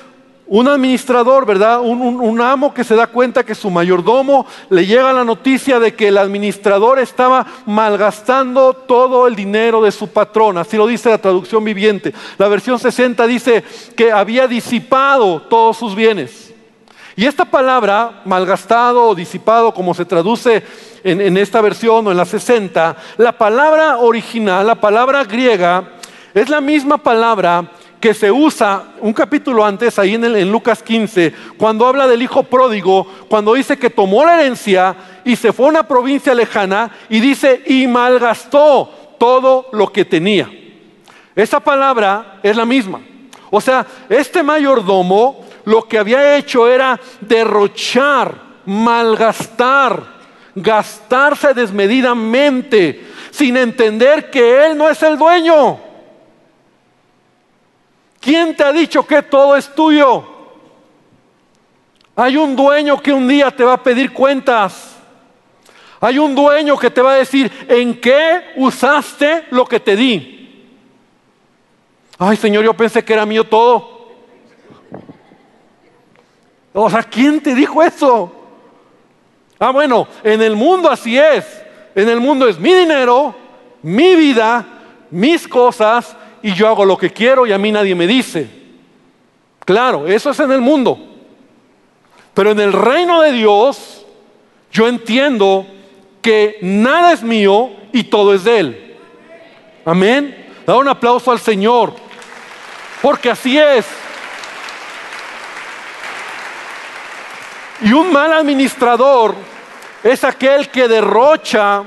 un 0.48 0.66
administrador, 0.66 1.44
¿verdad? 1.44 1.80
Un, 1.80 2.40
amo 2.40 2.72
que 2.72 2.84
se 2.84 2.96
da 2.96 3.06
cuenta 3.06 3.44
que 3.44 3.54
su 3.54 3.70
mayordomo 3.70 4.46
le 4.70 4.86
llega 4.86 5.12
la 5.12 5.24
noticia 5.24 5.78
de 5.78 5.94
que 5.94 6.08
el 6.08 6.16
administrador 6.16 6.98
estaba 6.98 7.46
malgastando 7.66 8.72
todo 8.72 9.26
el 9.26 9.36
dinero 9.36 9.82
de 9.82 9.92
su 9.92 10.08
patrón. 10.08 10.56
Así 10.56 10.76
lo 10.76 10.86
dice 10.86 11.10
la 11.10 11.18
traducción 11.18 11.62
viviente. 11.64 12.14
La 12.38 12.48
versión 12.48 12.78
60 12.78 13.26
dice 13.26 13.62
que 13.94 14.10
había 14.10 14.48
disipado 14.48 15.42
todos 15.42 15.76
sus 15.76 15.94
bienes. 15.94 16.54
Y 17.14 17.26
esta 17.26 17.44
palabra, 17.44 18.22
malgastado 18.24 19.08
o 19.08 19.14
disipado, 19.14 19.74
como 19.74 19.92
se 19.92 20.04
traduce 20.04 20.62
en, 21.04 21.20
en 21.20 21.36
esta 21.36 21.60
versión 21.60 22.06
o 22.06 22.10
en 22.10 22.16
la 22.16 22.24
60, 22.24 22.96
la 23.18 23.32
palabra 23.32 23.98
original, 23.98 24.66
la 24.66 24.76
palabra 24.76 25.24
griega, 25.24 25.90
es 26.32 26.48
la 26.48 26.60
misma 26.60 26.96
palabra 26.96 27.72
que 28.00 28.14
se 28.14 28.30
usa 28.30 28.92
un 29.00 29.12
capítulo 29.12 29.64
antes, 29.64 29.98
ahí 29.98 30.14
en, 30.14 30.52
Lucas 30.52 30.82
15, 30.82 31.34
cuando 31.56 31.86
habla 31.86 32.06
del 32.06 32.22
hijo 32.22 32.44
pródigo, 32.44 33.06
cuando 33.28 33.54
dice 33.54 33.76
que 33.76 33.90
tomó 33.90 34.24
la 34.24 34.40
herencia 34.40 34.94
y 35.24 35.36
se 35.36 35.52
fue 35.52 35.66
a 35.66 35.70
una 35.70 35.88
provincia 35.88 36.34
lejana 36.34 36.90
y 37.08 37.20
dice, 37.20 37.62
y 37.66 37.86
malgastó 37.86 39.16
todo 39.18 39.68
lo 39.72 39.92
que 39.92 40.04
tenía. 40.04 40.48
Esa 41.34 41.60
palabra 41.60 42.40
es 42.42 42.56
la 42.56 42.64
misma. 42.64 43.00
O 43.50 43.60
sea, 43.60 43.86
este 44.08 44.42
mayordomo 44.42 45.44
lo 45.64 45.86
que 45.86 45.98
había 45.98 46.36
hecho 46.36 46.68
era 46.68 46.98
derrochar, 47.20 48.34
malgastar, 48.64 50.18
gastarse 50.54 51.54
desmedidamente, 51.54 53.06
sin 53.30 53.56
entender 53.56 54.30
que 54.30 54.66
él 54.66 54.76
no 54.76 54.88
es 54.88 55.02
el 55.02 55.18
dueño. 55.18 55.87
¿Quién 58.28 58.54
te 58.54 58.62
ha 58.62 58.72
dicho 58.74 59.06
que 59.06 59.22
todo 59.22 59.56
es 59.56 59.74
tuyo? 59.74 60.22
Hay 62.14 62.36
un 62.36 62.54
dueño 62.54 63.00
que 63.00 63.10
un 63.10 63.26
día 63.26 63.50
te 63.50 63.64
va 63.64 63.72
a 63.72 63.82
pedir 63.82 64.12
cuentas. 64.12 64.96
Hay 65.98 66.18
un 66.18 66.34
dueño 66.34 66.78
que 66.78 66.90
te 66.90 67.00
va 67.00 67.12
a 67.12 67.16
decir, 67.16 67.50
¿en 67.66 67.98
qué 67.98 68.52
usaste 68.56 69.46
lo 69.48 69.64
que 69.64 69.80
te 69.80 69.96
di? 69.96 70.62
Ay, 72.18 72.36
Señor, 72.36 72.64
yo 72.64 72.74
pensé 72.74 73.02
que 73.02 73.14
era 73.14 73.24
mío 73.24 73.44
todo. 73.44 74.10
O 76.74 76.90
sea, 76.90 77.04
¿quién 77.04 77.40
te 77.40 77.54
dijo 77.54 77.82
eso? 77.82 78.30
Ah, 79.58 79.70
bueno, 79.70 80.06
en 80.22 80.42
el 80.42 80.54
mundo 80.54 80.90
así 80.90 81.18
es. 81.18 81.46
En 81.94 82.10
el 82.10 82.20
mundo 82.20 82.46
es 82.46 82.58
mi 82.58 82.74
dinero, 82.74 83.34
mi 83.80 84.14
vida, 84.16 84.66
mis 85.10 85.48
cosas 85.48 86.14
y 86.42 86.52
yo 86.54 86.68
hago 86.68 86.84
lo 86.84 86.96
que 86.96 87.12
quiero 87.12 87.46
y 87.46 87.52
a 87.52 87.58
mí 87.58 87.72
nadie 87.72 87.94
me 87.94 88.06
dice. 88.06 88.48
Claro, 89.64 90.06
eso 90.06 90.30
es 90.30 90.40
en 90.40 90.52
el 90.52 90.60
mundo. 90.60 90.98
Pero 92.34 92.52
en 92.52 92.60
el 92.60 92.72
reino 92.72 93.20
de 93.20 93.32
Dios, 93.32 94.06
yo 94.70 94.88
entiendo 94.88 95.66
que 96.22 96.58
nada 96.62 97.12
es 97.12 97.22
mío 97.22 97.70
y 97.92 98.04
todo 98.04 98.34
es 98.34 98.44
de 98.44 98.58
Él. 98.58 98.96
Amén. 99.84 100.46
Da 100.66 100.76
un 100.76 100.88
aplauso 100.88 101.30
al 101.32 101.40
Señor. 101.40 101.94
Porque 103.02 103.30
así 103.30 103.58
es. 103.58 103.86
Y 107.82 107.92
un 107.92 108.12
mal 108.12 108.32
administrador 108.32 109.34
es 110.02 110.24
aquel 110.24 110.68
que 110.68 110.88
derrocha 110.88 111.82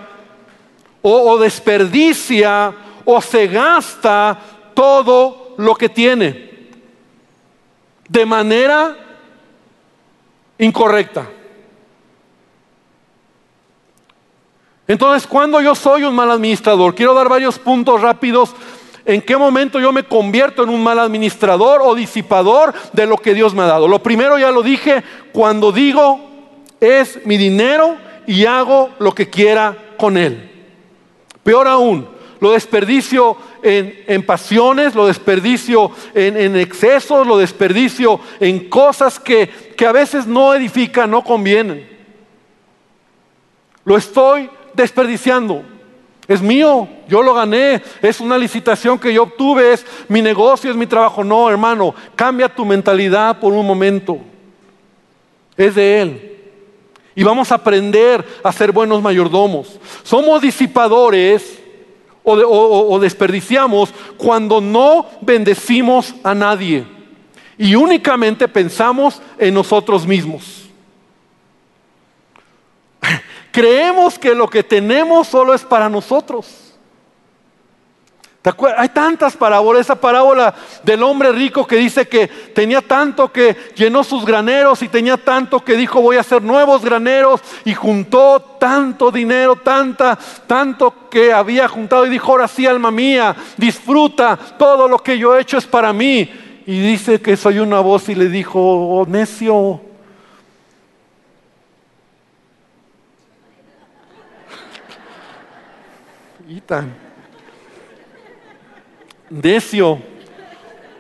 o, 1.02 1.32
o 1.32 1.38
desperdicia 1.38 2.74
o 3.14 3.22
se 3.22 3.48
gasta 3.48 4.40
todo 4.74 5.56
lo 5.58 5.76
que 5.76 5.90
tiene 5.90 6.52
de 8.08 8.26
manera 8.26 8.96
incorrecta. 10.58 11.30
Entonces, 14.88 15.26
cuando 15.26 15.62
yo 15.62 15.74
soy 15.74 16.04
un 16.04 16.14
mal 16.14 16.30
administrador, 16.32 16.94
quiero 16.94 17.14
dar 17.14 17.30
varios 17.30 17.58
puntos 17.58 18.02
rápidos 18.02 18.54
en 19.06 19.22
qué 19.22 19.38
momento 19.38 19.80
yo 19.80 19.92
me 19.92 20.04
convierto 20.04 20.64
en 20.64 20.70
un 20.70 20.84
mal 20.84 21.00
administrador 21.00 21.82
o 21.84 21.96
disipador 21.96 22.74
de 22.94 23.06
lo 23.06 23.18
que 23.18 23.34
Dios 23.34 23.54
me 23.54 23.64
ha 23.64 23.68
dado. 23.68 23.88
Lo 23.88 24.04
primero 24.04 24.38
ya 24.38 24.52
lo 24.52 24.62
dije, 24.62 25.04
cuando 25.32 25.72
digo 25.72 26.30
es 26.80 27.26
mi 27.26 27.38
dinero 27.38 27.96
y 28.28 28.46
hago 28.46 28.90
lo 29.00 29.14
que 29.14 29.30
quiera 29.30 29.96
con 29.98 30.18
él. 30.18 30.50
Peor 31.44 31.68
aún, 31.68 32.08
lo 32.42 32.54
desperdicio 32.54 33.38
en, 33.62 34.26
pasiones, 34.26 34.96
lo 34.96 35.06
desperdicio 35.06 35.92
en, 36.16 36.56
excesos, 36.56 37.26
lo 37.26 37.38
desperdicio 37.38 38.20
en 38.40 38.68
cosas 38.68 39.20
que, 39.20 39.48
que 39.78 39.86
a 39.86 39.92
veces 39.92 40.26
no 40.26 40.56
edifican, 40.56 41.12
no 41.12 41.24
convienen. 41.24 41.88
Lo 43.86 43.96
estoy 43.96 44.50
desperdiciando. 44.74 45.64
Es 46.28 46.42
mío, 46.42 46.88
yo 47.08 47.22
lo 47.22 47.36
gané, 47.36 47.84
es 48.02 48.20
una 48.20 48.40
licitación 48.40 48.98
que 48.98 49.14
yo 49.14 49.24
obtuve, 49.24 49.74
es 49.74 49.86
mi 50.08 50.24
negocio, 50.24 50.72
es 50.72 50.78
mi 50.78 50.88
trabajo. 50.88 51.24
No, 51.24 51.48
hermano, 51.48 51.94
cambia 52.16 52.50
tu 52.50 52.66
mentalidad 52.66 53.40
por 53.40 53.54
un 53.54 53.68
momento. 53.68 54.18
Es 55.56 55.76
de 55.76 56.02
Él. 56.02 56.38
Y 57.14 57.22
vamos 57.22 57.52
a 57.52 57.56
aprender 57.56 58.26
a 58.44 58.52
ser 58.52 58.72
buenos 58.72 59.00
mayordomos. 59.00 59.80
Somos 60.02 60.42
disipadores 60.42 61.61
o, 62.24 63.00
desperdiciamos 63.00 63.94
cuando 64.18 64.62
no 64.62 65.08
bendecimos 65.22 66.14
a 66.24 66.36
nadie 66.36 66.86
y 67.58 67.76
únicamente 67.76 68.48
pensamos 68.48 69.22
en 69.38 69.54
nosotros 69.54 70.06
mismos. 70.06 70.70
Creemos 73.52 74.18
que 74.18 74.34
lo 74.34 74.48
que 74.48 74.64
tenemos 74.64 75.28
solo 75.28 75.54
es 75.54 75.64
para 75.64 75.90
nosotros. 75.90 76.71
Hay 78.76 78.90
tantas 78.90 79.38
parábolas, 79.38 79.82
esa 79.82 79.94
parábola 79.94 80.56
del 80.82 81.04
hombre 81.04 81.32
rico 81.32 81.68
que 81.68 81.76
dice 81.76 82.08
que 82.08 82.28
tenía 82.28 82.82
tanto 82.82 83.32
que 83.32 83.56
llenó 83.76 84.04
sus 84.04 84.26
graneros 84.26 84.82
y 84.82 84.88
tenía 84.88 85.16
tanto 85.16 85.64
que 85.64 85.78
dijo 85.78 86.02
voy 86.02 86.18
a 86.18 86.22
hacer 86.22 86.42
nuevos 86.42 86.84
graneros 86.84 87.40
y 87.66 87.76
juntó 87.76 88.42
tanto 88.60 89.12
dinero, 89.12 89.58
tanta, 89.58 90.18
tanto 90.48 91.08
que 91.08 91.32
había 91.32 91.68
juntado 91.68 92.08
y 92.08 92.10
dijo 92.10 92.32
ahora 92.32 92.48
sí 92.48 92.66
alma 92.66 92.90
mía, 92.90 93.36
disfruta, 93.58 94.36
todo 94.58 94.88
lo 94.88 94.98
que 94.98 95.20
yo 95.20 95.38
he 95.38 95.42
hecho 95.42 95.60
es 95.60 95.68
para 95.68 95.94
mí. 95.94 96.28
Y 96.66 96.80
dice 96.80 97.22
que 97.22 97.38
soy 97.38 97.60
una 97.60 97.80
voz 97.80 98.10
y 98.10 98.16
le 98.16 98.28
dijo, 98.28 98.60
oh, 98.60 99.06
necio, 99.06 99.82
y 106.48 106.60
tan 106.62 107.11
Decio, 109.32 109.98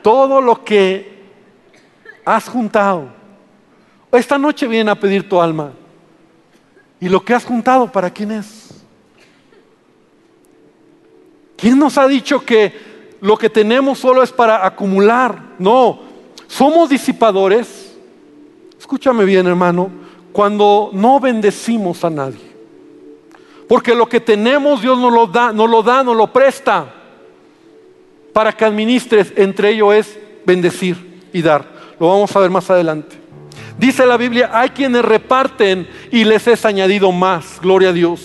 todo 0.01 0.39
lo 0.39 0.63
que 0.63 1.21
has 2.23 2.47
juntado, 2.47 3.09
esta 4.09 4.37
noche 4.37 4.67
viene 4.67 4.89
a 4.89 4.95
pedir 4.95 5.27
tu 5.27 5.41
alma. 5.41 5.73
¿Y 7.01 7.09
lo 7.09 7.25
que 7.25 7.33
has 7.33 7.43
juntado 7.43 7.91
para 7.91 8.09
quién 8.09 8.31
es? 8.31 8.69
¿Quién 11.57 11.77
nos 11.77 11.97
ha 11.97 12.07
dicho 12.07 12.45
que 12.45 12.73
lo 13.19 13.37
que 13.37 13.49
tenemos 13.49 13.99
solo 13.99 14.23
es 14.23 14.31
para 14.31 14.65
acumular? 14.65 15.37
No, 15.59 15.99
somos 16.47 16.89
disipadores. 16.89 17.97
Escúchame 18.79 19.25
bien, 19.25 19.45
hermano, 19.45 19.91
cuando 20.31 20.89
no 20.93 21.19
bendecimos 21.19 22.05
a 22.05 22.09
nadie. 22.09 22.49
Porque 23.67 23.93
lo 23.93 24.07
que 24.07 24.21
tenemos 24.21 24.81
Dios 24.81 24.97
nos 24.97 25.11
lo 25.11 25.27
da, 25.27 25.51
nos 25.51 25.69
lo 25.69 25.83
da, 25.83 26.01
nos 26.01 26.15
lo 26.15 26.31
presta 26.31 27.00
para 28.33 28.51
que 28.53 28.65
administres. 28.65 29.33
Entre 29.35 29.69
ellos 29.69 29.93
es 29.93 30.19
bendecir 30.45 31.21
y 31.33 31.41
dar. 31.41 31.65
Lo 31.99 32.07
vamos 32.07 32.35
a 32.35 32.39
ver 32.39 32.49
más 32.49 32.69
adelante. 32.69 33.17
Dice 33.77 34.05
la 34.05 34.17
Biblia, 34.17 34.51
hay 34.53 34.69
quienes 34.69 35.03
reparten 35.03 35.87
y 36.11 36.23
les 36.23 36.47
es 36.47 36.65
añadido 36.65 37.11
más, 37.11 37.59
gloria 37.61 37.89
a 37.89 37.93
Dios. 37.93 38.21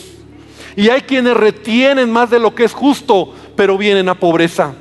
Y 0.77 0.91
hay 0.91 1.01
quienes 1.01 1.35
retienen 1.35 2.11
más 2.11 2.29
de 2.31 2.39
lo 2.39 2.55
que 2.55 2.65
es 2.65 2.73
justo, 2.75 3.35
pero 3.57 3.79
vienen 3.79 4.09
a 4.09 4.15
pobreza. 4.15 4.75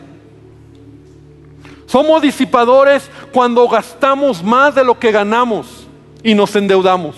Somos 1.86 2.22
disipadores 2.22 3.10
cuando 3.32 3.68
gastamos 3.70 4.44
más 4.44 4.76
de 4.76 4.84
lo 4.84 5.00
que 5.00 5.12
ganamos 5.12 5.88
y 6.24 6.34
nos 6.34 6.54
endeudamos. 6.56 7.16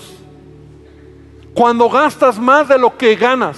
Cuando 1.56 1.90
gastas 1.90 2.38
más 2.38 2.68
de 2.68 2.78
lo 2.78 2.96
que 2.96 3.16
ganas. 3.16 3.58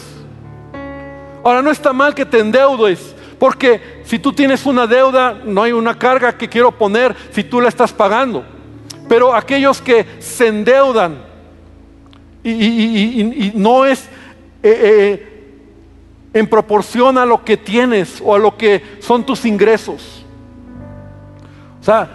Ahora 1.43 1.61
no 1.61 1.71
está 1.71 1.91
mal 1.91 2.15
que 2.15 2.25
te 2.25 2.39
endeudes, 2.39 3.13
porque 3.37 3.98
si 4.09 4.17
tú 4.17 4.33
tienes 4.33 4.65
una 4.65 4.87
deuda, 4.87 5.39
no 5.45 5.61
hay 5.61 5.71
una 5.71 5.93
carga 5.93 6.35
que 6.35 6.49
quiero 6.49 6.71
poner 6.71 7.15
si 7.29 7.43
tú 7.43 7.61
la 7.61 7.69
estás 7.69 7.93
pagando. 7.93 8.43
Pero 9.07 9.35
aquellos 9.35 9.79
que 9.83 10.03
se 10.17 10.47
endeudan 10.47 11.19
y, 12.43 13.51
no 13.53 13.85
es 13.85 13.99
eh, 14.63 14.81
eh, 14.81 15.53
en 16.33 16.47
proporción 16.47 17.19
a 17.19 17.25
lo 17.27 17.45
que 17.45 17.55
tienes 17.55 18.19
o 18.25 18.33
a 18.33 18.39
lo 18.39 18.57
que 18.57 18.81
son 18.99 19.23
tus 19.23 19.45
ingresos. 19.45 20.25
O 21.79 21.83
sea, 21.83 22.09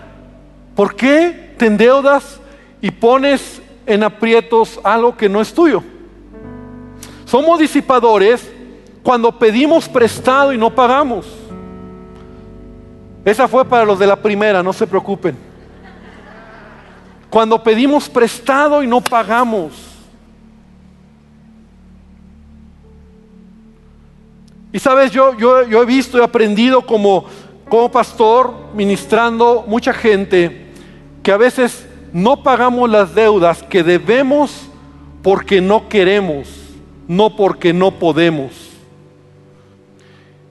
¿por 0.75 0.97
qué 0.97 1.55
te 1.57 1.67
endeudas 1.67 2.41
y 2.81 2.91
pones 2.91 3.63
en 3.87 4.03
aprietos 4.03 4.81
algo 4.83 5.17
que 5.17 5.29
no 5.29 5.41
es 5.41 5.55
tuyo? 5.55 5.81
Somos 7.25 7.61
disipadores 7.61 8.51
cuando 9.05 9.39
pedimos 9.39 9.89
prestado 9.89 10.53
y 10.53 10.59
no 10.59 10.75
pagamos. 10.75 11.44
Esa 13.25 13.49
fue 13.49 13.65
para 13.65 13.85
los 13.85 13.99
de 13.99 14.07
la 14.07 14.17
primera, 14.17 14.63
no 14.63 14.73
se 14.73 14.87
preocupen. 14.87 15.37
Cuando 17.31 17.63
pedimos 17.63 18.09
prestado 18.09 18.83
y 18.83 18.87
no 18.87 19.01
pagamos. 19.01 19.73
Y 24.73 24.79
sabes, 24.79 25.11
yo, 25.11 25.37
yo, 25.37 25.67
yo 25.67 25.83
he 25.83 25.87
visto 25.87 26.19
y 26.19 26.23
aprendido 26.23 26.85
como, 26.85 27.25
como 27.69 27.91
pastor, 27.91 28.53
ministrando 28.75 29.65
mucha 29.67 29.93
gente, 29.93 30.73
que 31.23 31.33
a 31.33 31.37
veces 31.37 31.87
no 32.13 32.43
pagamos 32.43 32.91
las 32.91 33.15
deudas 33.15 33.63
que 33.63 33.83
debemos 33.83 34.69
porque 35.23 35.61
no 35.61 35.89
queremos, 35.89 36.49
no 37.09 37.35
porque 37.35 37.73
no 37.73 37.93
podemos. 37.93 38.53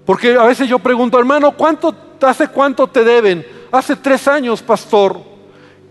Porque 0.06 0.36
a 0.36 0.44
veces 0.44 0.68
yo 0.68 0.80
pregunto, 0.80 1.20
hermano, 1.20 1.56
¿cuánto, 1.56 1.96
¿hace 2.28 2.48
cuánto 2.48 2.88
te 2.88 3.04
deben? 3.04 3.46
Hace 3.72 3.96
tres 3.96 4.28
años, 4.28 4.62
pastor. 4.62 5.20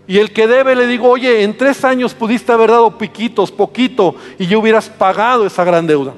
Y 0.07 0.17
el 0.17 0.33
que 0.33 0.47
debe 0.47 0.75
le 0.75 0.87
digo, 0.87 1.09
oye, 1.09 1.43
en 1.43 1.57
tres 1.57 1.85
años 1.85 2.13
pudiste 2.13 2.51
haber 2.51 2.71
dado 2.71 2.97
piquitos, 2.97 3.51
poquito, 3.51 4.15
y 4.37 4.47
yo 4.47 4.59
hubieras 4.59 4.89
pagado 4.89 5.45
esa 5.45 5.63
gran 5.63 5.87
deuda. 5.87 6.13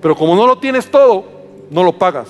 Pero 0.00 0.16
como 0.16 0.34
no 0.34 0.46
lo 0.46 0.58
tienes 0.58 0.90
todo, 0.90 1.24
no 1.70 1.84
lo 1.84 1.92
pagas. 1.92 2.28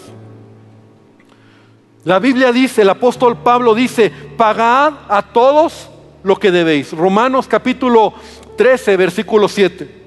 La 2.05 2.19
Biblia 2.19 2.53
dice, 2.53 2.83
el 2.83 2.91
apóstol 2.91 3.39
Pablo 3.39 3.75
dice, 3.75 4.11
pagad 4.37 4.93
a 5.09 5.23
todos 5.23 5.89
lo 6.23 6.37
que 6.37 6.51
debéis. 6.51 6.93
Romanos 6.93 7.47
capítulo 7.47 8.15
13, 8.57 8.97
versículo 8.97 9.49
7. 9.49 10.01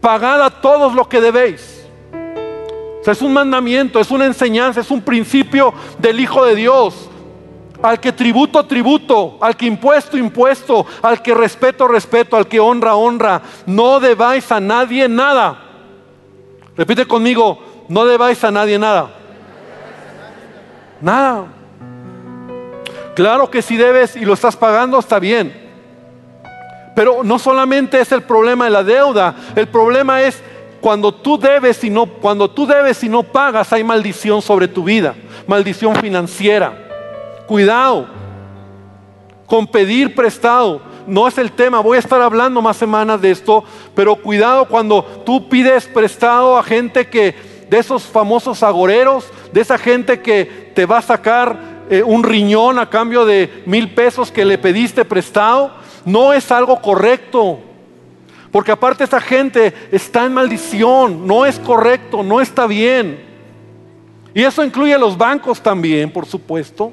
Pagad 0.00 0.42
a 0.42 0.50
todos 0.60 0.94
lo 0.94 1.08
que 1.08 1.20
debéis 1.20 1.79
es 3.06 3.22
un 3.22 3.32
mandamiento, 3.32 3.98
es 3.98 4.10
una 4.10 4.26
enseñanza, 4.26 4.80
es 4.80 4.90
un 4.90 5.00
principio 5.00 5.72
del 5.98 6.20
Hijo 6.20 6.44
de 6.44 6.54
Dios. 6.54 7.08
Al 7.82 7.98
que 7.98 8.12
tributo, 8.12 8.66
tributo, 8.66 9.38
al 9.40 9.56
que 9.56 9.64
impuesto, 9.64 10.18
impuesto, 10.18 10.84
al 11.00 11.22
que 11.22 11.32
respeto, 11.32 11.88
respeto, 11.88 12.36
al 12.36 12.46
que 12.46 12.60
honra, 12.60 12.94
honra. 12.94 13.40
No 13.64 14.00
debáis 14.00 14.52
a 14.52 14.60
nadie 14.60 15.08
nada. 15.08 15.58
Repite 16.76 17.06
conmigo, 17.06 17.58
no 17.88 18.04
debáis 18.04 18.44
a 18.44 18.50
nadie 18.50 18.78
nada. 18.78 19.10
Nada. 21.00 21.46
Claro 23.16 23.50
que 23.50 23.62
si 23.62 23.76
debes 23.76 24.14
y 24.14 24.26
lo 24.26 24.34
estás 24.34 24.56
pagando, 24.56 24.98
está 24.98 25.18
bien. 25.18 25.70
Pero 26.94 27.22
no 27.24 27.38
solamente 27.38 27.98
es 28.00 28.12
el 28.12 28.22
problema 28.22 28.64
de 28.64 28.70
la 28.70 28.84
deuda, 28.84 29.34
el 29.56 29.68
problema 29.68 30.22
es 30.22 30.42
cuando 30.80 31.12
tú 31.12 31.38
debes 31.38 31.82
y 31.84 31.90
no, 31.90 32.06
cuando 32.06 32.50
tú 32.50 32.66
debes 32.66 33.02
y 33.04 33.08
no 33.08 33.22
pagas, 33.22 33.72
hay 33.72 33.84
maldición 33.84 34.40
sobre 34.40 34.68
tu 34.68 34.84
vida, 34.84 35.14
maldición 35.46 35.94
financiera. 35.96 36.72
Cuidado 37.46 38.06
con 39.46 39.66
pedir 39.66 40.14
prestado. 40.14 40.80
No 41.06 41.26
es 41.26 41.36
el 41.36 41.50
tema, 41.50 41.80
voy 41.80 41.96
a 41.96 42.00
estar 42.00 42.22
hablando 42.22 42.62
más 42.62 42.76
semanas 42.76 43.20
de 43.20 43.32
esto, 43.32 43.64
pero 43.96 44.14
cuidado 44.14 44.66
cuando 44.66 45.02
tú 45.26 45.48
pides 45.48 45.86
prestado 45.86 46.56
a 46.56 46.62
gente 46.62 47.08
que, 47.08 47.34
de 47.68 47.78
esos 47.78 48.04
famosos 48.04 48.62
agoreros, 48.62 49.26
de 49.52 49.60
esa 49.60 49.76
gente 49.76 50.20
que 50.20 50.70
te 50.74 50.86
va 50.86 50.98
a 50.98 51.02
sacar 51.02 51.58
eh, 51.90 52.02
un 52.04 52.22
riñón 52.22 52.78
a 52.78 52.88
cambio 52.88 53.24
de 53.24 53.64
mil 53.66 53.92
pesos 53.92 54.30
que 54.30 54.44
le 54.44 54.56
pediste 54.56 55.04
prestado, 55.04 55.72
no 56.04 56.32
es 56.32 56.52
algo 56.52 56.80
correcto. 56.80 57.58
Porque 58.50 58.72
aparte 58.72 59.04
esa 59.04 59.20
gente 59.20 59.72
está 59.92 60.24
en 60.24 60.34
maldición, 60.34 61.26
no 61.26 61.46
es 61.46 61.58
correcto, 61.58 62.22
no 62.22 62.40
está 62.40 62.66
bien. 62.66 63.24
Y 64.34 64.42
eso 64.42 64.64
incluye 64.64 64.94
a 64.94 64.98
los 64.98 65.16
bancos 65.16 65.60
también, 65.60 66.12
por 66.12 66.26
supuesto. 66.26 66.92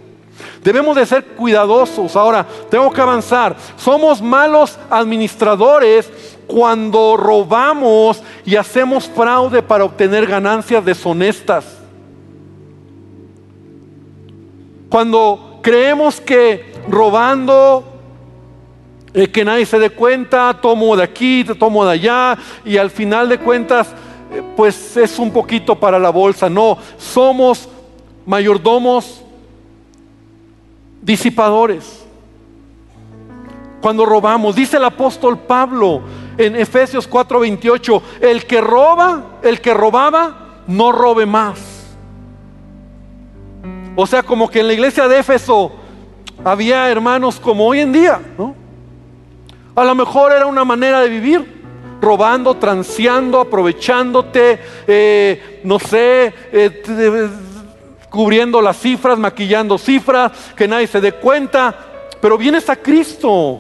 Debemos 0.64 0.96
de 0.96 1.06
ser 1.06 1.24
cuidadosos. 1.24 2.16
Ahora, 2.16 2.46
tengo 2.70 2.92
que 2.92 3.02
avanzar. 3.02 3.56
Somos 3.76 4.22
malos 4.22 4.78
administradores 4.90 6.12
cuando 6.46 7.18
robamos 7.18 8.22
y 8.46 8.56
hacemos 8.56 9.08
fraude 9.08 9.64
para 9.64 9.84
obtener 9.84 10.28
ganancias 10.28 10.86
deshonestas. 10.86 11.66
Cuando 14.90 15.60
creemos 15.62 16.22
que 16.22 16.74
robando 16.88 17.97
eh, 19.14 19.28
que 19.28 19.46
nadie 19.46 19.66
se 19.66 19.80
dé 19.80 19.90
cuenta, 19.90 20.58
tomo 20.62 20.96
de 20.96 21.04
aquí, 21.04 21.44
tomo 21.58 21.86
de 21.86 21.92
allá, 21.94 22.38
y 22.66 22.78
al 22.78 22.90
final 22.90 23.30
de 23.30 23.40
cuentas, 23.40 23.88
eh, 24.32 24.42
pues 24.56 24.98
es 24.98 25.18
un 25.20 25.32
poquito 25.32 25.76
para 25.76 25.98
la 25.98 26.10
bolsa. 26.10 26.50
No, 26.50 26.78
somos 26.98 27.70
mayordomos 28.26 29.24
disipadores. 31.02 32.06
Cuando 33.82 34.06
robamos, 34.06 34.56
dice 34.56 34.78
el 34.78 34.86
apóstol 34.86 35.38
Pablo 35.38 36.02
en 36.38 36.56
Efesios 36.56 37.08
4:28, 37.08 38.02
el 38.22 38.46
que 38.46 38.62
roba, 38.62 39.24
el 39.42 39.62
que 39.62 39.74
robaba, 39.74 40.64
no 40.68 40.92
robe 40.92 41.26
más. 41.26 41.96
O 43.96 44.06
sea, 44.06 44.22
como 44.22 44.50
que 44.50 44.60
en 44.60 44.68
la 44.68 44.74
iglesia 44.74 45.08
de 45.08 45.20
Éfeso 45.20 45.72
había 46.44 46.90
hermanos 46.90 47.40
como 47.40 47.66
hoy 47.66 47.80
en 47.80 47.92
día, 47.92 48.22
¿no? 48.38 48.67
A 49.78 49.86
lo 49.86 49.94
mejor 49.94 50.32
era 50.32 50.48
una 50.48 50.66
manera 50.66 51.02
de 51.02 51.08
vivir, 51.08 52.00
robando, 52.02 52.56
transeando, 52.58 53.40
aprovechándote, 53.40 54.60
eh, 54.88 55.62
no 55.66 55.78
sé, 55.78 56.34
eh, 56.52 57.30
cubriendo 58.10 58.60
las 58.60 58.80
cifras, 58.80 59.20
maquillando 59.20 59.78
cifras, 59.78 60.32
que 60.56 60.68
nadie 60.68 60.88
se 60.88 61.00
dé 61.00 61.12
cuenta. 61.12 61.76
Pero 62.20 62.40
vienes 62.40 62.68
a 62.72 62.76
Cristo. 62.76 63.60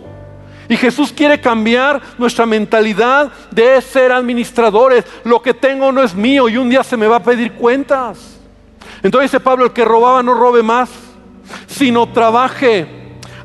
Y 0.68 0.76
Jesús 0.76 1.14
quiere 1.16 1.40
cambiar 1.40 2.02
nuestra 2.18 2.48
mentalidad 2.48 3.32
de 3.52 3.80
ser 3.80 4.12
administradores. 4.12 5.06
Lo 5.24 5.40
que 5.40 5.54
tengo 5.54 5.92
no 5.92 6.02
es 6.02 6.16
mío 6.16 6.50
y 6.50 6.58
un 6.58 6.68
día 6.68 6.84
se 6.84 6.98
me 6.98 7.06
va 7.06 7.18
a 7.18 7.24
pedir 7.24 7.54
cuentas. 7.54 8.40
Entonces 9.04 9.30
dice 9.30 9.40
Pablo, 9.40 9.66
el 9.66 9.72
que 9.72 9.86
robaba 9.86 10.24
no 10.24 10.34
robe 10.34 10.64
más, 10.64 10.90
sino 11.68 12.12
trabaje 12.12 12.97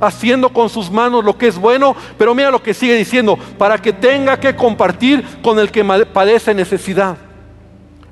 haciendo 0.02 0.48
con 0.48 0.68
sus 0.68 0.90
manos 0.90 1.24
lo 1.24 1.38
que 1.38 1.46
es 1.46 1.56
bueno, 1.56 1.94
pero 2.18 2.34
mira 2.34 2.50
lo 2.50 2.62
que 2.62 2.74
sigue 2.74 2.96
diciendo, 2.96 3.38
para 3.56 3.78
que 3.78 3.92
tenga 3.92 4.38
que 4.38 4.56
compartir 4.56 5.24
con 5.40 5.58
el 5.60 5.70
que 5.70 5.84
padece 6.12 6.52
necesidad. 6.52 7.16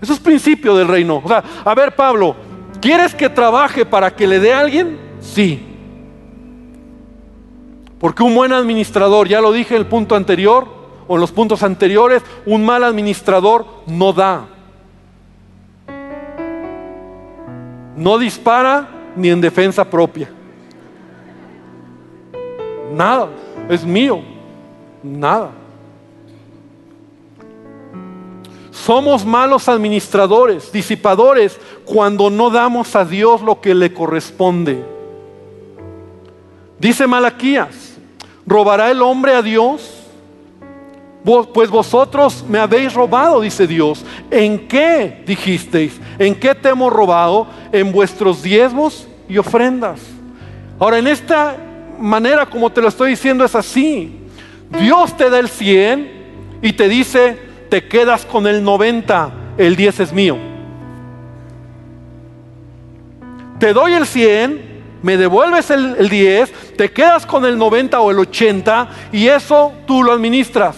Eso 0.00 0.12
es 0.12 0.20
principio 0.20 0.76
del 0.76 0.86
reino. 0.86 1.20
O 1.22 1.28
sea, 1.28 1.42
a 1.64 1.74
ver 1.74 1.94
Pablo, 1.96 2.36
¿quieres 2.80 3.12
que 3.12 3.28
trabaje 3.28 3.84
para 3.84 4.14
que 4.14 4.26
le 4.26 4.38
dé 4.38 4.52
a 4.52 4.60
alguien? 4.60 4.98
Sí. 5.20 5.66
Porque 7.98 8.22
un 8.22 8.34
buen 8.34 8.52
administrador, 8.52 9.28
ya 9.28 9.40
lo 9.40 9.52
dije 9.52 9.74
en 9.74 9.80
el 9.80 9.86
punto 9.86 10.14
anterior, 10.14 10.80
o 11.08 11.16
en 11.16 11.20
los 11.20 11.32
puntos 11.32 11.64
anteriores, 11.64 12.22
un 12.46 12.64
mal 12.64 12.84
administrador 12.84 13.66
no 13.88 14.12
da. 14.12 14.46
No 17.96 18.16
dispara 18.16 18.88
ni 19.16 19.28
en 19.28 19.40
defensa 19.40 19.84
propia. 19.84 20.30
Nada, 22.92 23.28
es 23.68 23.84
mío. 23.84 24.20
Nada. 25.02 25.50
Somos 28.70 29.24
malos 29.24 29.68
administradores, 29.68 30.72
disipadores, 30.72 31.58
cuando 31.84 32.30
no 32.30 32.50
damos 32.50 32.96
a 32.96 33.04
Dios 33.04 33.42
lo 33.42 33.60
que 33.60 33.74
le 33.74 33.92
corresponde. 33.92 34.82
Dice 36.78 37.06
Malaquías, 37.06 37.98
¿robará 38.46 38.90
el 38.90 39.02
hombre 39.02 39.34
a 39.34 39.42
Dios? 39.42 39.96
Pues 41.52 41.68
vosotros 41.68 42.42
me 42.48 42.58
habéis 42.58 42.94
robado, 42.94 43.42
dice 43.42 43.66
Dios. 43.66 44.04
¿En 44.30 44.66
qué 44.66 45.22
dijisteis? 45.26 46.00
¿En 46.18 46.34
qué 46.34 46.54
te 46.54 46.70
hemos 46.70 46.90
robado? 46.90 47.46
En 47.70 47.92
vuestros 47.92 48.42
diezmos 48.42 49.06
y 49.28 49.36
ofrendas. 49.36 50.00
Ahora, 50.78 50.98
en 50.98 51.06
esta 51.06 51.56
manera 52.00 52.46
como 52.46 52.70
te 52.70 52.80
lo 52.80 52.88
estoy 52.88 53.10
diciendo 53.10 53.44
es 53.44 53.54
así. 53.54 54.16
Dios 54.80 55.16
te 55.16 55.30
da 55.30 55.38
el 55.38 55.48
100 55.48 56.10
y 56.62 56.72
te 56.72 56.88
dice, 56.88 57.38
te 57.68 57.86
quedas 57.86 58.24
con 58.24 58.46
el 58.46 58.62
90, 58.62 59.32
el 59.58 59.76
10 59.76 60.00
es 60.00 60.12
mío. 60.12 60.36
Te 63.58 63.72
doy 63.72 63.92
el 63.92 64.06
100, 64.06 64.70
me 65.02 65.16
devuelves 65.16 65.70
el, 65.70 65.96
el 65.98 66.08
10, 66.08 66.76
te 66.76 66.90
quedas 66.90 67.26
con 67.26 67.44
el 67.44 67.58
90 67.58 68.00
o 68.00 68.10
el 68.10 68.18
80 68.18 68.88
y 69.12 69.28
eso 69.28 69.72
tú 69.86 70.02
lo 70.02 70.12
administras. 70.12 70.76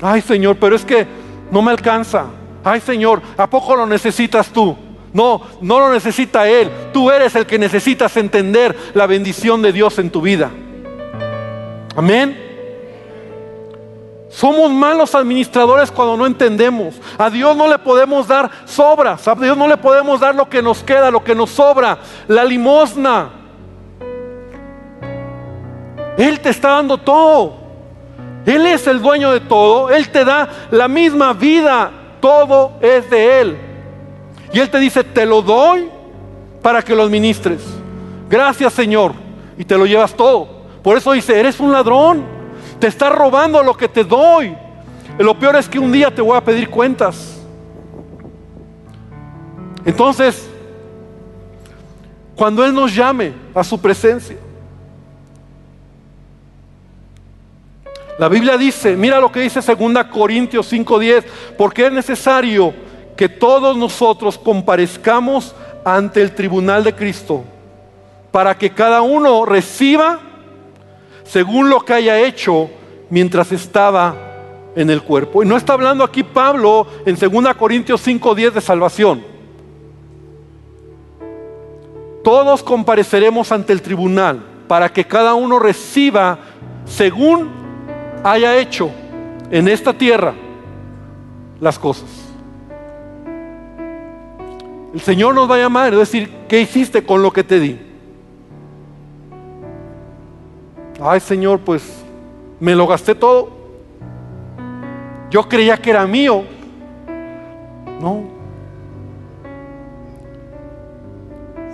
Ay 0.00 0.20
Señor, 0.20 0.56
pero 0.60 0.76
es 0.76 0.84
que 0.84 1.06
no 1.50 1.62
me 1.62 1.70
alcanza. 1.70 2.26
Ay 2.62 2.80
Señor, 2.80 3.22
¿a 3.36 3.48
poco 3.48 3.74
lo 3.74 3.86
necesitas 3.86 4.48
tú? 4.48 4.76
No, 5.12 5.42
no 5.60 5.80
lo 5.80 5.92
necesita 5.92 6.48
Él. 6.48 6.70
Tú 6.92 7.10
eres 7.10 7.34
el 7.34 7.46
que 7.46 7.58
necesitas 7.58 8.16
entender 8.16 8.76
la 8.94 9.06
bendición 9.06 9.62
de 9.62 9.72
Dios 9.72 9.98
en 9.98 10.10
tu 10.10 10.20
vida. 10.20 10.50
Amén. 11.96 12.48
Somos 14.28 14.70
malos 14.70 15.14
administradores 15.14 15.90
cuando 15.90 16.16
no 16.16 16.26
entendemos. 16.26 16.94
A 17.16 17.30
Dios 17.30 17.56
no 17.56 17.66
le 17.66 17.78
podemos 17.78 18.28
dar 18.28 18.50
sobras. 18.66 19.26
A 19.26 19.34
Dios 19.34 19.56
no 19.56 19.66
le 19.66 19.76
podemos 19.76 20.20
dar 20.20 20.34
lo 20.34 20.48
que 20.48 20.62
nos 20.62 20.82
queda, 20.82 21.10
lo 21.10 21.24
que 21.24 21.34
nos 21.34 21.50
sobra. 21.50 21.98
La 22.28 22.44
limosna. 22.44 23.30
Él 26.18 26.40
te 26.40 26.50
está 26.50 26.70
dando 26.70 26.98
todo. 26.98 27.56
Él 28.44 28.66
es 28.66 28.86
el 28.86 29.00
dueño 29.00 29.32
de 29.32 29.40
todo. 29.40 29.90
Él 29.90 30.08
te 30.10 30.24
da 30.24 30.48
la 30.70 30.88
misma 30.88 31.32
vida. 31.32 31.90
Todo 32.20 32.72
es 32.80 33.08
de 33.08 33.40
Él. 33.40 33.67
Y 34.52 34.60
Él 34.60 34.70
te 34.70 34.78
dice, 34.78 35.04
te 35.04 35.26
lo 35.26 35.42
doy 35.42 35.88
para 36.62 36.82
que 36.82 36.94
lo 36.94 37.02
administres. 37.02 37.62
Gracias 38.28 38.72
Señor. 38.72 39.12
Y 39.56 39.64
te 39.64 39.76
lo 39.76 39.86
llevas 39.86 40.14
todo. 40.14 40.48
Por 40.82 40.96
eso 40.96 41.12
dice, 41.12 41.38
eres 41.38 41.60
un 41.60 41.72
ladrón. 41.72 42.24
Te 42.78 42.86
está 42.86 43.10
robando 43.10 43.62
lo 43.62 43.76
que 43.76 43.88
te 43.88 44.04
doy. 44.04 44.56
Lo 45.18 45.38
peor 45.38 45.56
es 45.56 45.68
que 45.68 45.78
un 45.78 45.90
día 45.90 46.14
te 46.14 46.22
voy 46.22 46.36
a 46.36 46.44
pedir 46.44 46.70
cuentas. 46.70 47.40
Entonces, 49.84 50.48
cuando 52.36 52.64
Él 52.64 52.72
nos 52.72 52.94
llame 52.94 53.32
a 53.54 53.64
su 53.64 53.80
presencia, 53.80 54.36
la 58.18 58.28
Biblia 58.28 58.56
dice, 58.56 58.96
mira 58.96 59.20
lo 59.20 59.30
que 59.30 59.40
dice 59.40 59.60
2 59.60 60.04
Corintios 60.04 60.72
5:10, 60.72 61.24
porque 61.56 61.86
es 61.86 61.92
necesario 61.92 62.74
que 63.18 63.28
todos 63.28 63.76
nosotros 63.76 64.38
comparezcamos 64.38 65.52
ante 65.84 66.22
el 66.22 66.36
tribunal 66.36 66.84
de 66.84 66.94
Cristo 66.94 67.42
para 68.30 68.56
que 68.56 68.70
cada 68.70 69.02
uno 69.02 69.44
reciba 69.44 70.20
según 71.24 71.68
lo 71.68 71.80
que 71.80 71.94
haya 71.94 72.20
hecho 72.20 72.70
mientras 73.10 73.50
estaba 73.50 74.14
en 74.76 74.88
el 74.88 75.02
cuerpo. 75.02 75.42
Y 75.42 75.46
no 75.46 75.56
está 75.56 75.72
hablando 75.72 76.04
aquí 76.04 76.22
Pablo 76.22 76.86
en 77.04 77.16
2 77.16 77.54
Corintios 77.54 78.06
5:10 78.06 78.52
de 78.52 78.60
salvación. 78.60 79.24
Todos 82.22 82.62
compareceremos 82.62 83.50
ante 83.50 83.72
el 83.72 83.82
tribunal 83.82 84.44
para 84.68 84.92
que 84.92 85.04
cada 85.04 85.34
uno 85.34 85.58
reciba 85.58 86.38
según 86.84 87.50
haya 88.22 88.56
hecho 88.58 88.92
en 89.50 89.66
esta 89.66 89.92
tierra 89.92 90.34
las 91.58 91.80
cosas. 91.80 92.27
El 94.98 95.04
Señor 95.04 95.32
nos 95.32 95.48
va 95.48 95.54
a 95.54 95.58
llamar 95.58 95.92
y 95.92 95.96
decir, 95.96 96.28
¿qué 96.48 96.60
hiciste 96.60 97.04
con 97.04 97.22
lo 97.22 97.30
que 97.30 97.44
te 97.44 97.60
di? 97.60 97.78
Ay 101.00 101.20
Señor, 101.20 101.60
pues 101.60 102.02
me 102.58 102.74
lo 102.74 102.84
gasté 102.84 103.14
todo. 103.14 103.48
Yo 105.30 105.48
creía 105.48 105.76
que 105.76 105.90
era 105.90 106.04
mío. 106.04 106.42
No. 108.00 108.24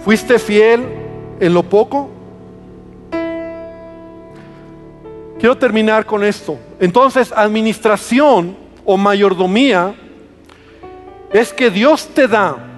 ¿Fuiste 0.04 0.38
fiel 0.38 0.84
en 1.40 1.54
lo 1.54 1.62
poco? 1.62 2.10
Quiero 5.38 5.56
terminar 5.56 6.04
con 6.04 6.22
esto. 6.22 6.58
Entonces, 6.78 7.32
administración 7.34 8.54
o 8.84 8.98
mayordomía 8.98 9.94
es 11.32 11.54
que 11.54 11.70
Dios 11.70 12.06
te 12.08 12.28
da 12.28 12.72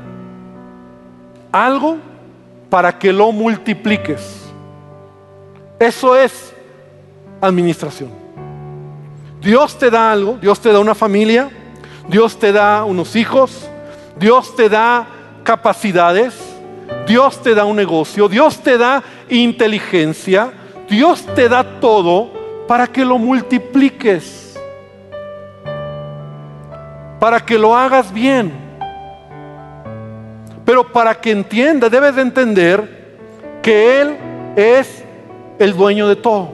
algo 1.65 1.99
para 2.69 2.99
que 2.99 3.13
lo 3.13 3.33
multipliques. 3.33 4.45
Eso 5.79 6.17
es 6.17 6.53
administración. 7.41 8.11
Dios 9.41 9.79
te 9.79 9.91
da 9.91 10.11
algo, 10.11 10.39
Dios 10.41 10.61
te 10.61 10.73
da 10.73 10.81
una 10.81 10.95
familia, 10.95 11.51
Dios 12.09 12.39
te 12.39 12.53
da 12.53 12.85
unos 12.85 13.15
hijos, 13.17 13.69
Dios 14.19 14.57
te 14.57 14.69
da 14.69 15.07
capacidades, 15.45 16.35
Dios 17.07 17.43
te 17.43 17.55
da 17.55 17.65
un 17.65 17.77
negocio, 17.77 18.29
Dios 18.29 18.59
te 18.59 18.77
da 18.79 19.03
inteligencia, 19.29 20.53
Dios 20.89 21.25
te 21.35 21.49
da 21.49 21.81
todo 21.81 22.31
para 22.67 22.87
que 22.87 23.05
lo 23.05 23.19
multipliques, 23.19 24.59
para 27.21 27.45
que 27.45 27.59
lo 27.59 27.77
hagas 27.77 28.13
bien. 28.13 28.66
Pero 30.67 30.93
para 30.93 31.15
que 31.15 31.31
entienda, 31.31 31.89
debes 31.89 32.17
de 32.17 32.23
entender 32.23 33.07
que 33.63 34.01
Él 34.01 34.17
es 34.57 35.05
el 35.61 35.75
dueño 35.75 36.09
de 36.09 36.17
todo. 36.17 36.51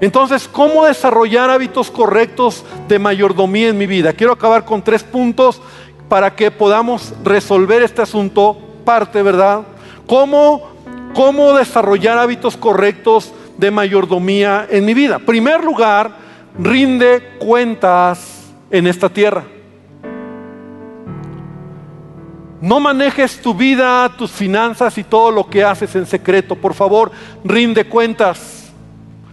Entonces, 0.00 0.48
¿cómo 0.48 0.86
desarrollar 0.86 1.50
hábitos 1.50 1.90
correctos 1.90 2.64
de 2.88 2.98
mayordomía 2.98 3.68
en 3.68 3.76
mi 3.76 3.86
vida? 3.86 4.14
Quiero 4.14 4.32
acabar 4.32 4.64
con 4.64 4.80
tres 4.80 5.02
puntos 5.02 5.60
para 6.08 6.34
que 6.34 6.50
podamos 6.50 7.12
resolver 7.22 7.82
este 7.82 8.00
asunto, 8.00 8.56
parte, 8.84 9.22
¿verdad? 9.22 9.62
¿Cómo, 10.06 10.70
cómo 11.14 11.52
desarrollar 11.52 12.16
hábitos 12.16 12.56
correctos 12.56 13.32
de 13.58 13.70
mayordomía 13.70 14.66
en 14.70 14.84
mi 14.84 14.94
vida? 14.94 15.18
primer 15.18 15.62
lugar, 15.62 16.16
rinde 16.58 17.36
cuentas 17.40 18.44
en 18.70 18.86
esta 18.86 19.08
tierra. 19.08 19.44
No 22.60 22.78
manejes 22.78 23.40
tu 23.40 23.54
vida, 23.54 24.10
tus 24.18 24.30
finanzas 24.30 24.98
y 24.98 25.04
todo 25.04 25.30
lo 25.30 25.48
que 25.48 25.64
haces 25.64 25.94
en 25.96 26.04
secreto. 26.04 26.54
Por 26.54 26.74
favor, 26.74 27.10
rinde 27.42 27.84
cuentas. 27.86 28.70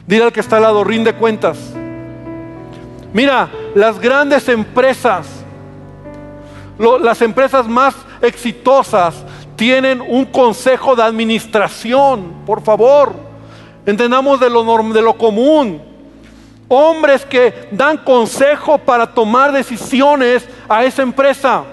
Dile 0.06 0.24
al 0.24 0.32
que 0.32 0.40
está 0.40 0.56
al 0.58 0.64
lado, 0.64 0.84
rinde 0.86 1.14
cuentas. 1.14 1.58
Mira, 3.12 3.50
las 3.76 4.00
grandes 4.00 4.48
empresas, 4.48 5.28
las 6.78 7.22
empresas 7.22 7.68
más 7.68 7.96
exitosas 8.22 9.16
tienen 9.58 10.00
un 10.00 10.24
consejo 10.26 10.96
de 10.96 11.04
administración. 11.04 12.44
Por 12.46 12.62
favor, 12.62 13.14
entendamos 13.86 14.40
de 14.40 14.50
lo, 14.50 14.64
de 14.94 15.02
lo 15.02 15.18
común. 15.18 15.82
Hombres 16.70 17.26
que 17.26 17.68
dan 17.72 17.98
consejo 17.98 18.78
para 18.78 19.14
tomar 19.14 19.52
decisiones 19.52 20.48
a 20.70 20.86
esa 20.86 21.02
empresa. 21.02 21.64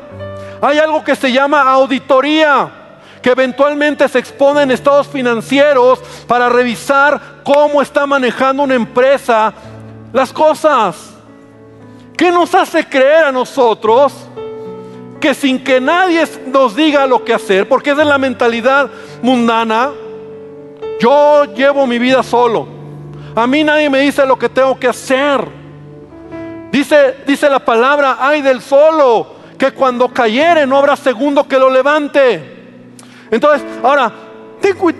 Hay 0.65 0.79
algo 0.79 1.05
que 1.05 1.15
se 1.15 1.31
llama 1.31 1.61
auditoría, 1.61 2.71
que 3.21 3.31
eventualmente 3.31 4.09
se 4.09 4.19
expone 4.19 4.63
en 4.63 4.71
estados 4.71 5.07
financieros 5.07 5.99
para 6.27 6.49
revisar 6.49 7.21
cómo 7.45 7.83
está 7.83 8.07
manejando 8.07 8.63
una 8.63 8.75
empresa 8.75 9.53
las 10.11 10.33
cosas. 10.33 11.13
¿Qué 12.17 12.31
nos 12.31 12.55
hace 12.55 12.83
creer 12.89 13.27
a 13.27 13.33
nosotros 13.33 14.15
que 15.21 15.35
sin 15.35 15.63
que 15.63 15.83
nadie 15.83 16.25
nos 16.47 16.75
diga 16.75 17.07
lo 17.07 17.23
que 17.23 17.35
hacer, 17.35 17.69
porque 17.69 17.91
es 17.91 17.99
de 17.99 18.05
la 18.07 18.17
mentalidad 18.17 18.89
mundana, 19.21 19.91
yo 20.99 21.45
llevo 21.55 21.87
mi 21.87 21.99
vida 21.99 22.23
solo? 22.23 22.67
A 23.35 23.47
mí 23.47 23.65
nadie 23.65 23.91
me 23.91 24.01
dice 24.01 24.25
lo 24.25 24.39
que 24.39 24.49
tengo 24.49 24.81
que 24.81 24.89
hacer. 24.89 25.47
Dice, 26.73 27.17
dice 27.27 27.51
la 27.51 27.63
palabra, 27.63 28.17
ay 28.19 28.41
del 28.41 28.63
solo, 28.63 29.34
que 29.59 29.73
cuando 29.73 30.09
cayere 30.09 30.67
no 30.67 30.77
habrá 30.77 30.97
segundo 30.97 31.47
que 31.47 31.59
lo 31.59 31.71
levante. 31.71 32.55
Entonces, 33.31 33.67
ahora, 33.83 34.13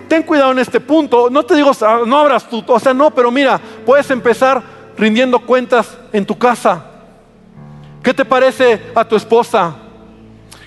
ten, 0.07 0.23
cuidado 0.23 0.51
en 0.51 0.59
este 0.59 0.79
punto. 0.79 1.29
No 1.29 1.43
te 1.43 1.55
digo, 1.55 1.71
no 2.05 2.17
abras 2.17 2.49
tú, 2.49 2.63
o 2.65 2.79
sea, 2.79 2.93
no, 2.93 3.11
pero 3.11 3.31
mira, 3.31 3.59
puedes 3.85 4.09
empezar 4.11 4.61
rindiendo 4.97 5.39
cuentas 5.39 5.97
en 6.13 6.25
tu 6.25 6.37
casa. 6.37 6.83
¿Qué 8.03 8.13
te 8.13 8.23
parece 8.23 8.81
a 8.93 9.03
tu 9.03 9.15
esposa? 9.15 9.75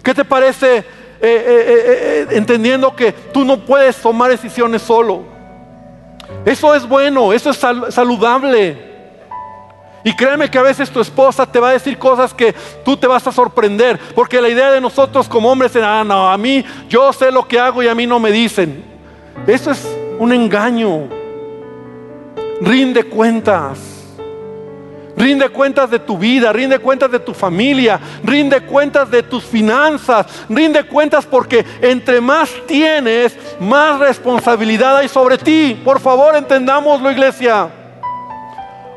¿Qué 0.03 0.12
te 0.12 0.24
parece 0.24 0.78
eh, 0.78 0.84
eh, 1.20 1.22
eh, 1.22 2.26
entendiendo 2.32 2.95
que 2.95 3.12
tú 3.12 3.45
no 3.45 3.64
puedes 3.64 3.97
tomar 3.97 4.30
decisiones 4.30 4.82
solo? 4.82 5.22
Eso 6.45 6.74
es 6.74 6.86
bueno, 6.86 7.32
eso 7.32 7.51
es 7.51 7.59
saludable. 7.95 8.89
Y 10.05 10.14
créeme 10.14 10.51
que 10.51 10.59
a 10.59 10.62
veces 10.62 10.90
tu 10.90 11.01
esposa 11.01 11.44
te 11.44 11.59
va 11.59 11.70
a 11.70 11.72
decir 11.72 11.99
cosas 11.99 12.32
que 12.32 12.55
tú 12.84 12.96
te 12.96 13.07
vas 13.07 13.26
a 13.26 13.32
sorprender, 13.32 13.99
porque 14.14 14.40
la 14.40 14.49
idea 14.49 14.70
de 14.70 14.80
nosotros 14.80 15.28
como 15.28 15.51
hombres 15.51 15.74
es, 15.74 15.82
ah, 15.82 16.05
no, 16.05 16.28
a 16.28 16.38
mí 16.38 16.64
yo 16.88 17.12
sé 17.12 17.30
lo 17.30 17.46
que 17.46 17.59
hago 17.59 17.82
y 17.82 17.88
a 17.88 17.94
mí 17.94 18.07
no 18.07 18.18
me 18.18 18.30
dicen. 18.30 18.84
Eso 19.46 19.70
es 19.70 19.86
un 20.18 20.32
engaño. 20.32 21.09
Rinde 22.61 23.05
cuentas. 23.05 23.99
Rinde 25.16 25.49
cuentas 25.49 25.90
de 25.90 25.99
tu 25.99 26.16
vida, 26.16 26.53
rinde 26.53 26.78
cuentas 26.78 27.11
de 27.11 27.18
tu 27.18 27.34
familia, 27.34 27.99
rinde 28.22 28.61
cuentas 28.61 29.11
de 29.11 29.24
tus 29.24 29.42
finanzas, 29.42 30.26
rinde 30.49 30.84
cuentas 30.84 31.26
porque 31.26 31.66
entre 31.82 32.20
más 32.20 32.51
tienes, 32.68 33.36
más 33.59 33.99
responsabilidad 33.99 34.96
hay 34.96 35.09
sobre 35.09 35.36
ti. 35.36 35.80
Por 35.84 35.99
favor, 35.99 36.36
entendámoslo, 36.36 37.11
iglesia. 37.11 37.68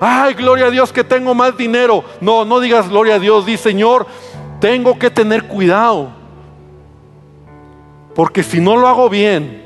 Ay, 0.04 0.34
gloria 0.34 0.66
a 0.66 0.72
Dios 0.72 0.92
que 0.92 1.04
tengo 1.04 1.36
más 1.36 1.56
dinero. 1.56 2.04
No, 2.22 2.44
no 2.44 2.60
digas 2.60 2.90
gloria 2.90 3.16
a 3.16 3.20
Dios, 3.20 3.46
di 3.46 3.56
Señor, 3.56 4.08
tengo 4.60 4.98
que 4.98 5.12
tener 5.12 5.44
cuidado. 5.48 6.10
Porque 8.16 8.42
si 8.42 8.60
no 8.60 8.76
lo 8.76 8.88
hago 8.88 9.10
bien, 9.10 9.62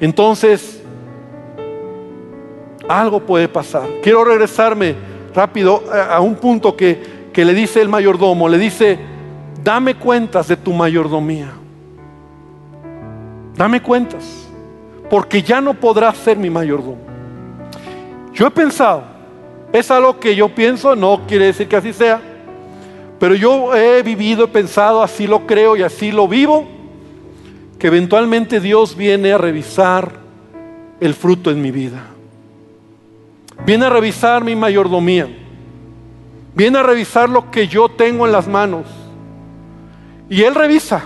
entonces 0.00 0.82
algo 2.88 3.20
puede 3.20 3.46
pasar. 3.46 3.88
Quiero 4.02 4.24
regresarme 4.24 4.96
rápido 5.32 5.84
a 5.92 6.18
un 6.18 6.34
punto 6.34 6.76
que, 6.76 7.30
le 7.32 7.54
dice 7.54 7.80
el 7.80 7.88
mayordomo. 7.88 8.48
Le 8.48 8.58
dice, 8.58 8.98
dame 9.62 9.94
cuentas 9.94 10.48
de 10.48 10.56
tu 10.56 10.72
mayordomía. 10.72 11.52
Dame 13.54 13.80
cuentas. 13.80 14.48
Porque 15.08 15.40
ya 15.40 15.60
no 15.60 15.74
podrás 15.74 16.16
ser 16.16 16.36
mi 16.36 16.50
mayordomo. 16.50 17.13
Yo 18.34 18.48
he 18.48 18.50
pensado, 18.50 19.04
es 19.72 19.90
algo 19.90 20.18
que 20.18 20.34
yo 20.34 20.48
pienso, 20.48 20.96
no 20.96 21.22
quiere 21.26 21.46
decir 21.46 21.68
que 21.68 21.76
así 21.76 21.92
sea. 21.92 22.20
Pero 23.20 23.36
yo 23.36 23.74
he 23.74 24.02
vivido, 24.02 24.44
he 24.44 24.48
pensado, 24.48 25.02
así 25.02 25.26
lo 25.26 25.46
creo 25.46 25.76
y 25.76 25.82
así 25.82 26.10
lo 26.10 26.26
vivo, 26.26 26.66
que 27.78 27.86
eventualmente 27.86 28.60
Dios 28.60 28.96
viene 28.96 29.32
a 29.32 29.38
revisar 29.38 30.12
el 31.00 31.14
fruto 31.14 31.50
en 31.50 31.62
mi 31.62 31.70
vida. 31.70 32.06
Viene 33.64 33.86
a 33.86 33.90
revisar 33.90 34.42
mi 34.42 34.56
mayordomía. 34.56 35.28
Viene 36.54 36.78
a 36.78 36.82
revisar 36.82 37.28
lo 37.28 37.50
que 37.50 37.68
yo 37.68 37.88
tengo 37.88 38.26
en 38.26 38.32
las 38.32 38.48
manos. 38.48 38.86
Y 40.28 40.42
Él 40.42 40.54
revisa. 40.54 41.04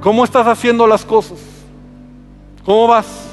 ¿Cómo 0.00 0.24
estás 0.24 0.46
haciendo 0.46 0.86
las 0.86 1.04
cosas? 1.04 1.38
¿Cómo 2.64 2.86
vas? 2.86 3.31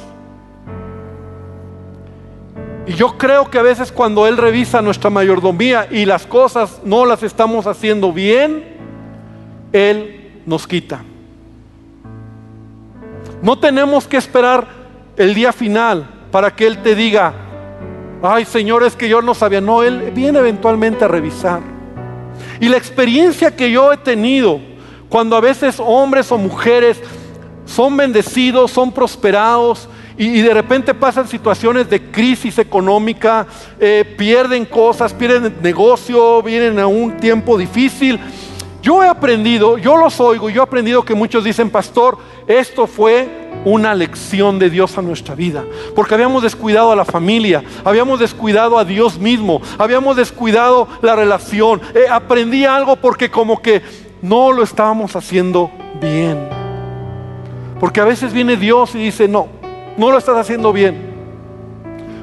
Y 2.90 2.96
yo 2.96 3.20
creo 3.20 3.52
que 3.52 3.60
a 3.60 3.62
veces 3.62 3.92
cuando 3.92 4.26
Él 4.26 4.36
revisa 4.36 4.82
nuestra 4.82 5.12
mayordomía 5.12 5.88
y 5.92 6.06
las 6.06 6.26
cosas 6.26 6.82
no 6.84 7.06
las 7.06 7.22
estamos 7.22 7.68
haciendo 7.68 8.12
bien, 8.12 8.64
Él 9.72 10.42
nos 10.48 10.66
quita. 10.66 11.04
No 13.44 13.60
tenemos 13.60 14.08
que 14.08 14.18
esperar 14.18 14.68
el 15.18 15.36
día 15.36 15.54
final 15.54 16.10
para 16.32 16.56
que 16.56 16.66
Él 16.66 16.82
te 16.82 16.96
diga, 16.96 17.32
ay 18.24 18.44
Señor, 18.46 18.82
es 18.82 18.96
que 18.96 19.08
yo 19.08 19.22
no 19.22 19.36
sabía. 19.36 19.62
No, 19.62 19.84
Él 19.84 20.12
viene 20.16 20.40
eventualmente 20.40 21.06
a 21.06 21.08
revisar. 21.08 21.62
Y 22.60 22.70
la 22.70 22.78
experiencia 22.78 23.56
que 23.56 23.70
yo 23.70 23.94
he 23.94 23.98
tenido, 23.98 24.60
cuando 25.10 25.36
a 25.36 25.42
veces 25.42 25.76
hombres 25.78 26.32
o 26.32 26.40
mujeres 26.40 27.00
son 27.68 27.96
bendecidos, 27.96 28.72
son 28.72 28.92
prosperados, 28.92 29.88
y, 30.20 30.42
de 30.42 30.54
repente 30.54 30.94
pasan 30.94 31.30
situaciones 31.30 31.90
de 31.90 32.12
crisis 32.12 32.58
económica, 32.58 33.48
eh, 33.80 34.04
pierden 34.18 34.66
cosas, 34.66 35.14
pierden 35.14 35.56
negocio, 35.62 36.44
vienen 36.44 36.78
a 36.78 36.88
un 36.88 37.16
tiempo 37.16 37.58
difícil. 37.58 38.20
Yo 38.82 39.02
he 39.02 39.08
aprendido, 39.08 39.78
yo 39.78 39.96
los 39.96 40.20
oigo, 40.20 40.50
yo 40.50 40.62
he 40.62 40.64
aprendido 40.64 41.04
que 41.04 41.16
muchos 41.16 41.46
dicen, 41.46 41.70
pastor, 41.70 42.18
esto 42.48 42.86
fue 42.86 43.30
una 43.64 43.96
lección 43.96 44.60
de 44.60 44.70
Dios 44.70 44.98
a 44.98 45.02
nuestra 45.02 45.36
vida. 45.36 45.64
Porque 45.96 46.16
habíamos 46.16 46.44
descuidado 46.44 46.92
a 46.92 46.98
la 46.98 47.06
familia, 47.06 47.64
habíamos 47.86 48.20
descuidado 48.20 48.78
a 48.78 48.84
Dios 48.84 49.18
mismo, 49.20 49.62
habíamos 49.78 50.18
descuidado 50.18 50.90
la 51.02 51.16
relación. 51.16 51.80
Eh, 51.96 52.08
aprendí 52.12 52.66
algo 52.66 52.98
porque 52.98 53.32
como 53.32 53.62
que 53.62 53.82
no 54.22 54.52
lo 54.52 54.64
estábamos 54.64 55.16
haciendo 55.16 55.72
bien. 56.02 56.50
Porque 57.80 58.02
a 58.02 58.06
veces 58.06 58.34
viene 58.34 58.58
Dios 58.58 58.96
y 58.96 58.98
dice, 58.98 59.30
no, 59.30 59.59
no 60.00 60.12
lo 60.12 60.18
estás 60.18 60.38
haciendo 60.38 60.72
bien. 60.72 61.10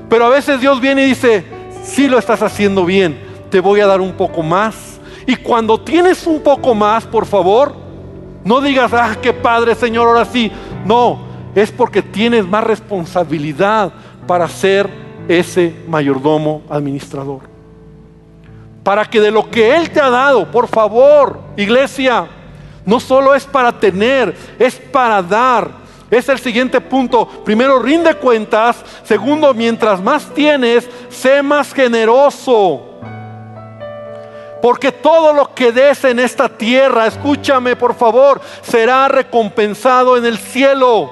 Pero 0.08 0.24
a 0.24 0.30
veces 0.30 0.60
Dios 0.60 0.80
viene 0.80 1.04
y 1.04 1.08
dice, 1.08 1.44
sí 1.84 2.08
lo 2.08 2.18
estás 2.18 2.42
haciendo 2.42 2.86
bien, 2.86 3.20
te 3.50 3.60
voy 3.60 3.80
a 3.80 3.86
dar 3.86 4.00
un 4.00 4.12
poco 4.12 4.42
más. 4.42 4.98
Y 5.26 5.36
cuando 5.36 5.78
tienes 5.78 6.26
un 6.26 6.40
poco 6.40 6.74
más, 6.74 7.04
por 7.04 7.26
favor, 7.26 7.74
no 8.44 8.62
digas, 8.62 8.92
ah, 8.94 9.16
qué 9.20 9.34
padre 9.34 9.74
Señor, 9.74 10.08
ahora 10.08 10.24
sí. 10.24 10.50
No, 10.86 11.18
es 11.54 11.70
porque 11.70 12.00
tienes 12.00 12.46
más 12.46 12.64
responsabilidad 12.64 13.92
para 14.26 14.48
ser 14.48 14.88
ese 15.28 15.74
mayordomo 15.86 16.62
administrador. 16.70 17.40
Para 18.82 19.04
que 19.04 19.20
de 19.20 19.30
lo 19.30 19.50
que 19.50 19.76
Él 19.76 19.90
te 19.90 20.00
ha 20.00 20.08
dado, 20.08 20.50
por 20.50 20.66
favor, 20.66 21.40
iglesia, 21.58 22.26
no 22.86 23.00
solo 23.00 23.34
es 23.34 23.44
para 23.44 23.78
tener, 23.78 24.34
es 24.58 24.76
para 24.76 25.20
dar. 25.20 25.85
Es 26.10 26.28
el 26.28 26.38
siguiente 26.38 26.80
punto. 26.80 27.26
Primero, 27.44 27.78
rinde 27.78 28.14
cuentas. 28.14 28.84
Segundo, 29.02 29.52
mientras 29.54 30.00
más 30.00 30.32
tienes, 30.34 30.88
sé 31.08 31.42
más 31.42 31.72
generoso. 31.72 32.82
Porque 34.62 34.92
todo 34.92 35.32
lo 35.32 35.54
que 35.54 35.72
des 35.72 36.04
en 36.04 36.18
esta 36.18 36.48
tierra, 36.48 37.06
escúchame 37.06 37.76
por 37.76 37.94
favor, 37.94 38.40
será 38.62 39.08
recompensado 39.08 40.16
en 40.16 40.24
el 40.26 40.38
cielo 40.38 41.10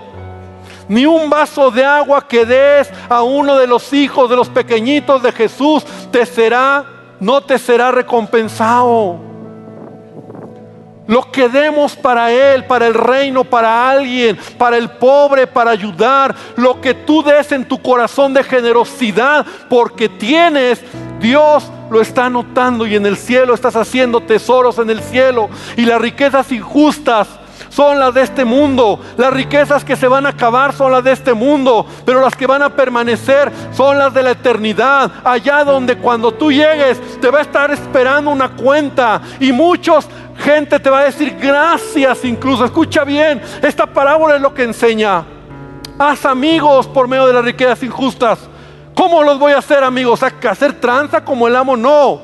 ni 0.89 1.07
un 1.07 1.31
vaso 1.31 1.71
de 1.71 1.85
agua 1.85 2.27
que 2.27 2.45
des 2.45 2.91
a 3.09 3.23
uno 3.23 3.57
de 3.57 3.67
los 3.67 3.93
hijos 3.93 4.29
de 4.29 4.37
los 4.37 4.49
pequeñitos 4.49 5.23
de 5.23 5.33
Jesús 5.33 5.85
te 6.11 6.27
será, 6.27 6.85
no 7.21 7.41
te 7.41 7.59
será 7.59 7.91
recompensado. 7.91 9.34
Lo 11.07 11.31
que 11.31 11.49
demos 11.49 11.95
para 11.97 12.33
Él, 12.33 12.65
para 12.65 12.87
el 12.87 12.95
reino, 12.95 13.45
para 13.45 13.91
alguien, 13.91 14.39
para 14.57 14.79
el 14.79 14.89
pobre, 14.91 15.47
para 15.47 15.71
ayudar, 15.71 16.35
lo 16.57 16.81
que 16.81 16.95
tú 16.95 17.23
des 17.23 17.53
en 17.53 17.67
tu 17.67 17.81
corazón 17.81 18.33
de 18.33 18.43
generosidad, 18.43 19.45
porque 19.69 20.09
tienes, 20.09 20.81
Dios 21.21 21.71
lo 21.91 22.01
está 22.01 22.31
notando 22.31 22.87
y 22.87 22.97
en 22.97 23.05
el 23.05 23.19
cielo 23.19 23.55
estás 23.55 23.77
haciendo 23.77 24.21
tesoros 24.21 24.79
en 24.79 24.89
el 24.89 25.01
cielo 25.01 25.51
y 25.77 25.83
las 25.83 26.01
riquezas 26.01 26.51
injustas 26.53 27.29
son 27.75 27.99
las 27.99 28.15
de 28.15 28.23
este 28.23 28.45
mundo. 28.45 29.01
Las 29.17 29.33
riquezas 29.33 29.85
que 29.85 29.97
se 29.97 30.07
van 30.07 30.27
a 30.27 30.31
acabar 30.31 30.73
son 30.73 30.93
las 30.93 31.03
de 31.03 31.13
este 31.13 31.35
mundo, 31.35 31.87
pero 32.05 32.21
las 32.21 32.37
que 32.37 32.47
van 32.47 32.63
a 32.63 32.71
permanecer 32.71 33.51
son 33.73 33.99
las 33.99 34.15
de 34.15 34.23
la 34.23 34.31
eternidad. 34.31 35.11
Allá 35.25 35.65
donde 35.65 35.97
cuando 35.97 36.33
tú 36.33 36.53
llegues 36.53 37.01
te 37.21 37.31
va 37.31 37.41
a 37.41 37.43
estar 37.43 37.71
esperando 37.73 38.31
una 38.31 38.51
cuenta 38.51 39.21
y 39.41 39.51
muchos 39.51 40.07
gente 40.45 40.79
te 40.79 40.91
va 40.91 41.01
a 41.01 41.05
decir 41.05 41.37
gracias 41.41 42.25
incluso. 42.25 42.65
Escucha 42.65 43.03
bien, 43.03 43.41
esta 43.63 43.87
parábola 43.87 44.37
es 44.37 44.43
lo 44.43 44.53
que 44.53 44.65
enseña. 44.65 45.25
Haz 45.99 46.27
amigos 46.27 46.87
por 46.87 47.09
medio 47.09 47.27
de 47.27 47.33
las 47.33 47.45
riquezas 47.45 47.83
injustas. 47.83 48.39
¿Cómo 48.95 49.23
los 49.23 49.39
voy 49.39 49.53
a 49.53 49.59
hacer 49.59 49.83
amigos? 49.83 50.23
¿A 50.23 50.27
hacer 50.51 50.75
tranza 50.81 51.25
como 51.25 51.49
el 51.49 51.57
amo? 51.57 51.77
No. 51.77 52.21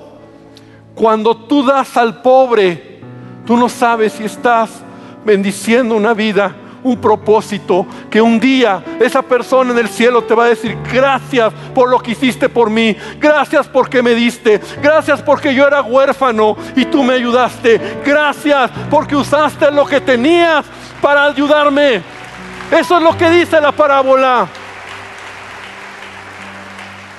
Cuando 0.94 1.34
tú 1.34 1.64
das 1.64 1.96
al 1.96 2.20
pobre, 2.20 3.00
tú 3.46 3.56
no 3.56 3.68
sabes 3.68 4.12
si 4.12 4.24
estás 4.24 4.70
bendiciendo 5.24 5.94
una 5.96 6.12
vida, 6.12 6.54
un 6.82 7.00
propósito, 7.00 7.86
que 8.10 8.20
un 8.20 8.40
día 8.40 8.82
esa 9.00 9.22
persona 9.22 9.72
en 9.72 9.78
el 9.78 9.88
cielo 9.88 10.22
te 10.22 10.34
va 10.34 10.44
a 10.44 10.48
decir, 10.48 10.76
gracias 10.92 11.52
por 11.74 11.88
lo 11.88 11.98
que 11.98 12.12
hiciste 12.12 12.48
por 12.48 12.70
mí, 12.70 12.96
gracias 13.18 13.68
porque 13.68 14.02
me 14.02 14.14
diste, 14.14 14.60
gracias 14.82 15.22
porque 15.22 15.54
yo 15.54 15.66
era 15.66 15.82
huérfano 15.82 16.56
y 16.76 16.84
tú 16.84 17.02
me 17.02 17.14
ayudaste, 17.14 18.00
gracias 18.04 18.70
porque 18.90 19.16
usaste 19.16 19.70
lo 19.70 19.86
que 19.86 20.00
tenías 20.00 20.64
para 21.00 21.24
ayudarme. 21.24 22.02
Eso 22.70 22.96
es 22.96 23.02
lo 23.02 23.16
que 23.16 23.28
dice 23.30 23.60
la 23.60 23.72
parábola. 23.72 24.46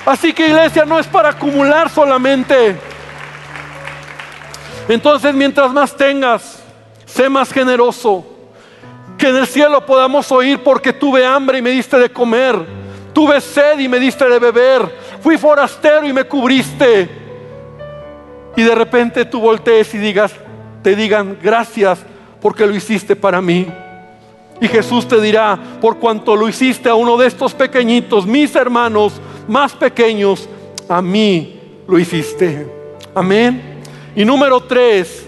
Así 0.04 0.32
que 0.32 0.48
iglesia 0.48 0.84
no 0.84 0.98
es 0.98 1.06
para 1.06 1.30
acumular 1.30 1.88
solamente. 1.88 2.76
Entonces 4.88 5.32
mientras 5.34 5.72
más 5.72 5.96
tengas, 5.96 6.62
sé 7.06 7.28
más 7.28 7.52
generoso. 7.52 8.31
Que 9.22 9.28
en 9.28 9.36
el 9.36 9.46
cielo 9.46 9.86
podamos 9.86 10.32
oír 10.32 10.64
porque 10.64 10.92
tuve 10.92 11.24
hambre 11.24 11.58
y 11.58 11.62
me 11.62 11.70
diste 11.70 11.96
de 11.96 12.10
comer. 12.10 12.56
Tuve 13.12 13.40
sed 13.40 13.78
y 13.78 13.86
me 13.86 14.00
diste 14.00 14.28
de 14.28 14.36
beber. 14.40 14.92
Fui 15.20 15.38
forastero 15.38 16.04
y 16.08 16.12
me 16.12 16.24
cubriste. 16.24 17.08
Y 18.56 18.62
de 18.62 18.74
repente 18.74 19.24
tú 19.24 19.38
voltees 19.38 19.94
y 19.94 19.98
digas, 19.98 20.32
te 20.82 20.96
digan 20.96 21.38
gracias 21.40 22.00
porque 22.40 22.66
lo 22.66 22.74
hiciste 22.74 23.14
para 23.14 23.40
mí. 23.40 23.68
Y 24.60 24.66
Jesús 24.66 25.06
te 25.06 25.20
dirá, 25.20 25.56
por 25.80 26.00
cuanto 26.00 26.34
lo 26.34 26.48
hiciste 26.48 26.88
a 26.88 26.96
uno 26.96 27.16
de 27.16 27.28
estos 27.28 27.54
pequeñitos, 27.54 28.26
mis 28.26 28.56
hermanos 28.56 29.20
más 29.46 29.72
pequeños, 29.72 30.48
a 30.88 31.00
mí 31.00 31.60
lo 31.86 31.96
hiciste. 31.96 32.66
Amén. 33.14 33.78
Y 34.16 34.24
número 34.24 34.64
tres, 34.64 35.24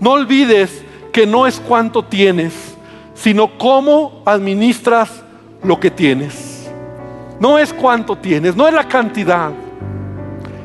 no 0.00 0.12
olvides 0.12 0.82
que 1.12 1.26
no 1.26 1.46
es 1.46 1.60
cuánto 1.60 2.02
tienes, 2.02 2.73
sino 3.14 3.56
cómo 3.56 4.22
administras 4.26 5.22
lo 5.62 5.78
que 5.78 5.90
tienes. 5.90 6.70
No 7.40 7.58
es 7.58 7.72
cuánto 7.72 8.16
tienes, 8.16 8.54
no 8.54 8.66
es 8.68 8.74
la 8.74 8.86
cantidad, 8.86 9.50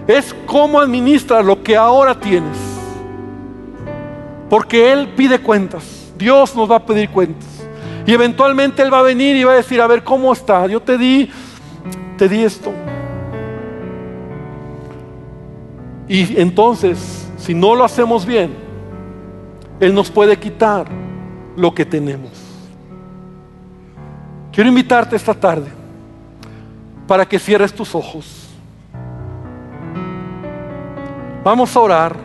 es 0.07 0.35
cómo 0.45 0.79
administras 0.79 1.45
lo 1.45 1.61
que 1.63 1.75
ahora 1.75 2.19
tienes. 2.19 2.57
Porque 4.49 4.91
Él 4.91 5.09
pide 5.15 5.39
cuentas, 5.39 6.11
Dios 6.17 6.55
nos 6.55 6.69
va 6.69 6.77
a 6.77 6.85
pedir 6.85 7.09
cuentas. 7.09 7.47
Y 8.05 8.13
eventualmente 8.13 8.81
Él 8.81 8.91
va 8.91 8.99
a 8.99 9.03
venir 9.03 9.35
y 9.35 9.43
va 9.43 9.53
a 9.53 9.57
decir, 9.57 9.79
a 9.81 9.87
ver, 9.87 10.03
¿cómo 10.03 10.33
está? 10.33 10.65
Yo 10.67 10.81
te 10.81 10.97
di, 10.97 11.29
te 12.17 12.27
di 12.27 12.43
esto. 12.43 12.71
Y 16.07 16.39
entonces, 16.41 17.27
si 17.37 17.53
no 17.53 17.75
lo 17.75 17.83
hacemos 17.83 18.25
bien, 18.25 18.55
Él 19.79 19.93
nos 19.93 20.09
puede 20.09 20.37
quitar 20.37 20.87
lo 21.59 21.75
que 21.75 21.85
tenemos. 21.85 22.31
Quiero 24.51 24.69
invitarte 24.69 25.17
esta 25.17 25.33
tarde 25.33 25.69
para 27.05 27.27
que 27.27 27.37
cierres 27.37 27.73
tus 27.73 27.93
ojos. 27.93 28.47
Vamos 31.43 31.75
a 31.75 31.79
orar 31.79 32.15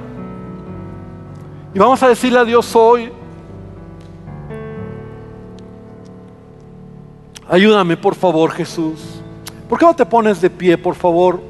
y 1.75 1.79
vamos 1.79 2.01
a 2.03 2.09
decirle 2.09 2.39
a 2.39 2.45
Dios 2.45 2.77
hoy, 2.77 3.11
ayúdame 7.49 7.97
por 7.97 8.15
favor 8.15 8.53
Jesús. 8.53 9.21
¿Por 9.69 9.79
qué 9.79 9.85
no 9.85 9.97
te 9.97 10.07
pones 10.07 10.41
de 10.41 10.51
pie, 10.51 10.79
por 10.79 10.95
favor? 10.95 11.41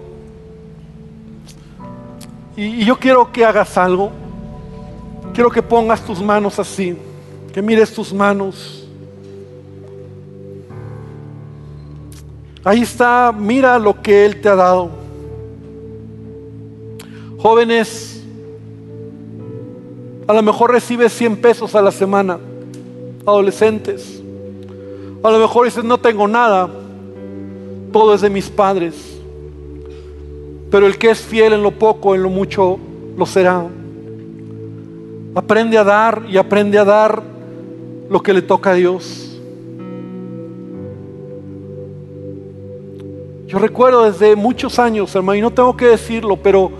Y, 2.56 2.84
yo 2.84 2.98
quiero 2.98 3.30
que 3.30 3.44
hagas 3.44 3.76
algo. 3.76 4.10
Quiero 5.34 5.50
que 5.50 5.62
pongas 5.62 6.00
tus 6.00 6.22
manos 6.22 6.58
así, 6.58 6.96
que 7.54 7.62
mires 7.62 7.94
tus 7.94 8.12
manos. 8.12 8.84
Ahí 12.64 12.82
está, 12.82 13.32
mira 13.32 13.78
lo 13.78 14.02
que 14.02 14.26
Él 14.26 14.40
te 14.40 14.48
ha 14.48 14.56
dado. 14.56 14.90
Jóvenes, 17.38 18.24
a 20.26 20.32
lo 20.32 20.42
mejor 20.42 20.72
recibes 20.72 21.12
100 21.12 21.36
pesos 21.36 21.76
a 21.76 21.82
la 21.82 21.92
semana. 21.92 22.40
Adolescentes, 23.24 24.20
a 25.22 25.30
lo 25.30 25.38
mejor 25.38 25.66
dices, 25.66 25.84
no 25.84 25.98
tengo 25.98 26.26
nada, 26.26 26.68
todo 27.92 28.14
es 28.14 28.20
de 28.20 28.30
mis 28.30 28.50
padres. 28.50 29.20
Pero 30.72 30.88
el 30.88 30.98
que 30.98 31.10
es 31.10 31.20
fiel 31.20 31.52
en 31.52 31.62
lo 31.62 31.70
poco, 31.70 32.16
en 32.16 32.22
lo 32.24 32.30
mucho, 32.30 32.80
lo 33.16 33.24
será. 33.26 33.64
Aprende 35.36 35.78
a 35.78 35.84
dar 35.84 36.24
y 36.28 36.36
aprende 36.36 36.80
a 36.80 36.84
dar 36.84 37.33
lo 38.08 38.22
que 38.22 38.32
le 38.32 38.42
toca 38.42 38.70
a 38.70 38.74
Dios. 38.74 39.30
Yo 43.46 43.58
recuerdo 43.58 44.10
desde 44.10 44.34
muchos 44.34 44.78
años, 44.78 45.14
hermano, 45.14 45.36
y 45.36 45.40
no 45.40 45.50
tengo 45.52 45.76
que 45.76 45.86
decirlo, 45.86 46.36
pero 46.36 46.72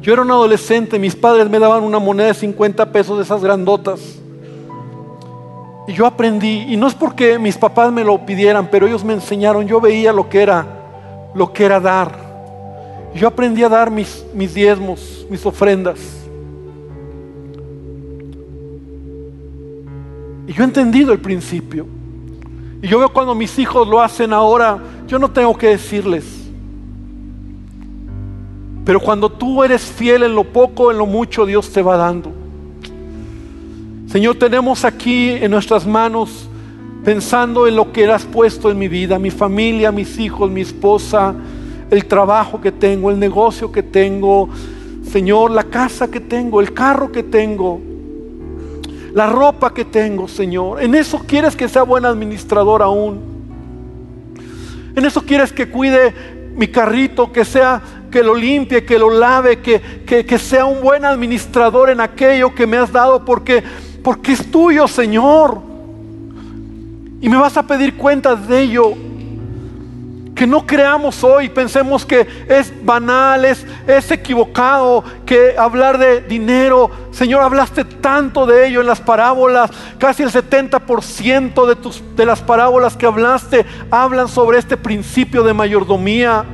yo 0.00 0.12
era 0.12 0.22
un 0.22 0.30
adolescente, 0.30 0.98
mis 0.98 1.14
padres 1.14 1.48
me 1.48 1.58
daban 1.58 1.84
una 1.84 1.98
moneda 1.98 2.28
de 2.28 2.34
50 2.34 2.90
pesos 2.90 3.18
de 3.18 3.22
esas 3.22 3.42
grandotas. 3.42 4.00
Y 5.86 5.92
yo 5.92 6.06
aprendí, 6.06 6.66
y 6.68 6.76
no 6.76 6.88
es 6.88 6.94
porque 6.94 7.38
mis 7.38 7.56
papás 7.56 7.92
me 7.92 8.02
lo 8.02 8.24
pidieran, 8.24 8.68
pero 8.68 8.86
ellos 8.86 9.04
me 9.04 9.12
enseñaron, 9.12 9.66
yo 9.66 9.80
veía 9.80 10.12
lo 10.12 10.28
que 10.28 10.42
era, 10.42 10.66
lo 11.34 11.52
que 11.52 11.64
era 11.64 11.78
dar. 11.78 12.32
Yo 13.14 13.28
aprendí 13.28 13.62
a 13.62 13.68
dar 13.68 13.90
mis, 13.90 14.24
mis 14.34 14.54
diezmos, 14.54 15.26
mis 15.28 15.44
ofrendas. 15.44 16.21
Y 20.46 20.52
yo 20.52 20.62
he 20.62 20.66
entendido 20.66 21.12
el 21.12 21.20
principio. 21.20 21.86
Y 22.82 22.88
yo 22.88 22.98
veo 22.98 23.12
cuando 23.12 23.34
mis 23.34 23.58
hijos 23.58 23.86
lo 23.86 24.00
hacen 24.00 24.32
ahora, 24.32 24.78
yo 25.06 25.18
no 25.18 25.30
tengo 25.30 25.56
que 25.56 25.68
decirles. 25.68 26.24
Pero 28.84 28.98
cuando 28.98 29.30
tú 29.30 29.62
eres 29.62 29.82
fiel 29.82 30.24
en 30.24 30.34
lo 30.34 30.44
poco, 30.44 30.90
en 30.90 30.98
lo 30.98 31.06
mucho, 31.06 31.46
Dios 31.46 31.70
te 31.70 31.82
va 31.82 31.96
dando. 31.96 32.32
Señor, 34.08 34.36
tenemos 34.36 34.84
aquí 34.84 35.30
en 35.30 35.50
nuestras 35.50 35.86
manos, 35.86 36.48
pensando 37.04 37.66
en 37.66 37.76
lo 37.76 37.92
que 37.92 38.10
has 38.10 38.24
puesto 38.24 38.70
en 38.70 38.78
mi 38.78 38.88
vida, 38.88 39.18
mi 39.18 39.30
familia, 39.30 39.92
mis 39.92 40.18
hijos, 40.18 40.50
mi 40.50 40.60
esposa, 40.60 41.34
el 41.90 42.04
trabajo 42.06 42.60
que 42.60 42.72
tengo, 42.72 43.10
el 43.10 43.18
negocio 43.18 43.70
que 43.70 43.82
tengo, 43.82 44.48
Señor, 45.04 45.50
la 45.50 45.64
casa 45.64 46.10
que 46.10 46.20
tengo, 46.20 46.60
el 46.60 46.72
carro 46.72 47.12
que 47.12 47.22
tengo, 47.22 47.80
la 49.14 49.26
ropa 49.26 49.74
que 49.74 49.84
tengo, 49.84 50.28
Señor. 50.28 50.82
En 50.82 50.94
eso 50.94 51.18
quieres 51.26 51.54
que 51.54 51.68
sea 51.68 51.82
buen 51.82 52.04
administrador 52.04 52.82
aún. 52.82 53.20
En 54.94 55.04
eso 55.04 55.22
quieres 55.22 55.52
que 55.52 55.68
cuide 55.68 56.14
mi 56.56 56.68
carrito, 56.68 57.32
que 57.32 57.44
sea 57.44 57.80
que 58.10 58.22
lo 58.22 58.34
limpie, 58.34 58.84
que 58.84 58.98
lo 58.98 59.10
lave, 59.10 59.60
que, 59.60 59.80
que, 60.06 60.38
sea 60.38 60.66
un 60.66 60.82
buen 60.82 61.04
administrador 61.04 61.88
en 61.90 62.00
aquello 62.00 62.54
que 62.54 62.66
me 62.66 62.76
has 62.76 62.92
dado, 62.92 63.24
porque, 63.24 63.62
porque 64.02 64.32
es 64.32 64.50
tuyo, 64.50 64.86
Señor. 64.86 65.60
Y 67.20 67.28
me 67.28 67.36
vas 67.36 67.56
a 67.56 67.66
pedir 67.66 67.96
cuentas 67.96 68.46
de 68.46 68.60
ello 68.60 68.94
que 70.42 70.46
no 70.48 70.66
creamos 70.66 71.22
hoy, 71.22 71.48
pensemos 71.48 72.04
que 72.04 72.26
es 72.48 72.72
banal, 72.84 73.44
es, 73.44 73.64
equivocado, 74.10 75.04
que 75.24 75.56
hablar 75.56 75.98
de 75.98 76.20
dinero, 76.20 76.90
Señor, 77.12 77.42
hablaste 77.42 77.84
tanto 77.84 78.44
de 78.44 78.66
ello 78.66 78.80
en 78.80 78.88
las 78.88 79.00
parábolas, 79.00 79.70
casi 79.98 80.24
el 80.24 80.32
70% 80.32 81.64
de, 81.64 81.76
tus, 81.76 82.02
de 82.16 82.26
las 82.26 82.40
parábolas 82.40 82.96
que 82.96 83.06
hablaste 83.06 83.64
hablan 83.88 84.26
sobre 84.26 84.58
este 84.58 84.76
principio 84.76 85.44
de 85.44 85.54
mayordomía. 85.54 86.44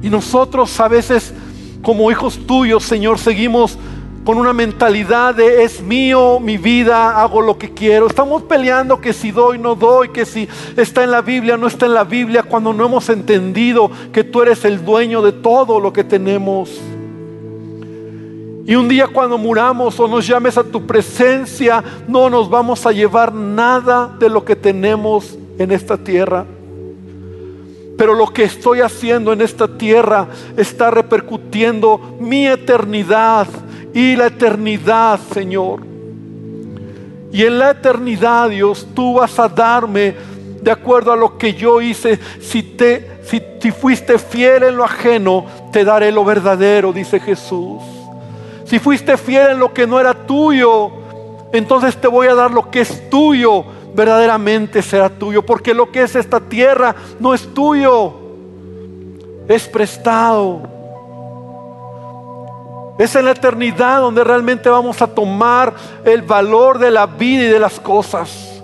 Y 0.00 0.08
nosotros 0.08 0.78
a 0.78 0.86
veces 0.86 1.34
como 1.82 2.08
hijos 2.12 2.38
tuyos, 2.46 2.84
Señor, 2.84 3.18
seguimos 3.18 3.76
con 4.24 4.38
una 4.38 4.54
mentalidad 4.54 5.34
de 5.34 5.64
es 5.64 5.82
mío, 5.82 6.40
mi 6.40 6.56
vida, 6.56 7.20
hago 7.20 7.42
lo 7.42 7.58
que 7.58 7.74
quiero. 7.74 8.06
Estamos 8.06 8.42
peleando 8.42 9.00
que 9.00 9.12
si 9.12 9.30
doy, 9.30 9.58
no 9.58 9.74
doy, 9.74 10.08
que 10.08 10.24
si 10.24 10.48
está 10.76 11.04
en 11.04 11.10
la 11.10 11.20
Biblia, 11.20 11.58
no 11.58 11.66
está 11.66 11.84
en 11.86 11.94
la 11.94 12.04
Biblia, 12.04 12.42
cuando 12.42 12.72
no 12.72 12.86
hemos 12.86 13.08
entendido 13.10 13.90
que 14.12 14.24
tú 14.24 14.40
eres 14.40 14.64
el 14.64 14.82
dueño 14.82 15.20
de 15.20 15.32
todo 15.32 15.78
lo 15.78 15.92
que 15.92 16.04
tenemos. 16.04 16.80
Y 18.66 18.74
un 18.76 18.88
día 18.88 19.08
cuando 19.08 19.36
muramos 19.36 20.00
o 20.00 20.08
nos 20.08 20.26
llames 20.26 20.56
a 20.56 20.64
tu 20.64 20.86
presencia, 20.86 21.84
no 22.08 22.30
nos 22.30 22.48
vamos 22.48 22.86
a 22.86 22.92
llevar 22.92 23.34
nada 23.34 24.10
de 24.18 24.30
lo 24.30 24.42
que 24.42 24.56
tenemos 24.56 25.36
en 25.58 25.70
esta 25.70 25.98
tierra. 25.98 26.46
Pero 27.98 28.14
lo 28.14 28.26
que 28.28 28.44
estoy 28.44 28.80
haciendo 28.80 29.34
en 29.34 29.42
esta 29.42 29.68
tierra 29.68 30.28
está 30.56 30.90
repercutiendo 30.90 32.16
mi 32.18 32.46
eternidad 32.46 33.46
y 33.94 34.16
la 34.16 34.26
eternidad, 34.26 35.20
Señor. 35.32 35.80
Y 37.32 37.44
en 37.44 37.58
la 37.58 37.70
eternidad, 37.70 38.50
Dios, 38.50 38.86
tú 38.92 39.14
vas 39.14 39.38
a 39.38 39.48
darme 39.48 40.14
de 40.60 40.70
acuerdo 40.70 41.12
a 41.12 41.16
lo 41.16 41.38
que 41.38 41.54
yo 41.54 41.80
hice. 41.80 42.18
Si, 42.40 42.62
te, 42.62 43.20
si, 43.22 43.70
fuiste 43.70 44.18
fiel 44.18 44.64
en 44.64 44.76
lo 44.76 44.84
ajeno, 44.84 45.46
te 45.72 45.84
daré 45.84 46.10
lo 46.10 46.24
verdadero, 46.24 46.92
dice 46.92 47.20
Jesús. 47.20 47.82
Si 48.64 48.80
fuiste 48.80 49.16
fiel 49.16 49.52
en 49.52 49.58
lo 49.60 49.72
que 49.72 49.86
no 49.86 50.00
era 50.00 50.12
tuyo, 50.12 50.90
entonces 51.52 51.96
te 51.96 52.08
voy 52.08 52.26
a 52.26 52.34
dar 52.34 52.50
lo 52.50 52.70
que 52.70 52.80
es 52.80 53.08
tuyo, 53.10 53.64
verdaderamente 53.94 54.82
será 54.82 55.08
tuyo. 55.08 55.46
Porque 55.46 55.72
lo 55.72 55.92
que 55.92 56.02
es 56.02 56.16
esta 56.16 56.40
tierra 56.40 56.96
no 57.20 57.32
es 57.32 57.46
tuyo, 57.54 58.12
es 59.46 59.68
prestado. 59.68 60.73
Es 62.98 63.16
en 63.16 63.24
la 63.24 63.32
eternidad 63.32 64.00
donde 64.00 64.22
realmente 64.22 64.68
vamos 64.68 65.02
a 65.02 65.06
tomar 65.08 65.74
el 66.04 66.22
valor 66.22 66.78
de 66.78 66.90
la 66.90 67.06
vida 67.06 67.44
y 67.44 67.48
de 67.48 67.58
las 67.58 67.80
cosas 67.80 68.62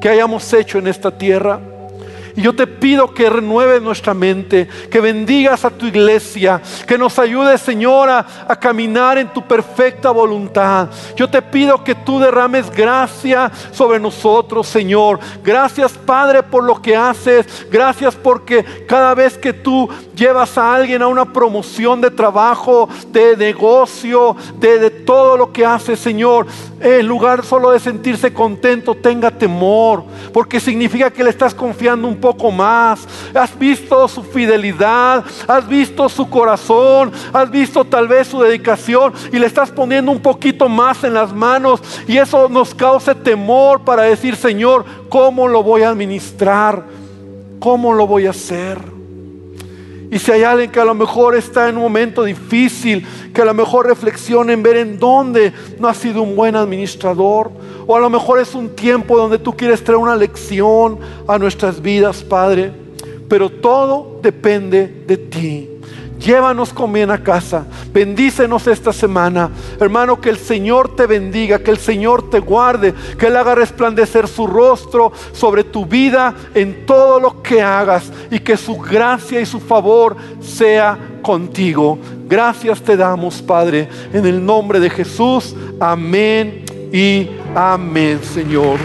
que 0.00 0.08
hayamos 0.08 0.52
hecho 0.52 0.78
en 0.78 0.86
esta 0.86 1.10
tierra. 1.10 1.58
Y 2.34 2.42
yo 2.42 2.54
te 2.54 2.66
pido 2.66 3.12
que 3.12 3.28
renueves 3.28 3.82
nuestra 3.82 4.14
mente, 4.14 4.68
que 4.90 5.00
bendigas 5.00 5.64
a 5.64 5.70
tu 5.70 5.86
iglesia, 5.86 6.60
que 6.86 6.98
nos 6.98 7.18
ayudes, 7.18 7.60
Señora, 7.60 8.24
a 8.48 8.56
caminar 8.56 9.18
en 9.18 9.32
tu 9.32 9.42
perfecta 9.42 10.10
voluntad. 10.10 10.88
Yo 11.16 11.28
te 11.28 11.42
pido 11.42 11.84
que 11.84 11.94
tú 11.94 12.18
derrames 12.18 12.70
gracia 12.70 13.50
sobre 13.72 13.98
nosotros, 13.98 14.66
Señor. 14.66 15.18
Gracias, 15.42 15.92
Padre, 15.92 16.42
por 16.42 16.64
lo 16.64 16.80
que 16.80 16.96
haces. 16.96 17.46
Gracias 17.70 18.14
porque 18.14 18.64
cada 18.86 19.14
vez 19.14 19.36
que 19.36 19.52
tú 19.52 19.88
llevas 20.14 20.56
a 20.56 20.74
alguien 20.74 21.02
a 21.02 21.08
una 21.08 21.32
promoción 21.32 22.00
de 22.00 22.10
trabajo, 22.10 22.88
de 23.08 23.36
negocio, 23.36 24.36
de, 24.58 24.90
todo 24.90 25.36
lo 25.36 25.52
que 25.52 25.64
hace, 25.64 25.96
Señor, 25.96 26.46
en 26.80 27.06
lugar 27.06 27.44
solo 27.44 27.70
de 27.70 27.80
sentirse 27.80 28.32
contento, 28.32 28.94
tenga 28.94 29.30
temor, 29.30 30.04
porque 30.32 30.60
significa 30.60 31.10
que 31.10 31.24
le 31.24 31.30
estás 31.30 31.54
confiando 31.54 32.06
un 32.06 32.16
poco 32.22 32.50
más. 32.50 33.06
Has 33.34 33.58
visto 33.58 34.08
su 34.08 34.22
fidelidad, 34.22 35.22
has 35.46 35.68
visto 35.68 36.08
su 36.08 36.30
corazón, 36.30 37.12
has 37.34 37.50
visto 37.50 37.84
tal 37.84 38.08
vez 38.08 38.28
su 38.28 38.40
dedicación 38.40 39.12
y 39.30 39.38
le 39.38 39.46
estás 39.46 39.70
poniendo 39.70 40.10
un 40.10 40.20
poquito 40.20 40.70
más 40.70 41.04
en 41.04 41.12
las 41.12 41.34
manos 41.34 41.82
y 42.08 42.16
eso 42.16 42.48
nos 42.48 42.74
causa 42.74 43.14
temor 43.14 43.82
para 43.82 44.04
decir, 44.04 44.36
Señor, 44.36 44.86
¿cómo 45.10 45.46
lo 45.46 45.62
voy 45.62 45.82
a 45.82 45.90
administrar? 45.90 46.82
¿Cómo 47.58 47.92
lo 47.92 48.06
voy 48.06 48.26
a 48.26 48.30
hacer? 48.30 49.01
Y 50.12 50.18
si 50.18 50.30
hay 50.30 50.42
alguien 50.42 50.70
que 50.70 50.78
a 50.78 50.84
lo 50.84 50.94
mejor 50.94 51.34
está 51.34 51.70
en 51.70 51.78
un 51.78 51.84
momento 51.84 52.22
difícil, 52.22 53.06
que 53.32 53.40
a 53.40 53.46
lo 53.46 53.54
mejor 53.54 53.86
reflexione 53.86 54.52
en 54.52 54.62
ver 54.62 54.76
en 54.76 54.98
dónde 54.98 55.54
no 55.80 55.88
ha 55.88 55.94
sido 55.94 56.20
un 56.20 56.36
buen 56.36 56.54
administrador, 56.54 57.50
o 57.86 57.96
a 57.96 57.98
lo 57.98 58.10
mejor 58.10 58.38
es 58.38 58.54
un 58.54 58.76
tiempo 58.76 59.16
donde 59.16 59.38
tú 59.38 59.56
quieres 59.56 59.82
traer 59.82 59.96
una 59.96 60.14
lección 60.14 60.98
a 61.26 61.38
nuestras 61.38 61.80
vidas, 61.80 62.22
Padre, 62.22 62.72
pero 63.26 63.48
todo 63.48 64.20
depende 64.22 65.02
de 65.06 65.16
ti. 65.16 65.71
Llévanos 66.24 66.72
con 66.72 66.92
bien 66.92 67.10
a 67.10 67.22
casa. 67.22 67.64
Bendícenos 67.92 68.66
esta 68.68 68.92
semana. 68.92 69.50
Hermano, 69.80 70.20
que 70.20 70.30
el 70.30 70.38
Señor 70.38 70.94
te 70.94 71.06
bendiga, 71.06 71.58
que 71.58 71.72
el 71.72 71.78
Señor 71.78 72.30
te 72.30 72.38
guarde, 72.38 72.94
que 73.18 73.26
Él 73.26 73.36
haga 73.36 73.56
resplandecer 73.56 74.28
su 74.28 74.46
rostro 74.46 75.12
sobre 75.32 75.64
tu 75.64 75.84
vida 75.84 76.34
en 76.54 76.86
todo 76.86 77.18
lo 77.18 77.42
que 77.42 77.60
hagas 77.60 78.12
y 78.30 78.38
que 78.38 78.56
su 78.56 78.76
gracia 78.78 79.40
y 79.40 79.46
su 79.46 79.58
favor 79.58 80.16
sea 80.40 80.96
contigo. 81.22 81.98
Gracias 82.28 82.80
te 82.80 82.96
damos, 82.96 83.42
Padre, 83.42 83.88
en 84.12 84.24
el 84.24 84.44
nombre 84.44 84.78
de 84.78 84.90
Jesús. 84.90 85.56
Amén 85.80 86.64
y 86.92 87.30
amén, 87.54 88.20
Señor. 88.22 88.78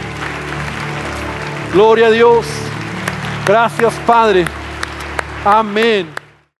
Gloria 1.71 2.07
a 2.07 2.11
Dios. 2.11 2.47
Gracias, 3.45 3.93
Padre. 4.05 4.45
Amén. 5.45 6.16